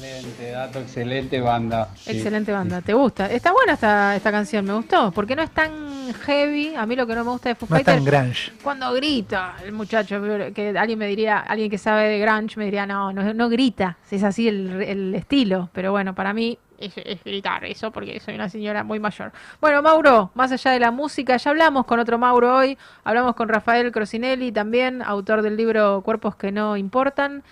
[0.00, 1.88] Excelente dato, excelente banda.
[1.96, 2.78] Sí, Excelente banda.
[2.78, 2.84] sí.
[2.86, 3.26] ¿Te gusta?
[3.26, 6.74] Está buena esta, esta canción, me gustó, porque no es tan heavy.
[6.76, 8.52] A mí lo que no me gusta de Foo No es tan grunge.
[8.62, 10.20] cuando grita el muchacho,
[10.54, 13.98] que alguien me diría, alguien que sabe de grunge me diría, no, no, no grita,
[14.10, 18.36] es así el, el estilo, pero bueno, para mí es, es gritar eso porque soy
[18.36, 19.32] una señora muy mayor.
[19.60, 23.48] Bueno, Mauro, más allá de la música, ya hablamos con otro Mauro hoy, hablamos con
[23.48, 27.42] Rafael Crosinelli también, autor del libro Cuerpos que no importan.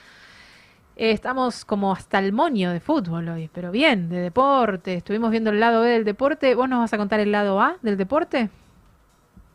[0.96, 4.94] Eh, Estamos como hasta el moño de fútbol hoy, pero bien, de deporte.
[4.94, 6.54] Estuvimos viendo el lado B del deporte.
[6.54, 8.48] ¿Vos nos vas a contar el lado A del deporte?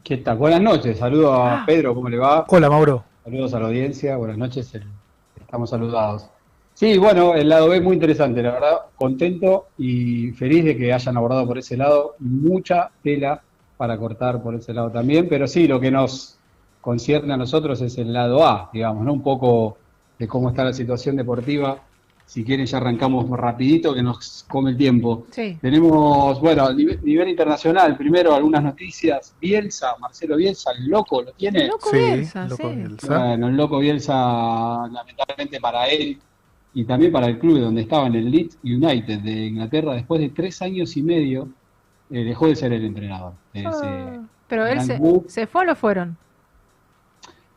[0.04, 0.38] ¿Qué tal?
[0.38, 1.64] Buenas noches, saludos a Ah.
[1.66, 2.46] Pedro, ¿cómo le va?
[2.48, 3.04] Hola, Mauro.
[3.24, 4.72] Saludos a la audiencia, buenas noches,
[5.40, 6.28] estamos saludados.
[6.74, 10.92] Sí, bueno, el lado B es muy interesante, la verdad, contento y feliz de que
[10.92, 13.42] hayan abordado por ese lado, mucha tela
[13.78, 16.40] para cortar por ese lado también, pero sí, lo que nos
[16.80, 19.14] concierne a nosotros es el lado A, digamos, ¿no?
[19.14, 19.78] Un poco
[20.22, 21.80] de cómo está la situación deportiva.
[22.28, 25.26] Si quieren ya arrancamos rapidito que nos come el tiempo.
[25.32, 25.58] Sí.
[25.60, 29.34] Tenemos, bueno, a nivel, nivel internacional, primero algunas noticias.
[29.42, 31.68] Bielsa, Marcelo Bielsa, el loco, ¿lo tiene?
[31.68, 32.76] Loco Sí, Bielsa, loco sí.
[32.76, 33.18] Bielsa.
[33.18, 36.20] Bueno, el loco Bielsa, lamentablemente para él
[36.76, 40.30] y también para el club donde estaba en el Leeds United de Inglaterra, después de
[40.30, 41.50] tres años y medio,
[42.12, 43.34] eh, dejó de ser el entrenador.
[43.56, 46.16] Ah, pero él se, se fue o lo fueron.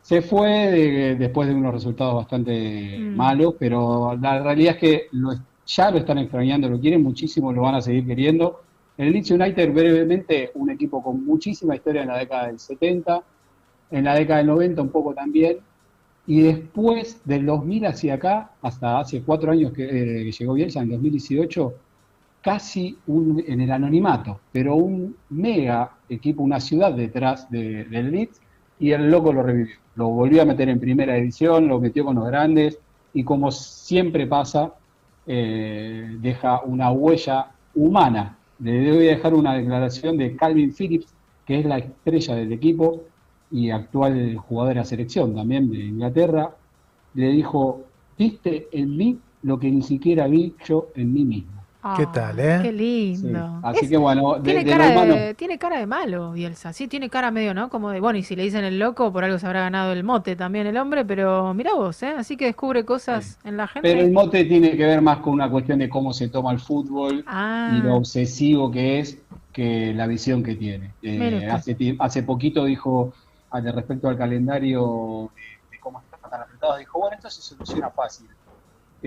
[0.05, 3.15] Se fue de- después de unos resultados bastante Mm.
[3.15, 5.33] malos, pero la realidad es que lo,
[5.65, 8.61] ya lo están extrañando, lo quieren muchísimo, lo van a seguir queriendo.
[8.99, 13.23] El Leeds United, brevemente, un equipo con muchísima historia en la década del 70,
[13.89, 15.57] en la década del 90 un poco también,
[16.27, 20.81] y después del 2000 hacia acá, hasta hace cuatro años que, eh, que llegó Bielsa,
[20.81, 21.73] en 2018,
[22.43, 28.39] casi un, en el anonimato, pero un mega equipo, una ciudad detrás de- del Leeds,
[28.79, 29.75] y el loco lo revivió.
[29.95, 32.79] Lo volvió a meter en primera división, lo metió con los grandes,
[33.13, 34.73] y como siempre pasa,
[35.25, 38.37] eh, deja una huella humana.
[38.59, 41.13] Le voy a dejar una declaración de Calvin Phillips,
[41.45, 43.03] que es la estrella del equipo
[43.51, 46.55] y actual jugador de la selección también de Inglaterra.
[47.13, 47.83] Le dijo,
[48.17, 51.64] viste en mí lo que ni siquiera vi yo en mí mismo.
[51.97, 52.59] ¿Qué Ah, tal, eh?
[52.63, 52.77] Qué Sí.
[52.77, 53.59] lindo.
[53.63, 56.73] Así Es- que bueno, de, tiene, de cara de, tiene cara de malo, Bielsa.
[56.73, 57.69] Sí, tiene cara medio, ¿no?
[57.69, 60.03] Como de, bueno, y si le dicen el loco, por algo se habrá ganado el
[60.03, 62.15] mote también el hombre, pero mira vos, ¿eh?
[62.17, 63.87] Así que descubre cosas en la gente.
[63.87, 66.59] Pero el mote tiene que ver más con una cuestión de cómo se toma el
[66.59, 69.21] fútbol ah, y lo obsesivo que es
[69.53, 70.95] que la visión que tiene.
[71.01, 73.13] Eh, hace, hace poquito dijo,
[73.51, 75.41] al respecto al calendario de,
[75.71, 78.27] de cómo están tan apretados, dijo, bueno, esto se soluciona fácil.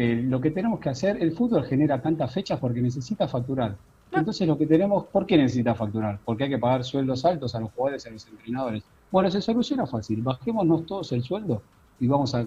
[0.01, 3.75] Eh, lo que tenemos que hacer, el fútbol genera tantas fechas porque necesita facturar.
[4.13, 6.21] Entonces lo que tenemos, ¿por qué necesita facturar?
[6.25, 8.85] Porque hay que pagar sueldos altos a los jugadores, a los entrenadores.
[9.11, 11.63] Bueno, se soluciona fácil, bajémonos todos el sueldo
[11.99, 12.45] y vamos a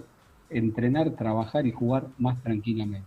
[0.48, 3.06] entrenar, trabajar y jugar más tranquilamente.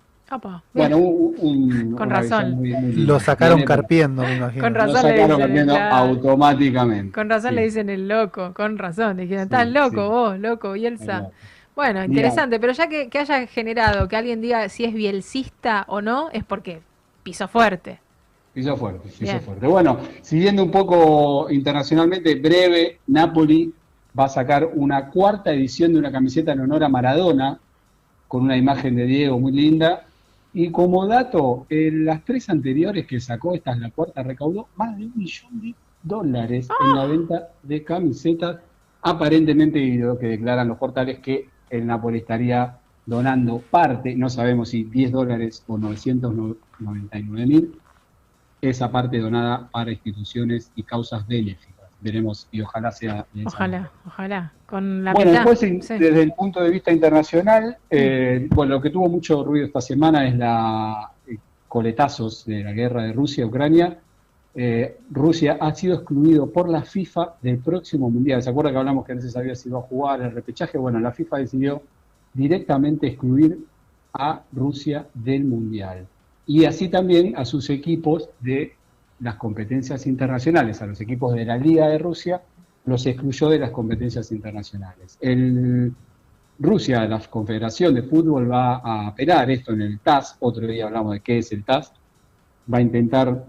[0.74, 2.52] Bueno, un, un- Con razón.
[2.52, 2.92] muy- muy.
[2.94, 4.64] Lo sacaron carpiendo, me imagino.
[4.64, 7.12] Con Lo razón le sacaron carpiendo automáticamente.
[7.14, 7.56] Con razón Sí.
[7.56, 9.18] le dicen el loco, con razón.
[9.18, 10.10] Dijeron, Sí, estás loco sí.
[10.10, 11.30] vos, loco, Bielsa.
[11.76, 16.02] Bueno, interesante, pero ya que, que haya generado que alguien diga si es bielcista o
[16.02, 16.82] no, es porque
[17.24, 18.00] piso fuerte.
[18.54, 19.42] Piso fuerte, piso Bien.
[19.42, 19.68] fuerte.
[19.68, 23.74] Bueno, siguiendo un poco internacionalmente, breve, Napoli
[24.18, 27.60] va a sacar una cuarta edición de una camiseta en honor a Maradona,
[28.30, 30.06] con una imagen de Diego muy linda.
[30.54, 34.98] Y como dato, en las tres anteriores que sacó, esta es la cuarta, recaudó más
[34.98, 38.60] de un millón de dólares en la venta de camisetas,
[39.02, 44.70] aparentemente, y lo que declaran los portales, que el Napoli estaría donando parte, no sabemos
[44.70, 47.80] si 10 dólares o 999 mil,
[48.62, 51.76] esa parte donada para instituciones y causas benéficas.
[52.02, 53.92] Veremos y ojalá sea Ojalá, manera.
[54.06, 54.54] ojalá.
[54.68, 55.44] Con la Bueno, mitad.
[55.46, 55.98] después in- Sí.
[55.98, 60.28] desde el punto de vista internacional, eh, bueno, lo que tuvo mucho ruido esta semana
[60.28, 61.38] es la eh,
[61.68, 64.00] coletazos de la guerra de Rusia-Ucrania.
[64.58, 68.42] Eh, Rusia ha sido excluido por la FIFA del próximo mundial.
[68.42, 70.78] ¿Se acuerda que hablamos que no se sabía si a jugar el repechaje?
[70.78, 71.82] Bueno, la FIFA decidió
[72.34, 73.60] directamente excluir
[74.14, 76.08] a Rusia del mundial.
[76.48, 78.74] Y así también a sus equipos de
[79.20, 82.42] las competencias internacionales a los equipos de la Liga de Rusia,
[82.86, 85.18] los excluyó de las competencias internacionales.
[86.58, 91.14] Rusia, la Confederación de Fútbol, va a apelar esto en el TAS, otro día hablamos
[91.14, 91.92] de qué es el TAS,
[92.72, 93.46] va a intentar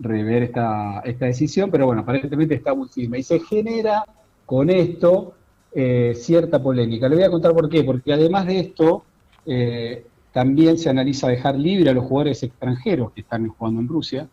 [0.00, 3.18] rever esta, esta decisión, pero bueno, aparentemente está muy firme.
[3.18, 4.04] Y se genera
[4.46, 5.34] con esto
[5.72, 7.08] eh, cierta polémica.
[7.08, 9.04] Le voy a contar por qué, porque además de esto,
[9.46, 14.28] eh, también se analiza dejar libre a los jugadores extranjeros que están jugando en Rusia,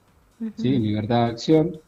[0.57, 0.77] ¿sí?
[0.77, 1.79] libertad de acción,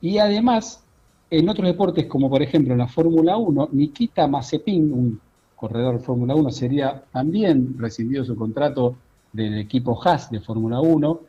[0.00, 0.84] y además
[1.30, 5.20] en otros deportes como por ejemplo la Fórmula 1, Nikita Mazepin, un
[5.56, 8.96] corredor de Fórmula 1, sería también rescindido su contrato
[9.32, 11.20] del equipo Haas de Fórmula 1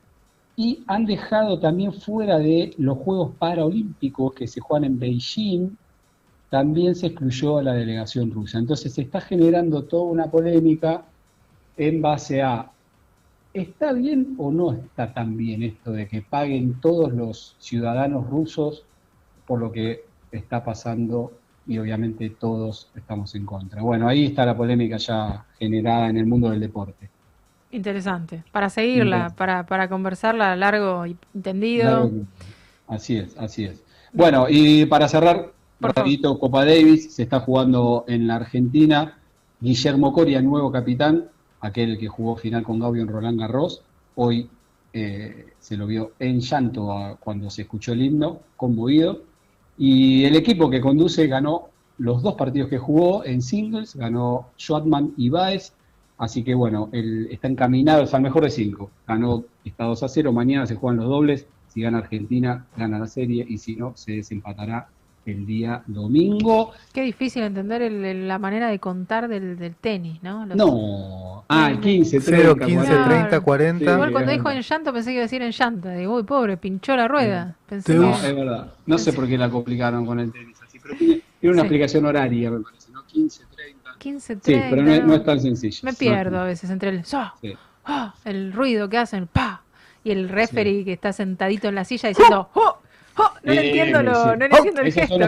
[0.59, 5.69] y han dejado también fuera de los Juegos Paralímpicos que se juegan en Beijing,
[6.49, 8.57] también se excluyó a la delegación rusa.
[8.57, 11.05] Entonces se está generando toda una polémica
[11.77, 12.69] en base a,
[13.53, 18.83] ¿está bien o no está tan bien esto de que paguen todos los ciudadanos rusos
[19.47, 21.31] por lo que está pasando
[21.67, 23.81] y obviamente todos estamos en contra.
[23.81, 27.09] Bueno, ahí está la polémica ya generada en el mundo del deporte.
[27.71, 28.43] Interesante.
[28.51, 32.11] Para seguirla, para, para conversarla largo y entendido.
[32.87, 33.83] Así es, así es.
[34.11, 39.17] Bueno, y para cerrar, rapidito, Copa Davis, se está jugando en la Argentina.
[39.59, 41.25] Guillermo Coria, nuevo capitán,
[41.61, 43.83] aquel que jugó final con Gaudio en Roland Garros,
[44.15, 44.49] hoy
[44.93, 49.21] eh, se lo vio en llanto cuando se escuchó el himno, conmovido.
[49.77, 55.13] Y el equipo que conduce ganó los dos partidos que jugó en singles, ganó Schwartman
[55.17, 55.73] y Baez,
[56.19, 58.91] así que bueno, él está encaminado, es al mejor de cinco.
[59.07, 63.07] Ganó está 2 a 0, mañana se juegan los dobles, si gana Argentina, gana la
[63.07, 64.87] serie, y si no, se desempatará
[65.25, 66.71] el día domingo.
[66.93, 70.45] Qué difícil entender la manera de contar del, tenis, ¿no?
[70.45, 73.93] no, ah, el 15, 0, 15, 30, 40.
[73.93, 75.93] Igual cuando dijo en llanto pensé que iba a decir en llanta.
[75.93, 77.55] Digo, uy, pobre, pinchó la rueda.
[77.67, 78.73] Pensé no, es verdad.
[78.85, 82.51] No sé por qué la complicaron con el tenis así, pero tiene, una explicación horaria,
[82.51, 83.05] me parece, ¿no?
[83.05, 83.78] 15, 30.
[83.99, 84.43] 15, 30.
[84.43, 85.79] Sí, pero no, es tan sencillo.
[85.83, 87.03] Me pierdo a veces entre el,
[87.85, 88.15] ¡ah!
[88.25, 89.63] el ruido que hacen, pa,
[90.03, 92.79] y el referee que está sentadito en la silla diciendo, ¡oh!
[93.21, 95.19] Oh, no le entiendo, lo, no entiendo el gesto.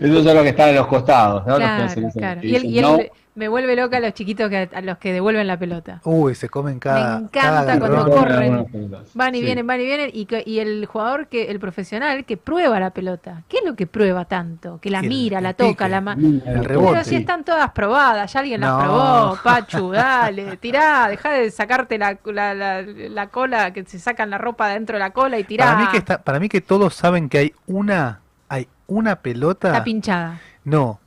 [0.00, 1.56] Eso es lo que están en los costados, ¿no?
[1.56, 5.58] Claro, Y, él, me vuelve loca a los chiquitos que, a los que devuelven la
[5.58, 6.00] pelota.
[6.04, 7.18] Uy, se comen cada.
[7.18, 8.66] Me encanta cuando corren.
[9.14, 10.10] Van y vienen, van y vienen.
[10.12, 13.42] Y, y, el jugador, que el profesional, que prueba la pelota.
[13.48, 14.78] ¿Qué es lo que prueba tanto?
[14.80, 16.92] Que la mira, la toca, la El rebote.
[16.92, 19.38] Pero si están todas probadas, ya alguien las probó.
[19.42, 24.68] Pachu, dale, tirá, deja de sacarte la, la, la, cola, que se sacan la ropa
[24.68, 25.66] dentro de la cola y tirá.
[25.66, 29.68] Para mí que, está, para mí que todos saben que hay una, hay una pelota.
[29.68, 30.40] Está pinchada.
[30.64, 31.00] No,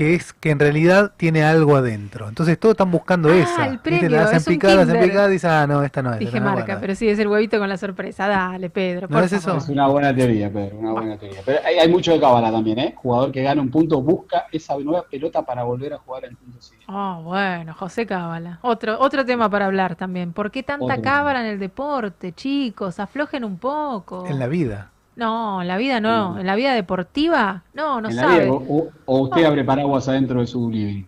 [0.00, 2.26] que es que en realidad tiene algo adentro.
[2.26, 3.66] Entonces todos están buscando ah, esa.
[3.66, 6.20] El premio, La hacen picar, la hacen picar y dicen, ah, no, esta no es.
[6.20, 8.26] Dije marca, pero sí, es el huevito con la sorpresa.
[8.26, 9.08] Dale, Pedro.
[9.10, 9.58] ¿No es eso?
[9.58, 11.42] Es una buena teoría, Pedro, una buena teoría.
[11.44, 12.94] Pero hay, mucho de cábala también, ¿eh?
[12.96, 16.62] Jugador que gana un punto busca esa nueva pelota para volver a jugar al punto
[16.62, 16.86] siguiente.
[16.88, 18.58] Oh, bueno, José Cábala.
[18.62, 20.32] Otro, otro tema para hablar también.
[20.32, 22.98] ¿Por qué tanta cábala en el deporte, chicos?
[23.00, 24.26] Aflojen un poco.
[24.26, 24.92] En la vida.
[25.20, 26.38] No, en la vida no.
[26.38, 28.48] En la vida deportiva, no, no sabe.
[28.48, 31.04] o, usted abre paraguas adentro de su living.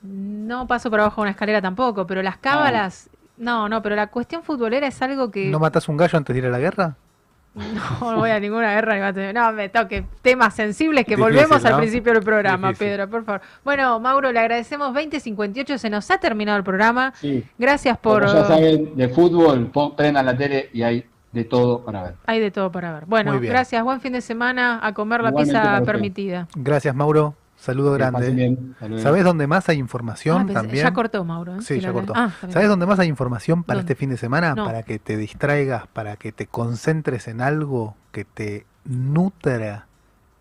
[0.00, 3.10] No paso por abajo de una escalera tampoco, pero las cábalas.
[3.36, 5.50] No, no, pero la cuestión futbolera es algo que.
[5.50, 6.96] ¿No matas un gallo antes de ir a la guerra?
[8.00, 9.32] No, no voy a ninguna guerra ni.
[9.32, 13.40] No, me toque temas sensibles que volvemos al principio del programa, Pedro, por favor.
[13.64, 17.12] Bueno, Mauro, le agradecemos 2058, se nos ha terminado el programa.
[17.58, 18.24] Gracias por.
[18.24, 22.14] Como ya saben, de fútbol, prendan la tele y hay de todo para ver.
[22.26, 23.06] Hay de todo para ver.
[23.06, 23.82] Bueno, gracias.
[23.82, 24.80] Buen fin de semana.
[24.82, 26.48] A comer la pizza permitida.
[26.54, 27.34] Gracias, Mauro.
[27.56, 28.56] Saludo grande.
[28.98, 30.84] ¿Sabes dónde más hay información ah, también?
[30.84, 31.56] Ya cortó, Mauro.
[31.56, 31.62] ¿eh?
[31.62, 32.12] Sí, ya cortó.
[32.14, 34.54] Ah, ¿Sabes dónde más hay información para este fin de semana?
[34.54, 39.86] Para que te distraigas, para que te concentres en algo que te nutra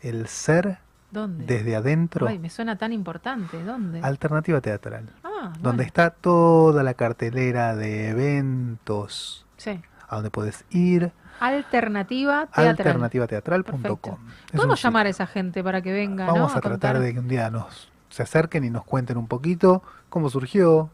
[0.01, 0.77] el ser
[1.09, 1.45] ¿Dónde?
[1.47, 2.27] desde adentro.
[2.27, 3.63] Ay, me suena tan importante.
[3.63, 3.99] ¿Dónde?
[4.01, 5.09] Alternativa teatral.
[5.23, 9.43] Ah, donde está toda la cartelera de eventos.
[9.57, 11.11] Sí a donde puedes ir.
[11.39, 12.67] Alternativa teatral.
[12.69, 14.17] Alternativateatral.com.
[14.53, 16.25] Podemos llamar a esa gente para que venga.
[16.25, 19.83] Vamos a, tratar de que un día nos se acerquen y nos cuenten un poquito
[20.09, 20.89] cómo surgió,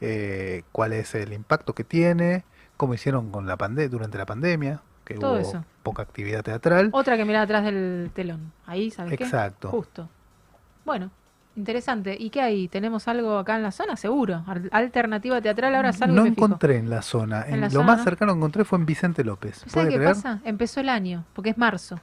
[0.00, 2.44] eh, cuál es el impacto que tiene,
[2.76, 6.90] cómo hicieron con la pande durante la pandemia, que hubo poca actividad teatral.
[6.92, 8.52] Otra que mira atrás del telón.
[8.66, 9.70] Ahí, ¿sabes Exacto.
[9.70, 10.08] Justo.
[10.84, 11.10] Bueno,
[11.60, 12.16] Interesante.
[12.18, 12.68] ¿Y qué hay?
[12.68, 13.94] ¿Tenemos algo acá en la zona?
[13.94, 14.42] Seguro.
[14.70, 17.44] Alternativa teatral, ahora salgo No encontré en la zona.
[17.46, 19.62] En lo más cercano que encontré fue en Vicente López.
[19.66, 20.40] ¿Sabes qué pasa?
[20.44, 22.00] Empezó el año, porque es marzo.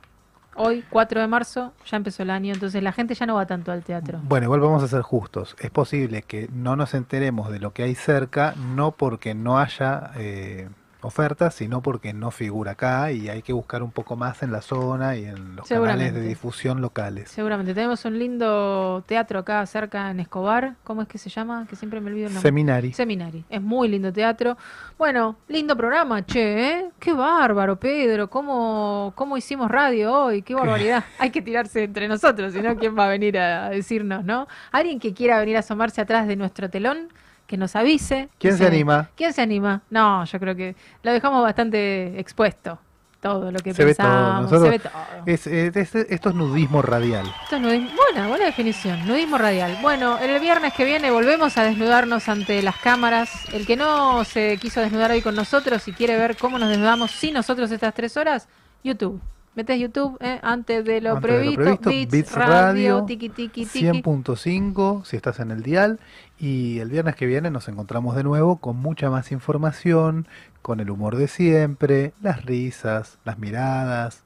[0.55, 3.71] Hoy, 4 de marzo, ya empezó el año, entonces la gente ya no va tanto
[3.71, 4.19] al teatro.
[4.23, 5.55] Bueno, igual vamos a ser justos.
[5.59, 10.11] Es posible que no nos enteremos de lo que hay cerca, no porque no haya...
[10.17, 10.69] Eh,
[11.07, 14.61] ofertas, sino porque no figura acá y hay que buscar un poco más en la
[14.61, 17.29] zona y en los canales de difusión locales.
[17.29, 17.73] Seguramente.
[17.73, 20.75] Tenemos un lindo teatro acá cerca en Escobar.
[20.83, 21.65] ¿Cómo es que se llama?
[21.69, 22.47] Que siempre me olvido el nombre.
[22.47, 22.93] Seminari.
[22.93, 23.45] Seminari.
[23.49, 24.57] Es muy lindo teatro.
[24.97, 26.89] Bueno, lindo programa, che, ¿eh?
[26.99, 28.29] Qué bárbaro, Pedro.
[28.29, 30.41] ¿Cómo, cómo hicimos radio hoy?
[30.41, 31.03] Qué barbaridad.
[31.19, 34.47] Hay que tirarse entre nosotros, si no, ¿quién va a venir a decirnos, no?
[34.71, 37.09] Alguien que quiera venir a asomarse atrás de nuestro telón,
[37.47, 38.29] que nos avise.
[38.37, 39.09] ¿Quién se anima?
[39.15, 39.81] ¿Quién se anima?
[39.89, 42.77] No, yo creo que lo dejamos bastante expuesto.
[43.19, 44.07] Todo lo que Se ve todo.
[44.07, 44.41] pensamos.
[44.51, 44.91] Nosotros- se ve todo.
[45.25, 47.25] Es- esto es nudismo radial.
[47.43, 47.89] Esto es nudismo.
[47.95, 49.07] Buena, buena definición.
[49.07, 49.79] Nudismo radial.
[49.81, 53.31] Bueno, el viernes que viene volvemos a desnudarnos ante las cámaras.
[53.53, 57.09] El que no se quiso desnudar hoy con nosotros y quiere ver cómo nos desnudamos
[57.09, 58.47] sin nosotros estas tres horas,
[58.83, 59.19] YouTube.
[59.57, 61.61] Metes YouTube eh, antes de lo Antes de lo previsto.
[61.63, 64.03] previsto, Beats, Beats Radio, Radio, tiki tiki tiki.
[64.03, 65.99] 100.5 si estás en el dial
[66.37, 70.27] y el viernes que viene nos encontramos de nuevo con mucha más información,
[70.61, 74.23] con el humor de siempre, las risas, las miradas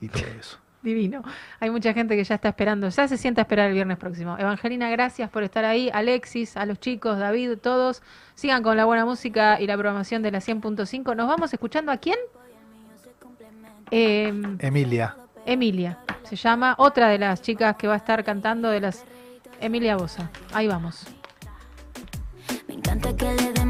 [0.00, 0.58] y todo eso.
[0.82, 1.22] Divino.
[1.60, 4.36] Hay mucha gente que ya está esperando, ya se sienta a esperar el viernes próximo.
[4.36, 5.90] Evangelina, gracias por estar ahí.
[5.94, 8.02] Alexis, a los chicos, David, todos.
[8.34, 11.14] Sigan con la buena música y la programación de la 100.5.
[11.14, 12.18] Nos vamos escuchando a quién?
[13.94, 15.14] Em, Emilia,
[15.44, 15.98] Emilia.
[16.24, 19.04] Se llama otra de las chicas que va a estar cantando de las
[19.60, 20.30] Emilia Bosa.
[20.54, 21.04] Ahí vamos.
[22.66, 23.68] Me encanta que le den